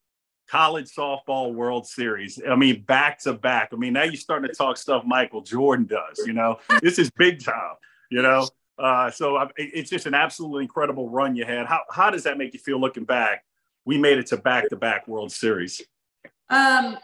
college 0.48 0.90
softball 0.94 1.54
World 1.54 1.86
Series. 1.86 2.40
I 2.48 2.54
mean, 2.54 2.82
back 2.82 3.18
to 3.20 3.32
back. 3.32 3.70
I 3.72 3.76
mean, 3.76 3.94
now 3.94 4.02
you're 4.02 4.16
starting 4.16 4.48
to 4.48 4.54
talk 4.54 4.76
stuff 4.76 5.04
Michael 5.06 5.40
Jordan 5.40 5.86
does. 5.86 6.26
You 6.26 6.34
know, 6.34 6.58
this 6.82 6.98
is 6.98 7.10
big 7.16 7.42
time. 7.42 7.76
You 8.10 8.22
know, 8.22 8.48
uh, 8.78 9.10
so 9.10 9.36
I, 9.36 9.48
it's 9.56 9.90
just 9.90 10.06
an 10.06 10.14
absolutely 10.14 10.64
incredible 10.64 11.08
run 11.08 11.34
you 11.34 11.44
had. 11.44 11.66
How 11.66 11.80
how 11.90 12.10
does 12.10 12.24
that 12.24 12.36
make 12.38 12.52
you 12.52 12.60
feel 12.60 12.78
looking 12.78 13.04
back? 13.04 13.44
We 13.84 13.98
made 13.98 14.18
it 14.18 14.26
to 14.28 14.36
back 14.36 14.68
to 14.70 14.76
back 14.76 15.06
World 15.06 15.32
Series. 15.32 15.82
Um, 16.50 16.98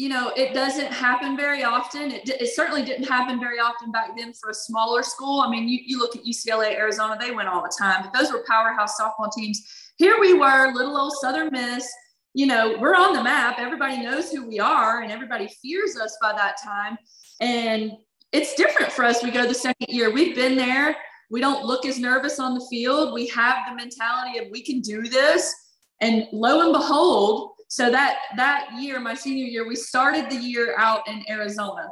you 0.00 0.08
know, 0.08 0.32
it 0.34 0.54
doesn't 0.54 0.90
happen 0.90 1.36
very 1.36 1.62
often. 1.62 2.10
It, 2.10 2.26
it, 2.28 2.54
certainly 2.54 2.82
didn't 2.82 3.04
happen 3.04 3.38
very 3.38 3.58
often 3.58 3.92
back 3.92 4.16
then 4.16 4.32
for 4.32 4.48
a 4.48 4.54
smaller 4.54 5.02
school. 5.02 5.40
I 5.40 5.50
mean, 5.50 5.68
you, 5.68 5.78
you 5.84 5.98
look 5.98 6.16
at 6.16 6.24
UCLA, 6.24 6.74
Arizona, 6.74 7.18
they 7.20 7.32
went 7.32 7.48
all 7.48 7.62
the 7.62 7.74
time, 7.78 8.02
but 8.02 8.18
those 8.18 8.32
were 8.32 8.42
powerhouse 8.48 8.98
softball 8.98 9.30
teams. 9.30 9.62
Here 9.98 10.18
we 10.18 10.32
were, 10.32 10.72
little 10.72 10.96
old 10.96 11.12
Southern 11.20 11.50
Miss. 11.52 11.86
You 12.32 12.46
know, 12.46 12.78
we're 12.78 12.94
on 12.94 13.12
the 13.12 13.22
map. 13.22 13.56
Everybody 13.58 14.02
knows 14.02 14.30
who 14.30 14.48
we 14.48 14.58
are, 14.58 15.02
and 15.02 15.12
everybody 15.12 15.48
fears 15.60 15.98
us 15.98 16.16
by 16.22 16.32
that 16.32 16.56
time. 16.64 16.96
And 17.40 17.92
it's 18.32 18.54
different 18.54 18.92
for 18.92 19.04
us. 19.04 19.22
We 19.22 19.30
go 19.30 19.46
the 19.46 19.52
second 19.52 19.88
year. 19.90 20.10
We've 20.10 20.34
been 20.34 20.56
there. 20.56 20.96
We 21.30 21.42
don't 21.42 21.66
look 21.66 21.84
as 21.84 21.98
nervous 21.98 22.38
on 22.38 22.54
the 22.54 22.66
field. 22.70 23.12
We 23.12 23.26
have 23.28 23.58
the 23.68 23.74
mentality 23.74 24.38
of 24.38 24.46
we 24.50 24.62
can 24.62 24.80
do 24.80 25.02
this. 25.02 25.54
And 26.00 26.26
lo 26.32 26.62
and 26.62 26.72
behold, 26.72 27.52
so 27.68 27.90
that 27.90 28.18
that 28.36 28.70
year, 28.78 28.98
my 29.00 29.14
senior 29.14 29.44
year, 29.44 29.66
we 29.66 29.76
started 29.76 30.28
the 30.30 30.36
year 30.36 30.74
out 30.78 31.06
in 31.06 31.24
Arizona. 31.28 31.88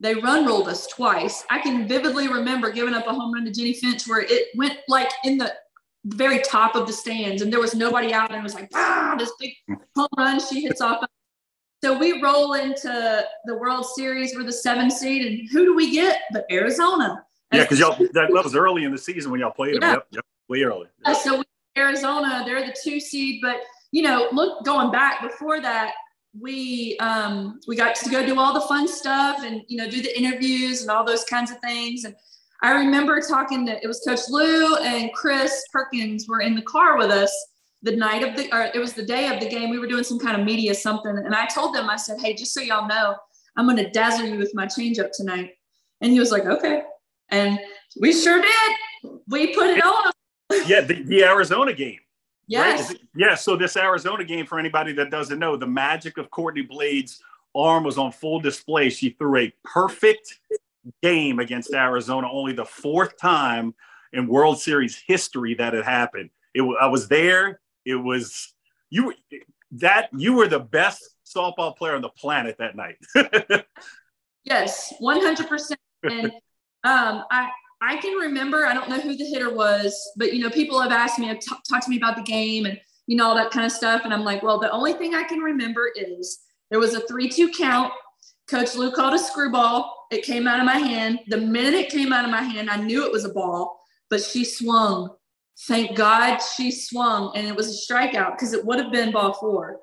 They 0.00 0.14
run 0.14 0.46
rolled 0.46 0.68
us 0.68 0.86
twice. 0.86 1.44
I 1.50 1.58
can 1.58 1.88
vividly 1.88 2.28
remember 2.28 2.70
giving 2.70 2.94
up 2.94 3.06
a 3.06 3.12
home 3.12 3.34
run 3.34 3.44
to 3.44 3.50
Jennie 3.50 3.74
Finch 3.74 4.06
where 4.06 4.20
it 4.20 4.48
went 4.56 4.78
like 4.88 5.10
in 5.24 5.38
the 5.38 5.52
very 6.04 6.40
top 6.40 6.74
of 6.74 6.86
the 6.86 6.92
stands 6.92 7.42
and 7.42 7.52
there 7.52 7.60
was 7.60 7.74
nobody 7.74 8.12
out 8.12 8.30
and 8.30 8.38
it 8.38 8.42
was 8.42 8.54
like 8.54 8.70
ah 8.74 9.14
this 9.18 9.32
big 9.38 9.52
home 9.96 10.08
run 10.16 10.40
she 10.40 10.62
hits 10.62 10.80
off 10.80 11.04
so 11.82 11.98
we 11.98 12.22
roll 12.22 12.54
into 12.54 13.24
the 13.44 13.54
world 13.54 13.84
series 13.84 14.34
we're 14.34 14.44
the 14.44 14.52
seven 14.52 14.90
seed 14.90 15.26
and 15.26 15.48
who 15.50 15.64
do 15.64 15.74
we 15.74 15.92
get 15.92 16.20
but 16.32 16.46
arizona 16.50 17.22
yeah 17.52 17.62
because 17.62 17.78
y'all 17.78 17.96
that, 18.12 18.30
was 18.30 18.54
early 18.54 18.84
in 18.84 18.92
the 18.92 18.98
season 18.98 19.30
when 19.30 19.40
y'all 19.40 19.50
played 19.50 19.74
yeah. 19.74 19.80
them 19.80 19.90
yep, 19.90 20.06
yep 20.12 20.24
way 20.48 20.62
early 20.62 20.86
yep. 21.06 21.16
so 21.16 21.42
arizona 21.76 22.42
they're 22.46 22.66
the 22.66 22.76
two 22.82 22.98
seed 23.00 23.40
but 23.42 23.58
you 23.90 24.02
know, 24.02 24.28
look, 24.32 24.64
going 24.64 24.90
back 24.90 25.22
before 25.22 25.60
that, 25.60 25.92
we 26.38 26.96
um, 26.98 27.58
we 27.66 27.74
got 27.74 27.96
to 27.96 28.10
go 28.10 28.24
do 28.24 28.38
all 28.38 28.52
the 28.52 28.60
fun 28.62 28.86
stuff 28.86 29.42
and 29.42 29.62
you 29.66 29.78
know 29.78 29.88
do 29.88 30.02
the 30.02 30.16
interviews 30.18 30.82
and 30.82 30.90
all 30.90 31.04
those 31.04 31.24
kinds 31.24 31.50
of 31.50 31.58
things. 31.60 32.04
And 32.04 32.14
I 32.62 32.72
remember 32.72 33.20
talking 33.20 33.66
to 33.66 33.82
it 33.82 33.86
was 33.86 34.00
Coach 34.06 34.20
Lu 34.28 34.76
and 34.76 35.12
Chris 35.14 35.64
Perkins 35.72 36.26
were 36.28 36.40
in 36.40 36.54
the 36.54 36.62
car 36.62 36.98
with 36.98 37.10
us 37.10 37.32
the 37.82 37.96
night 37.96 38.22
of 38.22 38.36
the 38.36 38.54
or 38.54 38.70
it 38.74 38.78
was 38.78 38.92
the 38.92 39.04
day 39.04 39.34
of 39.34 39.40
the 39.40 39.48
game. 39.48 39.70
We 39.70 39.78
were 39.78 39.86
doing 39.86 40.04
some 40.04 40.18
kind 40.18 40.38
of 40.38 40.44
media 40.44 40.74
something, 40.74 41.16
and 41.16 41.34
I 41.34 41.46
told 41.46 41.74
them 41.74 41.88
I 41.88 41.96
said, 41.96 42.20
"Hey, 42.20 42.34
just 42.34 42.52
so 42.52 42.60
y'all 42.60 42.86
know, 42.86 43.16
I'm 43.56 43.66
going 43.66 43.78
to 43.78 43.90
dazzle 43.90 44.26
you 44.26 44.36
with 44.36 44.54
my 44.54 44.66
changeup 44.66 45.10
tonight." 45.12 45.52
And 46.02 46.12
he 46.12 46.20
was 46.20 46.30
like, 46.30 46.44
"Okay," 46.44 46.82
and 47.30 47.58
we 47.98 48.12
sure 48.12 48.40
did. 48.40 49.12
We 49.28 49.54
put 49.54 49.70
it 49.70 49.82
on. 49.82 50.12
Yeah, 50.66 50.80
the, 50.80 51.02
the 51.02 51.24
Arizona 51.24 51.72
game. 51.72 52.00
Yes. 52.46 52.88
Right? 52.88 53.00
Yeah. 53.14 53.34
So 53.34 53.56
this 53.56 53.76
Arizona 53.76 54.24
game, 54.24 54.46
for 54.46 54.58
anybody 54.58 54.92
that 54.94 55.10
doesn't 55.10 55.38
know, 55.38 55.56
the 55.56 55.66
magic 55.66 56.16
of 56.16 56.30
Courtney 56.30 56.62
Blades' 56.62 57.22
arm 57.54 57.84
was 57.84 57.98
on 57.98 58.12
full 58.12 58.40
display. 58.40 58.88
She 58.88 59.10
threw 59.10 59.36
a 59.36 59.52
perfect 59.64 60.40
game 61.02 61.38
against 61.38 61.72
Arizona, 61.72 62.28
only 62.30 62.52
the 62.52 62.64
fourth 62.64 63.18
time 63.18 63.74
in 64.12 64.26
World 64.26 64.58
Series 64.58 65.02
history 65.06 65.54
that 65.54 65.74
it 65.74 65.84
happened. 65.84 66.30
It, 66.54 66.62
I 66.80 66.86
was 66.86 67.08
there. 67.08 67.60
It 67.84 67.96
was 67.96 68.54
you 68.90 69.12
that 69.72 70.08
you 70.16 70.32
were 70.34 70.48
the 70.48 70.60
best 70.60 71.16
softball 71.26 71.76
player 71.76 71.94
on 71.94 72.02
the 72.02 72.08
planet 72.08 72.56
that 72.58 72.74
night. 72.74 72.96
yes, 74.44 74.94
one 74.98 75.20
hundred 75.20 75.48
percent. 75.48 75.80
And 76.02 76.32
um, 76.84 77.24
I 77.30 77.50
I 77.80 77.96
can 77.98 78.16
remember, 78.16 78.66
I 78.66 78.74
don't 78.74 78.88
know 78.88 78.98
who 78.98 79.16
the 79.16 79.24
hitter 79.24 79.54
was, 79.54 79.96
but 80.16 80.32
you 80.32 80.42
know, 80.42 80.50
people 80.50 80.80
have 80.80 80.92
asked 80.92 81.18
me, 81.18 81.28
talk, 81.36 81.62
talk 81.68 81.84
to 81.84 81.90
me 81.90 81.96
about 81.96 82.16
the 82.16 82.22
game 82.22 82.66
and 82.66 82.78
you 83.06 83.16
know, 83.16 83.26
all 83.26 83.34
that 83.36 83.50
kind 83.50 83.64
of 83.64 83.72
stuff. 83.72 84.02
And 84.04 84.12
I'm 84.12 84.24
like, 84.24 84.42
well, 84.42 84.58
the 84.58 84.70
only 84.70 84.92
thing 84.92 85.14
I 85.14 85.22
can 85.22 85.38
remember 85.38 85.90
is 85.96 86.40
there 86.70 86.78
was 86.78 86.94
a 86.94 87.00
3 87.00 87.28
2 87.28 87.52
count. 87.52 87.92
Coach 88.48 88.74
Lu 88.74 88.90
called 88.92 89.14
a 89.14 89.18
screwball. 89.18 90.06
It 90.10 90.24
came 90.24 90.46
out 90.46 90.58
of 90.58 90.66
my 90.66 90.76
hand. 90.76 91.20
The 91.28 91.38
minute 91.38 91.74
it 91.74 91.90
came 91.90 92.12
out 92.12 92.24
of 92.24 92.30
my 92.30 92.42
hand, 92.42 92.68
I 92.70 92.76
knew 92.76 93.04
it 93.04 93.12
was 93.12 93.24
a 93.24 93.32
ball, 93.32 93.80
but 94.10 94.22
she 94.22 94.44
swung 94.44 95.10
Thank 95.66 95.96
God 95.96 96.38
she 96.38 96.70
swung 96.70 97.32
and 97.34 97.46
it 97.46 97.56
was 97.56 97.68
a 97.68 97.92
strikeout 97.92 98.32
because 98.32 98.52
it 98.52 98.64
would 98.64 98.78
have 98.78 98.92
been 98.92 99.10
ball 99.10 99.32
four. 99.32 99.80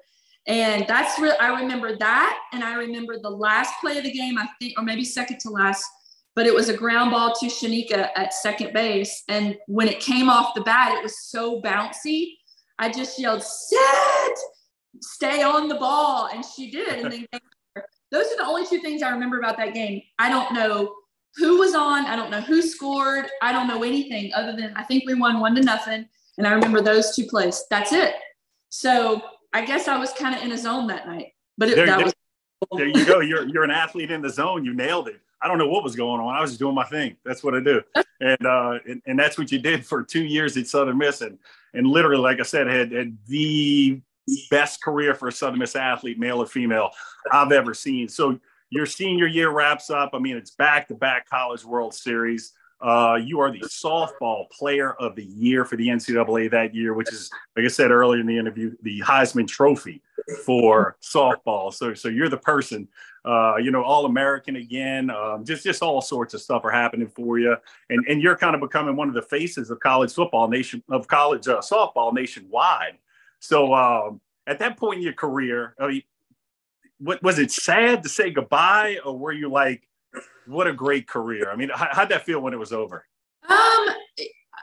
And 0.47 0.85
that's 0.87 1.19
real. 1.19 1.35
I 1.39 1.59
remember 1.59 1.97
that. 1.97 2.39
And 2.53 2.63
I 2.63 2.75
remember 2.75 3.17
the 3.19 3.29
last 3.29 3.73
play 3.81 3.97
of 3.97 4.03
the 4.03 4.11
game, 4.11 4.37
I 4.37 4.47
think, 4.61 4.79
or 4.79 4.83
maybe 4.83 5.03
second 5.03 5.39
to 5.41 5.49
last, 5.49 5.83
but 6.35 6.45
it 6.45 6.53
was 6.53 6.69
a 6.69 6.75
ground 6.75 7.11
ball 7.11 7.33
to 7.35 7.45
Shanika 7.47 8.09
at 8.15 8.33
second 8.33 8.73
base. 8.73 9.23
And 9.29 9.57
when 9.67 9.87
it 9.87 9.99
came 9.99 10.29
off 10.29 10.53
the 10.53 10.61
bat, 10.61 10.93
it 10.93 11.03
was 11.03 11.19
so 11.19 11.61
bouncy. 11.61 12.33
I 12.77 12.91
just 12.91 13.19
yelled, 13.19 13.43
"Set, 13.43 14.37
stay 15.01 15.43
on 15.43 15.67
the 15.67 15.75
ball. 15.75 16.29
And 16.33 16.43
she 16.45 16.69
did. 16.69 17.05
And 17.05 17.11
then 17.11 17.27
those 18.11 18.25
are 18.27 18.37
the 18.37 18.45
only 18.45 18.65
two 18.65 18.79
things 18.79 19.01
I 19.01 19.09
remember 19.09 19.39
about 19.39 19.57
that 19.57 19.73
game. 19.73 20.01
I 20.19 20.29
don't 20.29 20.53
know 20.53 20.95
who 21.37 21.59
was 21.59 21.75
on. 21.75 22.05
I 22.05 22.15
don't 22.15 22.31
know 22.31 22.41
who 22.41 22.61
scored. 22.61 23.25
I 23.41 23.51
don't 23.51 23.67
know 23.67 23.83
anything 23.83 24.31
other 24.33 24.55
than 24.55 24.73
I 24.75 24.83
think 24.83 25.03
we 25.05 25.15
won 25.15 25.39
one 25.39 25.55
to 25.55 25.61
nothing. 25.61 26.07
And 26.37 26.47
I 26.47 26.53
remember 26.53 26.81
those 26.81 27.15
two 27.15 27.25
plays. 27.25 27.63
That's 27.69 27.91
it. 27.91 28.15
So 28.69 29.21
I 29.53 29.65
guess 29.65 29.87
I 29.87 29.97
was 29.97 30.11
kind 30.13 30.35
of 30.35 30.41
in 30.43 30.51
a 30.51 30.57
zone 30.57 30.87
that 30.87 31.07
night. 31.07 31.33
But 31.57 31.69
it, 31.69 31.75
there, 31.75 31.85
that 31.85 31.97
there, 31.97 32.05
was 32.05 32.13
there 32.77 32.87
you 32.87 33.05
go. 33.05 33.19
You're 33.21 33.47
you're 33.47 33.63
an 33.63 33.71
athlete 33.71 34.11
in 34.11 34.21
the 34.21 34.29
zone. 34.29 34.65
You 34.65 34.73
nailed 34.73 35.07
it. 35.07 35.21
I 35.45 35.47
don't 35.47 35.59
know 35.59 35.67
what 35.67 35.83
was 35.83 35.95
going 35.95 36.19
on. 36.19 36.33
I 36.33 36.41
was 36.41 36.49
just 36.49 36.59
doing 36.59 36.73
my 36.73 36.85
thing. 36.85 37.17
That's 37.23 37.43
what 37.43 37.53
I 37.53 37.59
do. 37.59 37.81
And 38.21 38.45
uh 38.45 38.79
and, 38.87 39.01
and 39.05 39.19
that's 39.19 39.37
what 39.37 39.51
you 39.51 39.59
did 39.59 39.85
for 39.85 40.01
two 40.01 40.23
years 40.23 40.55
at 40.55 40.67
Southern 40.67 40.97
Miss. 40.97 41.19
And 41.19 41.37
and 41.73 41.85
literally, 41.85 42.21
like 42.21 42.39
I 42.39 42.43
said, 42.43 42.65
had, 42.65 42.93
had 42.93 43.17
the 43.27 44.01
best 44.49 44.81
career 44.81 45.13
for 45.13 45.27
a 45.27 45.33
Southern 45.33 45.59
Miss 45.59 45.75
athlete, 45.75 46.17
male 46.17 46.41
or 46.41 46.45
female, 46.45 46.91
I've 47.29 47.51
ever 47.51 47.73
seen. 47.73 48.07
So 48.07 48.39
your 48.69 48.85
senior 48.85 49.27
year 49.27 49.49
wraps 49.49 49.89
up. 49.89 50.11
I 50.13 50.19
mean, 50.19 50.37
it's 50.37 50.51
back 50.51 50.87
to 50.87 50.95
back 50.95 51.29
College 51.29 51.65
World 51.65 51.93
Series. 51.93 52.53
Uh, 52.81 53.17
you 53.23 53.39
are 53.39 53.51
the 53.51 53.59
softball 53.61 54.49
player 54.51 54.93
of 54.93 55.15
the 55.15 55.23
year 55.23 55.63
for 55.63 55.77
the 55.77 55.87
NCAA 55.87 56.51
that 56.51 56.75
year, 56.75 56.93
which 56.93 57.11
is, 57.11 57.29
like 57.55 57.65
I 57.65 57.69
said 57.69 57.89
earlier 57.89 58.19
in 58.19 58.27
the 58.27 58.37
interview, 58.37 58.75
the 58.81 58.99
Heisman 58.99 59.47
Trophy 59.47 60.01
for 60.45 60.97
softball. 61.01 61.73
So, 61.73 61.93
so 61.93 62.09
you're 62.09 62.27
the 62.29 62.37
person, 62.37 62.87
uh, 63.23 63.55
you 63.57 63.71
know, 63.71 63.81
all 63.81 64.05
American 64.05 64.57
again. 64.57 65.09
Um, 65.09 65.45
just, 65.45 65.63
just 65.63 65.81
all 65.81 66.01
sorts 66.01 66.33
of 66.33 66.41
stuff 66.41 66.65
are 66.65 66.71
happening 66.71 67.07
for 67.07 67.39
you, 67.39 67.55
and 67.89 68.05
and 68.07 68.21
you're 68.21 68.35
kind 68.35 68.55
of 68.55 68.61
becoming 68.61 68.95
one 68.95 69.07
of 69.07 69.13
the 69.13 69.21
faces 69.21 69.71
of 69.71 69.79
college 69.79 70.13
football 70.13 70.47
nation 70.49 70.83
of 70.89 71.07
college 71.07 71.47
uh, 71.47 71.59
softball 71.61 72.13
nationwide. 72.13 72.97
So, 73.39 73.73
um, 73.73 74.19
at 74.47 74.59
that 74.59 74.77
point 74.77 74.97
in 74.97 75.03
your 75.03 75.13
career, 75.13 75.75
I 75.79 75.87
mean, 75.87 76.03
what 76.99 77.23
was 77.23 77.39
it 77.39 77.51
sad 77.51 78.03
to 78.03 78.09
say 78.09 78.31
goodbye, 78.31 78.99
or 79.05 79.17
were 79.17 79.33
you 79.33 79.49
like? 79.49 79.87
What 80.47 80.67
a 80.67 80.73
great 80.73 81.07
career. 81.07 81.51
I 81.51 81.55
mean, 81.55 81.69
how, 81.73 81.87
how'd 81.91 82.09
that 82.09 82.25
feel 82.25 82.39
when 82.39 82.53
it 82.53 82.59
was 82.59 82.73
over? 82.73 83.05
Um, 83.49 83.87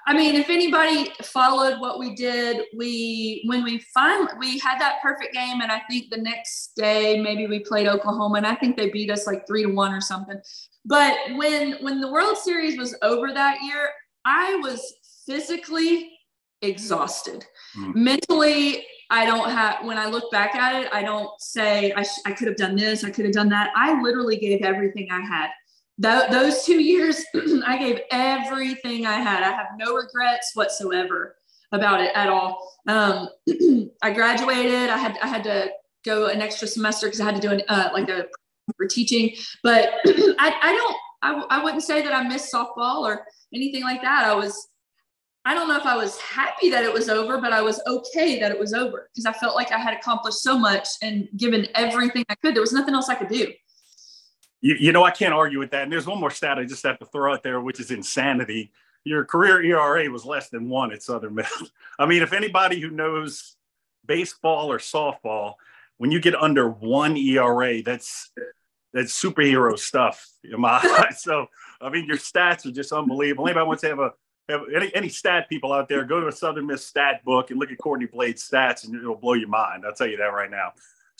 I 0.04 0.14
mean, 0.14 0.34
if 0.34 0.50
anybody 0.50 1.12
followed 1.22 1.80
what 1.80 1.98
we 1.98 2.14
did, 2.14 2.64
we 2.76 3.44
when 3.46 3.62
we 3.62 3.78
finally 3.94 4.32
we 4.38 4.58
had 4.58 4.80
that 4.80 5.00
perfect 5.00 5.32
game, 5.32 5.60
and 5.60 5.70
I 5.70 5.80
think 5.88 6.10
the 6.10 6.20
next 6.20 6.72
day 6.76 7.20
maybe 7.20 7.46
we 7.46 7.60
played 7.60 7.86
Oklahoma, 7.86 8.38
and 8.38 8.46
I 8.46 8.56
think 8.56 8.76
they 8.76 8.90
beat 8.90 9.10
us 9.10 9.26
like 9.26 9.46
three 9.46 9.62
to 9.62 9.70
one 9.70 9.94
or 9.94 10.00
something. 10.00 10.40
But 10.84 11.16
when 11.36 11.74
when 11.84 12.00
the 12.00 12.10
World 12.10 12.36
Series 12.36 12.76
was 12.76 12.96
over 13.02 13.32
that 13.32 13.62
year, 13.62 13.90
I 14.24 14.56
was 14.56 14.94
physically 15.24 16.18
exhausted. 16.62 17.44
Mm. 17.76 17.94
Mentally, 17.94 18.86
I 19.10 19.26
don't 19.26 19.50
have, 19.50 19.84
when 19.84 19.98
I 19.98 20.06
look 20.06 20.30
back 20.30 20.54
at 20.54 20.82
it, 20.82 20.88
I 20.92 21.02
don't 21.02 21.28
say 21.38 21.92
I, 21.92 22.02
sh- 22.02 22.20
I 22.24 22.32
could 22.32 22.48
have 22.48 22.56
done 22.56 22.76
this, 22.76 23.04
I 23.04 23.10
could 23.10 23.24
have 23.24 23.34
done 23.34 23.50
that. 23.50 23.70
I 23.76 24.00
literally 24.00 24.36
gave 24.36 24.62
everything 24.62 25.08
I 25.10 25.20
had. 25.20 25.50
Th- 26.02 26.30
those 26.30 26.64
two 26.64 26.82
years, 26.82 27.24
I 27.66 27.78
gave 27.78 28.00
everything 28.10 29.06
I 29.06 29.20
had. 29.20 29.42
I 29.42 29.52
have 29.52 29.68
no 29.76 29.94
regrets 29.94 30.52
whatsoever 30.54 31.36
about 31.72 32.00
it 32.00 32.12
at 32.14 32.28
all. 32.28 32.76
Um, 32.88 33.28
I 34.02 34.12
graduated. 34.12 34.90
I 34.90 34.96
had 34.96 35.18
I 35.22 35.28
had 35.28 35.44
to 35.44 35.70
go 36.04 36.26
an 36.26 36.42
extra 36.42 36.66
semester 36.66 37.06
because 37.06 37.20
I 37.20 37.24
had 37.24 37.36
to 37.36 37.40
do 37.40 37.50
an, 37.50 37.62
uh, 37.68 37.90
like 37.92 38.08
a 38.08 38.26
for 38.76 38.86
teaching. 38.86 39.34
But 39.62 39.90
I, 40.06 40.54
I 40.62 40.72
don't. 40.72 40.96
I, 41.24 41.58
I 41.58 41.64
wouldn't 41.64 41.84
say 41.84 42.02
that 42.02 42.12
I 42.12 42.26
missed 42.26 42.52
softball 42.52 43.02
or 43.02 43.24
anything 43.54 43.84
like 43.84 44.02
that. 44.02 44.24
I 44.24 44.34
was 44.34 44.68
I 45.44 45.54
don't 45.54 45.68
know 45.68 45.76
if 45.76 45.86
I 45.86 45.96
was 45.96 46.20
happy 46.20 46.70
that 46.70 46.84
it 46.84 46.92
was 46.92 47.08
over, 47.08 47.40
but 47.40 47.52
I 47.52 47.62
was 47.62 47.80
okay 47.86 48.38
that 48.38 48.52
it 48.52 48.58
was 48.58 48.72
over 48.72 49.10
because 49.12 49.26
I 49.26 49.32
felt 49.32 49.56
like 49.56 49.72
I 49.72 49.78
had 49.78 49.94
accomplished 49.94 50.40
so 50.40 50.56
much 50.56 50.88
and 51.02 51.28
given 51.36 51.66
everything 51.74 52.24
I 52.28 52.36
could. 52.36 52.54
There 52.54 52.62
was 52.62 52.72
nothing 52.72 52.94
else 52.94 53.08
I 53.08 53.16
could 53.16 53.28
do. 53.28 53.52
You, 54.62 54.76
you 54.78 54.92
know, 54.92 55.04
I 55.04 55.10
can't 55.10 55.34
argue 55.34 55.58
with 55.58 55.72
that. 55.72 55.82
And 55.82 55.92
there's 55.92 56.06
one 56.06 56.20
more 56.20 56.30
stat 56.30 56.58
I 56.58 56.64
just 56.64 56.82
have 56.84 56.98
to 57.00 57.06
throw 57.06 57.34
out 57.34 57.42
there, 57.42 57.60
which 57.60 57.80
is 57.80 57.90
insanity. 57.90 58.72
Your 59.04 59.24
career 59.24 59.62
ERA 59.62 60.08
was 60.08 60.24
less 60.24 60.48
than 60.48 60.68
one 60.68 60.92
at 60.92 61.02
Southern 61.02 61.34
Miss. 61.34 61.50
I 61.98 62.06
mean, 62.06 62.22
if 62.22 62.32
anybody 62.32 62.80
who 62.80 62.90
knows 62.90 63.56
baseball 64.06 64.72
or 64.72 64.78
softball, 64.78 65.54
when 65.98 66.10
you 66.10 66.20
get 66.20 66.34
under 66.34 66.68
one 66.68 67.16
ERA, 67.16 67.82
that's 67.82 68.30
that's 68.94 69.20
superhero 69.20 69.78
stuff 69.78 70.28
in 70.44 70.60
my 70.60 70.78
eyes. 71.08 71.22
So, 71.22 71.46
I 71.80 71.90
mean, 71.90 72.06
your 72.06 72.16
stats 72.16 72.66
are 72.66 72.72
just 72.72 72.92
unbelievable. 72.92 73.46
Anybody 73.46 73.66
wants 73.66 73.82
to 73.82 73.88
have 73.88 73.98
a 73.98 74.12
any, 74.48 74.94
any 74.94 75.08
stat 75.08 75.48
people 75.48 75.72
out 75.72 75.88
there, 75.88 76.04
go 76.04 76.20
to 76.20 76.26
a 76.26 76.32
Southern 76.32 76.66
Miss 76.66 76.84
stat 76.84 77.24
book 77.24 77.50
and 77.50 77.58
look 77.58 77.70
at 77.70 77.78
Courtney 77.78 78.06
Blades' 78.06 78.48
stats, 78.48 78.84
and 78.84 78.94
it'll 78.94 79.16
blow 79.16 79.34
your 79.34 79.48
mind. 79.48 79.84
I'll 79.86 79.94
tell 79.94 80.06
you 80.06 80.16
that 80.18 80.32
right 80.32 80.50
now. 80.50 80.72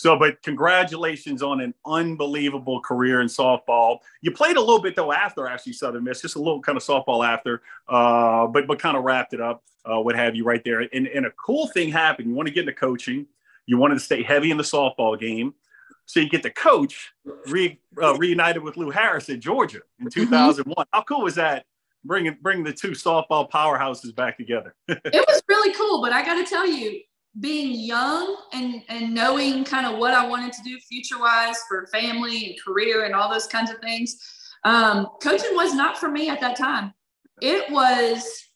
So, 0.03 0.19
but 0.19 0.43
congratulations 0.43 1.45
on 1.45 1.61
an 1.61 1.73
unbelievable 1.87 2.81
career 2.81 3.21
in 3.21 3.29
softball. 3.29 3.99
You 4.21 4.33
played 4.33 4.57
a 4.57 4.61
little 4.61 4.83
bit 4.83 4.97
though 4.97 5.13
after 5.13 5.47
actually 5.47 5.75
Southern 5.75 6.03
Miss, 6.03 6.23
just 6.23 6.35
a 6.35 6.41
little 6.41 6.61
kind 6.61 6.77
of 6.77 6.83
softball 6.83 7.25
after, 7.25 7.63
uh, 7.89 8.49
but 8.49 8.67
but 8.67 8.81
kind 8.81 8.97
of 8.97 9.05
wrapped 9.05 9.33
it 9.33 9.41
up, 9.41 9.63
uh, 9.85 10.01
what 10.01 10.17
have 10.17 10.35
you, 10.35 10.43
right 10.43 10.61
there. 10.65 10.81
And, 10.81 11.07
and 11.07 11.25
a 11.25 11.31
cool 11.31 11.69
thing 11.69 11.93
happened. 11.93 12.29
You 12.29 12.35
want 12.35 12.49
to 12.49 12.53
get 12.53 12.63
into 12.63 12.73
coaching. 12.73 13.27
You 13.67 13.79
wanted 13.79 13.95
to 13.95 14.01
stay 14.01 14.25
heavy 14.25 14.51
in 14.51 14.57
the 14.57 14.65
softball 14.65 15.17
game. 15.21 15.55
So 16.07 16.19
you 16.19 16.29
get 16.29 16.43
to 16.43 16.51
coach, 16.51 17.13
re, 17.47 17.79
uh, 18.03 18.17
reunited 18.17 18.65
with 18.65 18.77
Lu 18.77 18.91
Harris 18.91 19.31
at 19.31 19.39
Georgia 19.39 19.83
in 20.01 20.11
2001. 20.11 20.75
Mm-hmm. 20.75 20.83
How 20.93 21.03
cool 21.05 21.23
was 21.23 21.37
that 21.37 21.65
bringing 22.05 22.37
bring 22.43 22.65
the 22.65 22.73
two 22.73 22.91
softball 22.91 23.49
powerhouses 23.49 24.13
back 24.13 24.37
together. 24.37 24.75
it 24.89 25.25
was 25.29 25.43
really 25.49 25.73
cool, 25.75 26.03
but 26.03 26.13
I 26.13 26.25
got 26.25 26.35
to 26.35 26.45
tell 26.45 26.67
you, 26.67 27.03
being 27.41 27.79
young 27.81 28.37
and 28.53 28.83
and 28.89 29.15
knowing 29.15 29.65
kind 29.65 29.87
of 29.87 29.99
what 29.99 30.13
I 30.13 30.27
wanted 30.27 30.53
to 30.53 30.63
do 30.63 30.79
future 30.79 31.19
wise 31.19 31.57
for 31.69 31.87
family 31.87 32.47
and 32.47 32.63
career 32.63 33.05
and 33.05 33.15
all 33.15 33.31
those 33.31 33.47
kinds 33.47 33.71
of 33.71 33.79
things, 33.79 34.19
um, 34.65 35.09
coaching 35.23 35.55
was 35.55 35.75
not 35.75 35.99
for 35.99 36.11
me 36.11 36.29
at 36.29 36.41
that 36.41 36.57
time. 36.57 36.93
It 37.41 37.71
was 37.73 38.49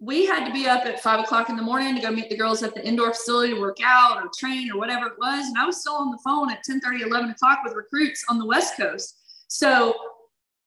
we 0.00 0.26
had 0.26 0.46
to 0.46 0.52
be 0.52 0.68
up 0.68 0.86
at 0.86 1.02
five 1.02 1.20
o'clock 1.20 1.48
in 1.48 1.56
the 1.56 1.62
morning 1.62 1.94
to 1.96 2.00
go 2.00 2.10
meet 2.10 2.30
the 2.30 2.36
girls 2.36 2.62
at 2.62 2.72
the 2.72 2.86
indoor 2.86 3.12
facility 3.12 3.54
to 3.54 3.60
work 3.60 3.78
out 3.82 4.22
or 4.22 4.30
train 4.38 4.70
or 4.70 4.78
whatever 4.78 5.06
it 5.06 5.18
was. 5.18 5.46
And 5.46 5.58
I 5.58 5.66
was 5.66 5.80
still 5.80 5.94
on 5.94 6.10
the 6.10 6.18
phone 6.24 6.50
at 6.52 6.62
10 6.62 6.80
30, 6.80 7.02
11 7.02 7.30
o'clock 7.30 7.60
with 7.64 7.74
recruits 7.74 8.24
on 8.28 8.38
the 8.38 8.46
West 8.46 8.76
Coast. 8.76 9.16
So 9.48 9.94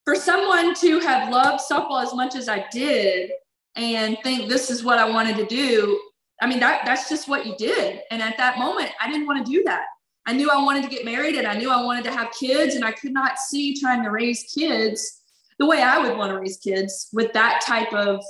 for 0.04 0.16
someone 0.16 0.74
to 0.74 0.98
have 1.00 1.32
loved 1.32 1.62
softball 1.68 2.02
as 2.02 2.14
much 2.14 2.34
as 2.34 2.48
I 2.48 2.66
did 2.70 3.30
and 3.74 4.18
think 4.22 4.48
this 4.48 4.70
is 4.70 4.84
what 4.84 4.98
I 4.98 5.08
wanted 5.08 5.36
to 5.36 5.46
do, 5.46 5.98
I 6.42 6.46
mean, 6.46 6.58
that, 6.60 6.82
that's 6.84 7.08
just 7.08 7.28
what 7.28 7.46
you 7.46 7.54
did. 7.56 8.00
And 8.10 8.20
at 8.20 8.36
that 8.36 8.58
moment, 8.58 8.90
I 9.00 9.08
didn't 9.10 9.26
want 9.26 9.46
to 9.46 9.50
do 9.50 9.62
that. 9.64 9.84
I 10.26 10.32
knew 10.32 10.50
I 10.50 10.62
wanted 10.62 10.82
to 10.82 10.90
get 10.90 11.04
married 11.04 11.36
and 11.36 11.46
I 11.46 11.54
knew 11.54 11.70
I 11.70 11.82
wanted 11.82 12.04
to 12.04 12.12
have 12.12 12.32
kids, 12.38 12.74
and 12.74 12.84
I 12.84 12.92
could 12.92 13.12
not 13.12 13.38
see 13.38 13.78
trying 13.78 14.02
to 14.02 14.10
raise 14.10 14.52
kids 14.52 15.20
the 15.58 15.66
way 15.66 15.82
I 15.82 15.98
would 15.98 16.16
want 16.16 16.32
to 16.32 16.38
raise 16.38 16.56
kids 16.56 17.08
with 17.12 17.32
that 17.32 17.62
type 17.64 17.92
of 17.92 18.22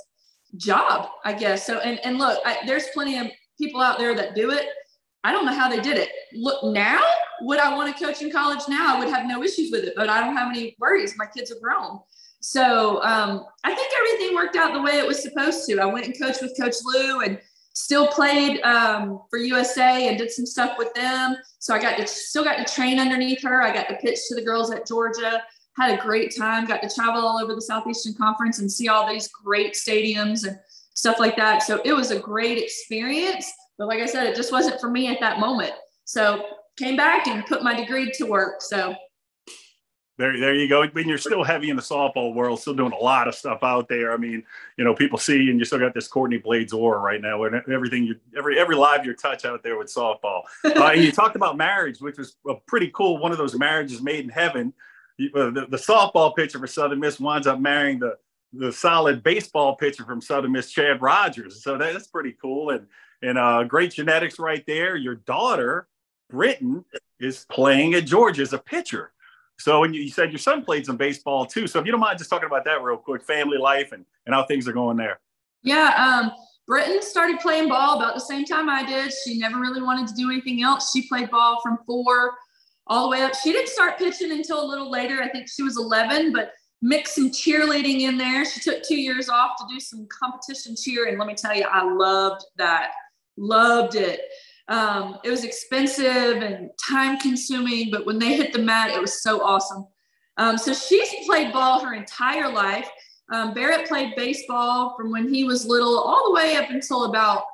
job, 0.57 1.09
I 1.25 1.33
guess. 1.33 1.67
So, 1.67 1.79
and, 1.79 1.99
and 2.05 2.19
look, 2.19 2.39
I, 2.45 2.59
there's 2.67 2.89
plenty 2.93 3.19
of 3.19 3.29
people 3.59 3.81
out 3.81 3.99
there 3.99 4.15
that 4.15 4.35
do 4.35 4.51
it. 4.51 4.67
I 5.25 5.33
don't 5.33 5.47
know 5.47 5.55
how 5.55 5.71
they 5.71 5.81
did 5.81 5.97
it. 5.97 6.11
Look, 6.35 6.63
now 6.65 7.01
would 7.43 7.59
I 7.59 7.75
want 7.75 7.97
to 7.97 8.05
coach 8.05 8.21
in 8.21 8.31
college 8.31 8.61
now? 8.69 8.95
I 8.95 8.99
would 8.99 9.09
have 9.09 9.27
no 9.27 9.43
issues 9.43 9.71
with 9.71 9.85
it, 9.85 9.95
but 9.97 10.09
I 10.09 10.21
don't 10.21 10.37
have 10.37 10.51
any 10.51 10.77
worries. 10.79 11.15
My 11.17 11.27
kids 11.27 11.51
are 11.51 11.61
grown. 11.63 12.01
So 12.41 13.03
um, 13.05 13.47
I 13.65 13.75
think 13.75 13.93
everything 13.97 14.35
worked 14.35 14.57
out 14.57 14.75
the 14.75 14.83
way 14.83 14.99
it 14.99 15.07
was 15.07 15.23
supposed 15.23 15.65
to. 15.67 15.79
I 15.79 15.87
went 15.87 16.07
and 16.07 16.19
coached 16.21 16.43
with 16.43 16.59
Coach 16.61 16.75
Lu 16.85 17.21
and 17.21 17.39
still 17.75 18.07
played 18.09 18.61
um, 18.63 19.23
for 19.31 19.39
USA 19.39 20.09
and 20.09 20.19
did 20.19 20.31
some 20.31 20.47
stuff 20.47 20.77
with 20.79 20.93
them. 20.95 21.37
So 21.59 21.75
I 21.75 21.81
got 21.81 21.97
to 21.97 22.07
still 22.07 22.45
got 22.45 22.65
to 22.65 22.75
train 22.75 22.99
underneath 22.99 23.43
her. 23.43 23.63
I 23.63 23.73
got 23.73 23.89
to 23.89 23.97
pitch 23.97 24.19
to 24.29 24.35
the 24.35 24.43
girls 24.43 24.71
at 24.71 24.87
Georgia. 24.87 25.43
Had 25.77 25.99
a 25.99 26.03
great 26.03 26.37
time. 26.37 26.67
Got 26.67 26.83
to 26.83 26.95
travel 26.95 27.23
all 27.23 27.43
over 27.43 27.55
the 27.55 27.63
Southeastern 27.63 28.15
Conference 28.15 28.59
and 28.59 28.71
see 28.71 28.89
all 28.89 29.09
these 29.09 29.29
great 29.29 29.75
stadiums 29.75 30.47
and 30.47 30.59
stuff 30.95 31.19
like 31.19 31.37
that. 31.37 31.63
So 31.63 31.81
it 31.85 31.93
was 31.93 32.11
a 32.11 32.19
great 32.19 32.59
experience. 32.59 33.51
But 33.79 33.89
like 33.89 34.01
I 34.01 34.07
said, 34.07 34.27
it 34.27 34.37
just 34.37 34.53
wasn't 34.53 34.81
for 34.81 34.91
me 34.91 35.09
at 35.09 35.21
that 35.21 35.41
moment. 35.41 35.73
So 36.05 36.45
came 36.77 36.97
back 36.97 37.27
and 37.27 37.47
put 37.47 37.63
my 37.63 37.75
degree 37.75 38.11
to 38.13 38.27
work. 38.27 38.61
So 38.61 38.95
there, 40.19 40.39
there 40.39 40.55
you 40.55 40.69
go. 40.69 40.83
I 40.83 40.91
mean, 40.93 41.09
you're 41.09 41.17
still 41.17 41.43
heavy 41.43 41.71
in 41.71 41.77
the 41.77 41.83
softball 41.83 42.35
world, 42.35 42.61
still 42.61 42.75
doing 42.75 42.93
a 42.93 43.03
lot 43.03 43.29
of 43.29 43.35
stuff 43.35 43.61
out 43.63 43.89
there. 43.89 44.13
I 44.13 44.19
mean, 44.19 44.45
you 44.77 44.85
know, 44.85 44.95
people 44.95 45.19
see 45.19 45.49
and 45.51 45.59
you 45.59 45.65
still 45.65 45.79
got 45.79 45.95
this 45.95 46.07
Courtney 46.07 46.37
Blades 46.37 46.73
aura 46.73 46.99
right 47.01 47.21
now, 47.21 47.45
and 47.45 47.63
everything 47.73 48.05
you 48.05 48.17
every 48.37 48.59
every 48.59 48.77
live 48.77 49.07
you 49.07 49.15
touch 49.15 49.45
out 49.45 49.63
there 49.63 49.79
with 49.79 49.89
softball. 49.89 50.43
Uh, 50.65 50.91
and 50.93 51.03
you 51.03 51.13
talked 51.13 51.37
about 51.37 51.57
marriage, 51.57 52.01
which 52.01 52.19
was 52.19 52.37
a 52.47 52.55
pretty 52.67 52.91
cool 52.95 53.19
one 53.19 53.33
of 53.33 53.39
those 53.39 53.57
marriages 53.57 54.03
made 54.03 54.25
in 54.25 54.31
heaven. 54.31 54.75
Uh, 55.21 55.51
the, 55.51 55.67
the, 55.69 55.77
softball 55.77 56.35
pitcher 56.35 56.59
for 56.59 56.67
Southern 56.67 56.99
Miss 56.99 57.21
winds 57.21 57.47
up 57.47 57.61
marrying 57.61 57.99
the 57.99 58.17
the 58.53 58.73
solid 58.73 59.23
baseball 59.23 59.77
pitcher 59.77 60.05
from 60.05 60.21
Southern 60.21 60.53
Miss, 60.53 60.71
Chad 60.71 61.01
Rogers. 61.01 61.63
So 61.63 61.79
that's 61.79 62.07
pretty 62.09 62.37
cool. 62.41 62.71
And 62.71 62.87
and 63.23 63.39
uh, 63.39 63.65
great 63.65 63.93
genetics 63.93 64.39
right 64.39 64.65
there. 64.67 64.97
Your 64.97 65.15
daughter, 65.15 65.89
Britton, 66.29 66.85
is 67.19 67.47
playing 67.51 67.95
at 67.95 68.05
Georgia 68.05 68.43
as 68.43 68.53
a 68.53 68.59
pitcher. 68.59 69.13
So, 69.59 69.85
you, 69.85 70.01
you 70.01 70.11
said 70.11 70.31
your 70.31 70.39
son 70.39 70.65
played 70.65 70.87
some 70.87 70.97
baseball 70.97 71.47
too. 71.47 71.67
So, 71.67 71.79
if 71.79 71.87
you 71.87 71.93
don't 71.93 72.01
mind 72.01 72.19
just 72.19 72.31
talking 72.31 72.47
about 72.47 72.65
that 72.65 72.83
real 72.83 72.97
quick, 72.97 73.23
family 73.23 73.59
life 73.59 73.93
and, 73.93 74.05
and 74.27 74.35
how 74.35 74.45
things 74.45 74.67
are 74.67 74.73
going 74.73 74.97
there. 74.97 75.21
Yeah. 75.63 75.95
Um, 75.97 76.33
Britton 76.67 77.03
started 77.03 77.41
playing 77.41 77.69
ball 77.69 77.97
about 77.97 78.15
the 78.15 78.21
same 78.21 78.45
time 78.45 78.69
I 78.69 78.85
did. 78.85 79.13
She 79.25 79.39
never 79.39 79.59
really 79.59 79.83
wanted 79.83 80.09
to 80.09 80.15
do 80.15 80.31
anything 80.31 80.63
else. 80.63 80.93
She 80.93 81.09
played 81.09 81.31
ball 81.31 81.61
from 81.63 81.79
four 81.87 82.33
all 82.87 83.05
the 83.05 83.11
way 83.11 83.23
up. 83.23 83.35
She 83.35 83.53
didn't 83.53 83.69
start 83.69 83.99
pitching 83.99 84.33
until 84.33 84.65
a 84.65 84.67
little 84.67 84.91
later. 84.91 85.23
I 85.23 85.29
think 85.29 85.49
she 85.49 85.63
was 85.63 85.77
11, 85.77 86.33
but 86.33 86.53
mixed 86.81 87.15
some 87.15 87.31
cheerleading 87.31 88.03
in 88.03 88.17
there. 88.17 88.45
She 88.45 88.61
took 88.61 88.83
two 88.83 89.01
years 89.01 89.29
off 89.29 89.53
to 89.59 89.65
do 89.73 89.81
some 89.81 90.07
competition 90.09 90.75
cheer. 90.77 91.07
And 91.07 91.19
let 91.19 91.29
me 91.29 91.35
tell 91.35 91.55
you, 91.55 91.65
I 91.71 91.85
loved 91.85 92.45
that. 92.57 92.93
Loved 93.37 93.95
it. 93.95 94.21
Um, 94.69 95.19
it 95.25 95.31
was 95.31 95.45
expensive 95.45 96.43
and 96.43 96.71
time 96.89 97.19
consuming, 97.19 97.91
but 97.91 98.07
when 98.07 98.19
they 98.19 98.35
hit 98.35 98.53
the 98.53 98.59
mat, 98.61 98.91
it 98.91 99.01
was 99.01 99.23
so 99.23 99.43
awesome. 99.43 99.87
Um, 100.37 100.57
so 100.57 100.73
she's 100.73 101.27
played 101.27 101.53
ball 101.53 101.85
her 101.85 101.95
entire 101.95 102.51
life. 102.51 102.89
Um, 103.33 103.55
Barrett 103.55 103.89
played 103.89 104.15
baseball 104.17 104.95
from 104.97 105.11
when 105.11 105.33
he 105.33 105.45
was 105.45 105.67
little 105.67 105.99
all 105.99 106.29
the 106.29 106.35
way 106.35 106.57
up 106.57 106.71
until 106.71 107.05
about, 107.05 107.45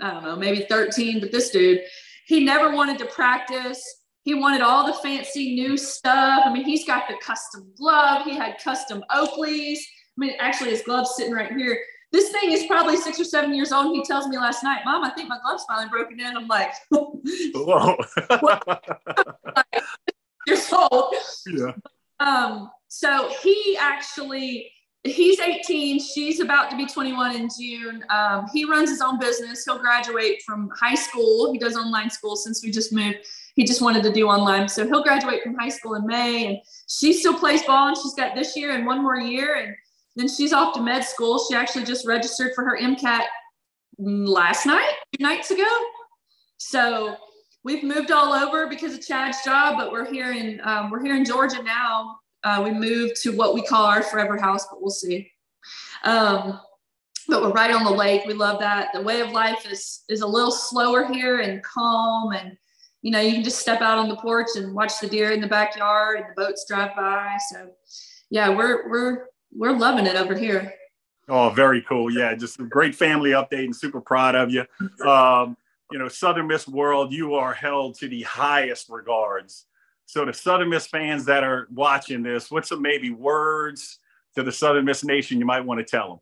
I 0.00 0.10
don't 0.10 0.24
know, 0.24 0.36
maybe 0.36 0.66
13. 0.68 1.20
But 1.20 1.32
this 1.32 1.50
dude, 1.50 1.80
he 2.26 2.44
never 2.44 2.74
wanted 2.74 2.98
to 2.98 3.06
practice. 3.06 3.82
He 4.22 4.34
wanted 4.34 4.60
all 4.60 4.86
the 4.86 4.94
fancy 4.94 5.54
new 5.54 5.76
stuff. 5.76 6.42
I 6.44 6.52
mean, 6.52 6.64
he's 6.64 6.84
got 6.84 7.06
the 7.08 7.14
custom 7.22 7.70
glove, 7.76 8.24
he 8.24 8.34
had 8.34 8.58
custom 8.58 9.04
Oakleys. 9.10 9.78
I 9.78 10.18
mean, 10.18 10.34
actually, 10.40 10.70
his 10.70 10.82
glove's 10.82 11.14
sitting 11.16 11.32
right 11.32 11.52
here. 11.52 11.78
This 12.12 12.30
thing 12.30 12.52
is 12.52 12.66
probably 12.66 12.96
six 12.96 13.20
or 13.20 13.24
seven 13.24 13.54
years 13.54 13.72
old. 13.72 13.94
He 13.94 14.04
tells 14.04 14.28
me 14.28 14.38
last 14.38 14.62
night, 14.62 14.82
Mom, 14.84 15.04
I 15.04 15.10
think 15.10 15.28
my 15.28 15.38
glove's 15.42 15.64
finally 15.64 15.88
broken 15.88 16.20
in. 16.20 16.36
I'm 16.36 16.46
like, 16.46 16.72
Whoa. 16.90 17.96
years 20.46 20.72
old. 20.72 21.14
Yeah. 21.46 21.72
Um, 22.20 22.70
so 22.88 23.30
he 23.42 23.76
actually 23.78 24.70
he's 25.06 25.38
18 25.38 26.00
she's 26.00 26.40
about 26.40 26.70
to 26.70 26.76
be 26.76 26.84
21 26.84 27.36
in 27.36 27.48
june 27.58 28.04
um, 28.10 28.46
he 28.52 28.64
runs 28.64 28.90
his 28.90 29.00
own 29.00 29.18
business 29.18 29.64
he'll 29.64 29.78
graduate 29.78 30.42
from 30.42 30.68
high 30.74 30.94
school 30.94 31.52
he 31.52 31.58
does 31.58 31.76
online 31.76 32.10
school 32.10 32.36
since 32.36 32.62
we 32.62 32.70
just 32.70 32.92
moved 32.92 33.18
he 33.54 33.64
just 33.64 33.80
wanted 33.80 34.02
to 34.02 34.12
do 34.12 34.26
online 34.26 34.68
so 34.68 34.86
he'll 34.86 35.02
graduate 35.02 35.42
from 35.42 35.54
high 35.54 35.68
school 35.68 35.94
in 35.94 36.04
may 36.06 36.46
and 36.46 36.58
she 36.88 37.12
still 37.12 37.38
plays 37.38 37.62
ball 37.62 37.88
and 37.88 37.96
she's 37.96 38.14
got 38.14 38.34
this 38.34 38.56
year 38.56 38.72
and 38.72 38.84
one 38.84 39.02
more 39.02 39.16
year 39.16 39.54
and 39.54 39.76
then 40.16 40.28
she's 40.28 40.52
off 40.52 40.74
to 40.74 40.82
med 40.82 41.04
school. 41.04 41.38
She 41.46 41.54
actually 41.54 41.84
just 41.84 42.06
registered 42.06 42.52
for 42.54 42.64
her 42.64 42.78
MCAT 42.80 43.22
last 43.98 44.66
night, 44.66 44.92
two 45.12 45.22
nights 45.22 45.50
ago. 45.50 45.68
So 46.56 47.16
we've 47.64 47.84
moved 47.84 48.10
all 48.10 48.32
over 48.32 48.66
because 48.66 48.94
of 48.94 49.06
Chad's 49.06 49.44
job, 49.44 49.76
but 49.76 49.92
we're 49.92 50.10
here 50.10 50.32
in 50.32 50.60
um, 50.64 50.90
we're 50.90 51.02
here 51.02 51.14
in 51.14 51.24
Georgia 51.24 51.62
now. 51.62 52.16
Uh, 52.44 52.62
we 52.64 52.70
moved 52.70 53.20
to 53.22 53.30
what 53.32 53.54
we 53.54 53.62
call 53.62 53.84
our 53.84 54.02
forever 54.02 54.38
house, 54.38 54.66
but 54.70 54.80
we'll 54.80 54.90
see. 54.90 55.30
Um, 56.04 56.60
but 57.28 57.42
we're 57.42 57.52
right 57.52 57.72
on 57.72 57.84
the 57.84 57.90
lake. 57.90 58.22
We 58.26 58.34
love 58.34 58.60
that. 58.60 58.90
The 58.94 59.02
way 59.02 59.20
of 59.20 59.32
life 59.32 59.70
is 59.70 60.04
is 60.08 60.22
a 60.22 60.26
little 60.26 60.52
slower 60.52 61.04
here 61.12 61.40
and 61.40 61.62
calm, 61.62 62.32
and 62.32 62.56
you 63.02 63.10
know 63.10 63.20
you 63.20 63.32
can 63.32 63.44
just 63.44 63.58
step 63.58 63.82
out 63.82 63.98
on 63.98 64.08
the 64.08 64.16
porch 64.16 64.48
and 64.56 64.72
watch 64.72 64.98
the 65.00 65.08
deer 65.08 65.32
in 65.32 65.42
the 65.42 65.46
backyard 65.46 66.20
and 66.20 66.26
the 66.30 66.40
boats 66.40 66.64
drive 66.66 66.96
by. 66.96 67.36
So 67.50 67.70
yeah, 68.30 68.48
we're 68.48 68.88
we're 68.88 69.26
we're 69.52 69.76
loving 69.76 70.06
it 70.06 70.16
over 70.16 70.34
here. 70.34 70.74
Oh, 71.28 71.50
very 71.50 71.82
cool. 71.82 72.12
Yeah, 72.12 72.34
just 72.34 72.60
a 72.60 72.64
great 72.64 72.94
family 72.94 73.30
update 73.30 73.64
and 73.64 73.74
super 73.74 74.00
proud 74.00 74.34
of 74.34 74.50
you. 74.50 74.64
Um, 75.06 75.56
you 75.90 75.98
know, 75.98 76.08
Southern 76.08 76.46
Miss 76.46 76.66
World, 76.68 77.12
you 77.12 77.34
are 77.34 77.52
held 77.52 77.96
to 77.98 78.08
the 78.08 78.22
highest 78.22 78.88
regards. 78.88 79.66
So, 80.06 80.24
the 80.24 80.32
Southern 80.32 80.68
Miss 80.68 80.86
fans 80.86 81.24
that 81.24 81.42
are 81.42 81.66
watching 81.72 82.22
this, 82.22 82.50
what's 82.50 82.68
some 82.68 82.82
maybe 82.82 83.10
words 83.10 83.98
to 84.36 84.42
the 84.42 84.52
Southern 84.52 84.84
Miss 84.84 85.04
Nation 85.04 85.38
you 85.38 85.46
might 85.46 85.64
want 85.64 85.78
to 85.78 85.84
tell 85.84 86.08
them? 86.08 86.18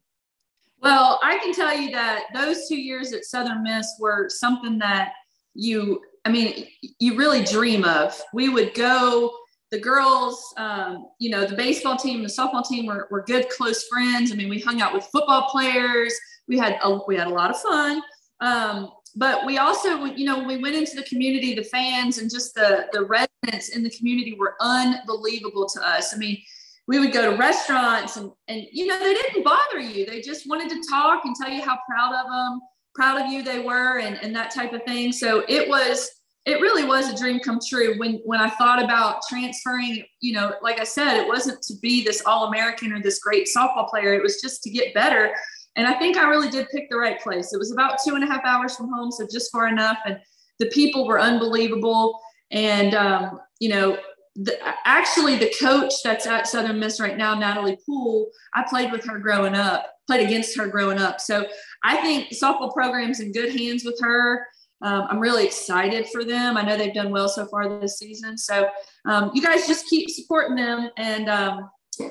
Well, 0.80 1.18
I 1.22 1.38
can 1.38 1.52
tell 1.52 1.76
you 1.78 1.90
that 1.92 2.24
those 2.34 2.68
two 2.68 2.76
years 2.76 3.12
at 3.12 3.24
Southern 3.24 3.62
Miss 3.62 3.86
were 3.98 4.28
something 4.28 4.78
that 4.78 5.12
you, 5.54 6.00
I 6.24 6.30
mean, 6.30 6.66
you 6.98 7.16
really 7.16 7.42
dream 7.42 7.84
of. 7.84 8.18
We 8.32 8.48
would 8.48 8.74
go 8.74 9.32
the 9.70 9.78
girls, 9.80 10.54
um, 10.56 11.06
you 11.18 11.30
know, 11.30 11.46
the 11.46 11.56
baseball 11.56 11.96
team, 11.96 12.22
the 12.22 12.28
softball 12.28 12.66
team 12.66 12.86
were, 12.86 13.08
were 13.10 13.22
good, 13.22 13.48
close 13.48 13.86
friends. 13.88 14.30
I 14.30 14.36
mean, 14.36 14.48
we 14.48 14.60
hung 14.60 14.80
out 14.80 14.94
with 14.94 15.04
football 15.06 15.48
players. 15.50 16.14
We 16.46 16.58
had 16.58 16.78
a, 16.82 17.00
we 17.06 17.16
had 17.16 17.26
a 17.26 17.30
lot 17.30 17.50
of 17.50 17.60
fun. 17.60 18.02
Um, 18.40 18.90
but 19.16 19.46
we 19.46 19.58
also, 19.58 20.04
you 20.04 20.26
know, 20.26 20.42
we 20.42 20.58
went 20.58 20.74
into 20.74 20.96
the 20.96 21.04
community, 21.04 21.54
the 21.54 21.62
fans 21.62 22.18
and 22.18 22.30
just 22.30 22.54
the 22.54 22.86
the 22.92 23.04
residents 23.04 23.68
in 23.70 23.82
the 23.82 23.90
community 23.90 24.34
were 24.38 24.56
unbelievable 24.60 25.68
to 25.68 25.86
us. 25.86 26.14
I 26.14 26.18
mean, 26.18 26.38
we 26.86 26.98
would 26.98 27.12
go 27.12 27.30
to 27.30 27.36
restaurants 27.36 28.16
and 28.16 28.30
and 28.48 28.66
you 28.72 28.86
know 28.86 28.98
they 28.98 29.14
didn't 29.14 29.44
bother 29.44 29.80
you. 29.80 30.04
They 30.04 30.20
just 30.20 30.48
wanted 30.48 30.68
to 30.70 30.82
talk 30.90 31.24
and 31.24 31.34
tell 31.34 31.50
you 31.50 31.62
how 31.62 31.78
proud 31.88 32.14
of 32.14 32.26
them, 32.26 32.60
proud 32.94 33.20
of 33.20 33.32
you 33.32 33.42
they 33.42 33.60
were, 33.60 34.00
and 34.00 34.18
and 34.20 34.34
that 34.34 34.52
type 34.52 34.72
of 34.72 34.82
thing. 34.82 35.12
So 35.12 35.44
it 35.48 35.68
was 35.68 36.10
it 36.46 36.60
really 36.60 36.84
was 36.84 37.08
a 37.08 37.16
dream 37.16 37.40
come 37.40 37.58
true 37.66 37.98
when 37.98 38.20
when 38.24 38.40
I 38.40 38.50
thought 38.50 38.82
about 38.82 39.22
transferring. 39.28 40.04
You 40.20 40.34
know, 40.34 40.54
like 40.62 40.78
I 40.78 40.84
said, 40.84 41.16
it 41.16 41.26
wasn't 41.26 41.62
to 41.62 41.74
be 41.80 42.04
this 42.04 42.22
all 42.26 42.48
American 42.48 42.92
or 42.92 43.00
this 43.00 43.18
great 43.18 43.48
softball 43.54 43.88
player. 43.88 44.14
It 44.14 44.22
was 44.22 44.40
just 44.40 44.62
to 44.64 44.70
get 44.70 44.92
better. 44.94 45.34
And 45.76 45.86
I 45.86 45.94
think 45.94 46.16
I 46.16 46.28
really 46.28 46.50
did 46.50 46.68
pick 46.68 46.88
the 46.90 46.96
right 46.96 47.18
place. 47.20 47.52
It 47.52 47.58
was 47.58 47.72
about 47.72 47.98
two 48.04 48.14
and 48.14 48.22
a 48.22 48.26
half 48.26 48.44
hours 48.44 48.76
from 48.76 48.92
home, 48.92 49.10
so 49.10 49.26
just 49.30 49.50
far 49.50 49.68
enough. 49.68 49.98
And 50.06 50.18
the 50.58 50.66
people 50.66 51.06
were 51.06 51.18
unbelievable. 51.18 52.20
And 52.50 52.94
um, 52.94 53.40
you 53.58 53.70
know, 53.70 53.98
the, 54.36 54.58
actually, 54.84 55.36
the 55.36 55.52
coach 55.58 55.94
that's 56.04 56.26
at 56.26 56.46
Southern 56.46 56.78
Miss 56.78 57.00
right 57.00 57.16
now, 57.16 57.34
Natalie 57.34 57.78
Poole, 57.86 58.30
I 58.54 58.64
played 58.68 58.92
with 58.92 59.04
her 59.06 59.18
growing 59.18 59.54
up, 59.54 59.86
played 60.06 60.26
against 60.26 60.56
her 60.58 60.68
growing 60.68 60.98
up. 60.98 61.20
So 61.20 61.46
I 61.84 61.96
think 61.98 62.28
softball 62.30 62.72
program's 62.72 63.20
in 63.20 63.32
good 63.32 63.58
hands 63.58 63.84
with 63.84 63.98
her 64.02 64.46
um, 64.84 65.06
I'm 65.08 65.18
really 65.18 65.46
excited 65.46 66.08
for 66.10 66.24
them. 66.24 66.58
I 66.58 66.62
know 66.62 66.76
they've 66.76 66.92
done 66.92 67.10
well 67.10 67.28
so 67.28 67.46
far 67.46 67.80
this 67.80 67.98
season. 67.98 68.36
So 68.36 68.68
um, 69.06 69.30
you 69.32 69.40
guys 69.40 69.66
just 69.66 69.86
keep 69.88 70.10
supporting 70.10 70.56
them 70.56 70.90
and 70.98 71.30
um, 71.30 71.70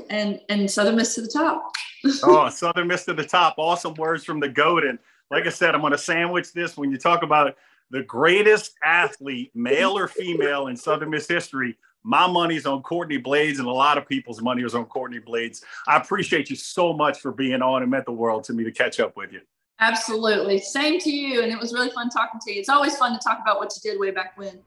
and 0.10 0.42
and 0.50 0.70
Southern 0.70 0.96
Miss 0.96 1.14
to 1.16 1.22
the 1.22 1.28
top. 1.28 1.72
oh, 2.24 2.50
Southern 2.50 2.88
Miss 2.88 3.06
to 3.06 3.14
the 3.14 3.26
top! 3.26 3.56
Awesome 3.60 3.94
words 3.94 4.26
from 4.26 4.40
the 4.40 4.50
goat. 4.50 4.84
And 4.84 4.98
like 5.30 5.46
I 5.46 5.50
said, 5.50 5.76
I'm 5.76 5.82
going 5.82 5.92
to 5.92 6.00
sandwich 6.00 6.52
this 6.52 6.76
when 6.76 6.90
you 6.90 6.98
talk 6.98 7.22
about 7.22 7.56
the 7.92 8.02
greatest 8.02 8.74
athlete, 8.84 9.52
male 9.54 9.96
or 9.96 10.08
female, 10.08 10.66
in 10.68 10.76
Southern 10.76 11.12
Miss 11.12 11.28
history. 11.28 11.78
My 12.04 12.26
money's 12.26 12.66
on 12.66 12.82
Courtney 12.82 13.18
Blades, 13.18 13.60
and 13.60 13.68
a 13.68 13.72
lot 13.72 14.00
of 14.00 14.08
people's 14.08 14.42
money 14.42 14.64
is 14.64 14.74
on 14.74 14.86
Courtney 14.86 15.20
Blades. 15.20 15.64
I 15.88 15.98
appreciate 15.98 16.50
you 16.50 16.56
so 16.56 16.92
much 16.92 17.20
for 17.20 17.32
being 17.32 17.62
on. 17.62 17.84
It 17.84 17.88
meant 17.88 18.06
the 18.06 18.12
world 18.12 18.44
to 18.46 18.54
me 18.54 18.64
to 18.64 18.72
catch 18.72 19.00
up 19.00 19.16
with 19.16 19.32
you. 19.32 19.42
Absolutely. 19.80 20.60
Same 20.60 21.00
to 21.00 21.10
you. 21.10 21.42
And 21.42 21.52
it 21.52 21.60
was 21.60 21.74
really 21.74 21.90
fun 21.90 22.10
talking 22.10 22.40
to 22.46 22.54
you. 22.54 22.60
It's 22.60 22.70
always 22.70 22.96
fun 22.96 23.14
to 23.14 23.20
talk 23.20 23.40
about 23.42 23.58
what 23.58 23.74
you 23.76 23.92
did 23.92 24.00
way 24.00 24.12
back 24.12 24.38
when. 24.38 24.60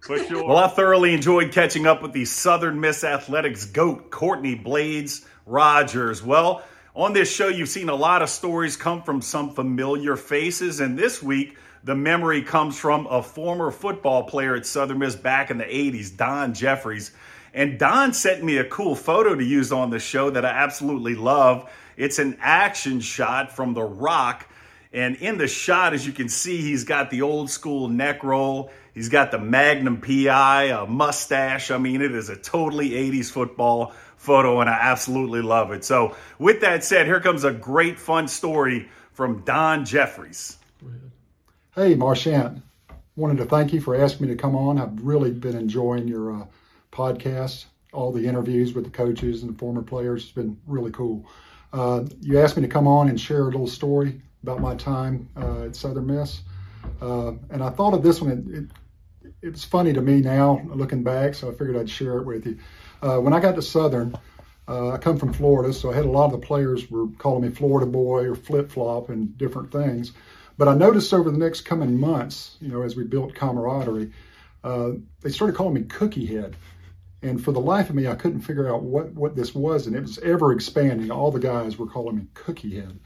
For 0.00 0.18
sure. 0.18 0.46
well, 0.46 0.58
I 0.58 0.68
thoroughly 0.68 1.14
enjoyed 1.14 1.52
catching 1.52 1.86
up 1.86 2.02
with 2.02 2.12
the 2.12 2.26
Southern 2.26 2.78
Miss 2.78 3.04
Athletics 3.04 3.64
GOAT, 3.64 4.10
Courtney 4.10 4.54
Blades 4.54 5.24
Rogers. 5.46 6.22
Well, 6.22 6.62
on 6.94 7.14
this 7.14 7.34
show, 7.34 7.48
you've 7.48 7.70
seen 7.70 7.88
a 7.88 7.94
lot 7.94 8.20
of 8.20 8.28
stories 8.28 8.76
come 8.76 9.02
from 9.02 9.22
some 9.22 9.54
familiar 9.54 10.16
faces. 10.16 10.80
And 10.80 10.98
this 10.98 11.22
week, 11.22 11.56
the 11.84 11.94
memory 11.94 12.42
comes 12.42 12.78
from 12.78 13.06
a 13.06 13.22
former 13.22 13.70
football 13.70 14.24
player 14.24 14.54
at 14.56 14.66
Southern 14.66 14.98
Miss 14.98 15.16
back 15.16 15.50
in 15.50 15.58
the 15.58 15.64
80s, 15.64 16.14
Don 16.14 16.52
Jeffries. 16.52 17.10
And 17.54 17.78
Don 17.78 18.12
sent 18.12 18.44
me 18.44 18.58
a 18.58 18.64
cool 18.64 18.94
photo 18.94 19.34
to 19.34 19.44
use 19.44 19.72
on 19.72 19.90
the 19.90 19.98
show 19.98 20.30
that 20.30 20.44
I 20.44 20.50
absolutely 20.50 21.14
love. 21.14 21.70
It's 21.96 22.18
an 22.18 22.36
action 22.40 23.00
shot 23.00 23.54
from 23.54 23.74
The 23.74 23.82
Rock 23.82 24.48
and 24.94 25.16
in 25.16 25.38
the 25.38 25.48
shot, 25.48 25.92
as 25.92 26.06
you 26.06 26.12
can 26.12 26.28
see, 26.28 26.62
he's 26.62 26.84
got 26.84 27.10
the 27.10 27.22
old 27.22 27.50
school 27.50 27.88
neck 27.88 28.22
roll. 28.22 28.70
He's 28.94 29.08
got 29.08 29.32
the 29.32 29.40
Magnum 29.40 30.00
PI, 30.00 30.66
a 30.66 30.86
mustache. 30.86 31.72
I 31.72 31.78
mean, 31.78 32.00
it 32.00 32.14
is 32.14 32.28
a 32.28 32.36
totally 32.36 32.90
80s 32.90 33.28
football 33.28 33.92
photo, 34.16 34.60
and 34.60 34.70
I 34.70 34.78
absolutely 34.80 35.42
love 35.42 35.72
it. 35.72 35.84
So, 35.84 36.16
with 36.38 36.60
that 36.60 36.84
said, 36.84 37.06
here 37.06 37.20
comes 37.20 37.42
a 37.42 37.50
great 37.50 37.98
fun 37.98 38.28
story 38.28 38.88
from 39.12 39.42
Don 39.42 39.84
Jeffries. 39.84 40.58
Hey, 41.74 41.96
Marchant. 41.96 42.62
Wanted 43.16 43.38
to 43.38 43.46
thank 43.46 43.72
you 43.72 43.80
for 43.80 43.96
asking 43.96 44.28
me 44.28 44.32
to 44.32 44.40
come 44.40 44.54
on. 44.54 44.78
I've 44.78 45.02
really 45.02 45.32
been 45.32 45.56
enjoying 45.56 46.06
your 46.06 46.32
uh, 46.32 46.46
podcast, 46.92 47.64
all 47.92 48.12
the 48.12 48.28
interviews 48.28 48.74
with 48.74 48.84
the 48.84 48.90
coaches 48.90 49.42
and 49.42 49.54
the 49.54 49.58
former 49.58 49.82
players. 49.82 50.22
It's 50.22 50.32
been 50.32 50.56
really 50.68 50.92
cool. 50.92 51.26
Uh, 51.72 52.04
you 52.20 52.38
asked 52.38 52.56
me 52.56 52.62
to 52.62 52.68
come 52.68 52.86
on 52.86 53.08
and 53.08 53.20
share 53.20 53.42
a 53.42 53.46
little 53.46 53.66
story 53.66 54.20
about 54.44 54.60
my 54.60 54.74
time 54.74 55.28
uh, 55.36 55.66
at 55.66 55.76
Southern 55.76 56.06
Miss. 56.06 56.42
Uh, 57.00 57.32
and 57.50 57.62
I 57.62 57.70
thought 57.70 57.94
of 57.94 58.02
this 58.02 58.20
one. 58.20 58.30
It, 58.30 58.58
it, 58.58 59.34
it's 59.42 59.64
funny 59.64 59.92
to 59.92 60.00
me 60.00 60.20
now 60.20 60.60
looking 60.80 61.02
back, 61.02 61.34
so 61.34 61.48
I 61.48 61.52
figured 61.52 61.76
I'd 61.76 61.90
share 61.90 62.18
it 62.18 62.26
with 62.26 62.46
you. 62.46 62.58
Uh, 63.02 63.18
when 63.24 63.32
I 63.32 63.40
got 63.40 63.54
to 63.56 63.62
Southern, 63.62 64.16
Uh, 64.66 64.94
I 64.94 64.98
come 64.98 65.18
from 65.18 65.34
Florida, 65.34 65.74
so 65.74 65.90
I 65.90 65.94
had 65.94 66.06
a 66.06 66.10
lot 66.18 66.32
of 66.32 66.40
the 66.40 66.46
players 66.46 66.90
were 66.90 67.08
calling 67.18 67.42
me 67.42 67.54
Florida 67.54 67.84
boy 67.84 68.24
or 68.30 68.34
flip 68.34 68.70
flop 68.70 69.10
and 69.10 69.36
different 69.36 69.70
things. 69.70 70.12
But 70.56 70.68
I 70.68 70.74
noticed 70.74 71.12
over 71.12 71.30
the 71.30 71.44
next 71.46 71.68
coming 71.68 72.00
months, 72.00 72.56
you 72.62 72.68
know, 72.68 72.82
as 72.82 72.96
we 72.96 73.04
built 73.04 73.34
camaraderie, 73.34 74.10
uh, 74.62 74.92
they 75.20 75.30
started 75.30 75.56
calling 75.56 75.74
me 75.74 75.82
Cookie 75.82 76.24
Head. 76.24 76.56
And 77.20 77.44
for 77.44 77.52
the 77.52 77.60
life 77.60 77.90
of 77.90 77.96
me, 77.96 78.08
I 78.08 78.14
couldn't 78.14 78.40
figure 78.40 78.66
out 78.66 78.82
what, 78.82 79.12
what 79.12 79.36
this 79.36 79.54
was. 79.54 79.86
And 79.86 79.96
it 79.96 80.00
was 80.00 80.18
ever 80.18 80.52
expanding. 80.52 81.10
All 81.10 81.30
the 81.30 81.46
guys 81.52 81.76
were 81.76 81.90
calling 81.94 82.16
me 82.16 82.26
Cookie 82.32 82.80
Head. 82.80 82.98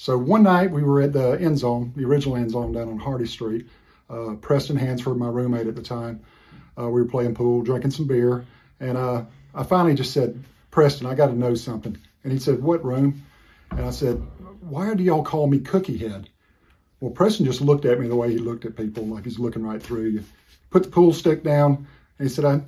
So 0.00 0.16
one 0.16 0.44
night 0.44 0.70
we 0.70 0.84
were 0.84 1.00
at 1.00 1.12
the 1.12 1.32
end 1.40 1.58
zone, 1.58 1.92
the 1.96 2.04
original 2.04 2.36
end 2.36 2.52
zone 2.52 2.70
down 2.70 2.88
on 2.88 3.00
Hardy 3.00 3.26
Street. 3.26 3.66
Uh, 4.08 4.36
Preston 4.40 4.76
Hansford, 4.76 5.16
my 5.16 5.26
roommate 5.26 5.66
at 5.66 5.74
the 5.74 5.82
time, 5.82 6.20
uh, 6.78 6.88
we 6.88 7.02
were 7.02 7.08
playing 7.08 7.34
pool, 7.34 7.62
drinking 7.62 7.90
some 7.90 8.06
beer. 8.06 8.46
And 8.78 8.96
uh, 8.96 9.24
I 9.56 9.64
finally 9.64 9.96
just 9.96 10.12
said, 10.12 10.40
Preston, 10.70 11.08
I 11.08 11.16
got 11.16 11.26
to 11.26 11.34
know 11.34 11.56
something. 11.56 11.98
And 12.22 12.32
he 12.32 12.38
said, 12.38 12.62
What 12.62 12.84
room? 12.84 13.24
And 13.72 13.80
I 13.80 13.90
said, 13.90 14.22
Why 14.60 14.94
do 14.94 15.02
y'all 15.02 15.24
call 15.24 15.48
me 15.48 15.58
Cookie 15.58 15.98
Head? 15.98 16.28
Well, 17.00 17.10
Preston 17.10 17.44
just 17.44 17.60
looked 17.60 17.84
at 17.84 17.98
me 17.98 18.06
the 18.06 18.14
way 18.14 18.30
he 18.30 18.38
looked 18.38 18.66
at 18.66 18.76
people, 18.76 19.04
like 19.04 19.24
he's 19.24 19.40
looking 19.40 19.64
right 19.64 19.82
through 19.82 20.10
you. 20.10 20.24
Put 20.70 20.84
the 20.84 20.90
pool 20.90 21.12
stick 21.12 21.42
down, 21.42 21.88
and 22.20 22.28
he 22.28 22.32
said, 22.32 22.44
I 22.44 22.60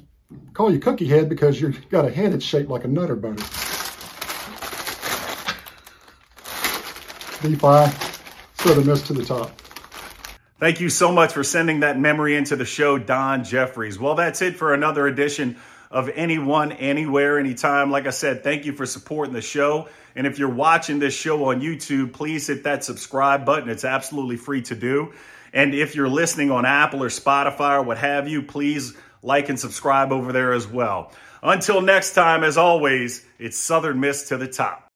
call 0.53 0.73
you 0.73 0.81
Cookie 0.81 1.07
Head 1.07 1.29
because 1.29 1.61
you've 1.61 1.89
got 1.91 2.07
a 2.07 2.11
head 2.11 2.33
that's 2.33 2.45
shaped 2.45 2.71
like 2.71 2.83
a 2.83 2.89
Nutter 2.89 3.15
Butter. 3.15 3.60
D5, 7.41 8.61
Southern 8.61 8.87
Miss 8.87 9.03
to 9.03 9.13
the 9.13 9.25
top. 9.25 9.51
Thank 10.59 10.81
you 10.81 10.91
so 10.91 11.11
much 11.11 11.33
for 11.33 11.43
sending 11.43 11.81
that 11.81 11.99
memory 11.99 12.37
into 12.37 12.55
the 12.55 12.67
show, 12.67 12.99
Don 12.99 13.45
Jeffries. 13.45 13.99
Well, 13.99 14.15
that's 14.15 14.43
it 14.43 14.57
for 14.57 14.75
another 14.75 15.07
edition 15.07 15.57
of 15.91 16.11
Anyone, 16.11 16.73
Anywhere, 16.73 17.39
Anytime. 17.39 17.91
Like 17.91 18.07
I 18.07 18.11
said, 18.11 18.45
thank 18.45 18.67
you 18.67 18.75
for 18.75 18.85
supporting 18.85 19.33
the 19.33 19.41
show. 19.41 19.89
And 20.15 20.27
if 20.27 20.39
you're 20.39 20.51
watching 20.51 20.99
this 20.99 21.15
show 21.15 21.47
on 21.47 21.63
YouTube, 21.63 22.13
please 22.13 22.47
hit 22.47 22.65
that 22.65 22.85
subscribe 22.85 23.47
button. 23.47 23.71
It's 23.71 23.87
absolutely 23.87 24.37
free 24.37 24.61
to 24.63 24.75
do. 24.75 25.15
And 25.55 25.75
if 25.75 25.95
you're 25.95 26.11
listening 26.11 26.51
on 26.51 26.67
Apple 26.67 27.03
or 27.03 27.09
Spotify 27.09 27.79
or 27.79 27.83
what 27.83 27.97
have 27.97 28.29
you, 28.29 28.43
please 28.43 28.95
like 29.23 29.49
and 29.49 29.59
subscribe 29.59 30.13
over 30.13 30.33
there 30.33 30.53
as 30.53 30.67
well. 30.67 31.13
Until 31.43 31.81
next 31.81 32.13
time, 32.13 32.45
as 32.45 32.59
always, 32.59 33.25
it's 33.39 33.57
Southern 33.57 33.99
Miss 33.99 34.29
to 34.29 34.37
the 34.37 34.47
top. 34.47 34.90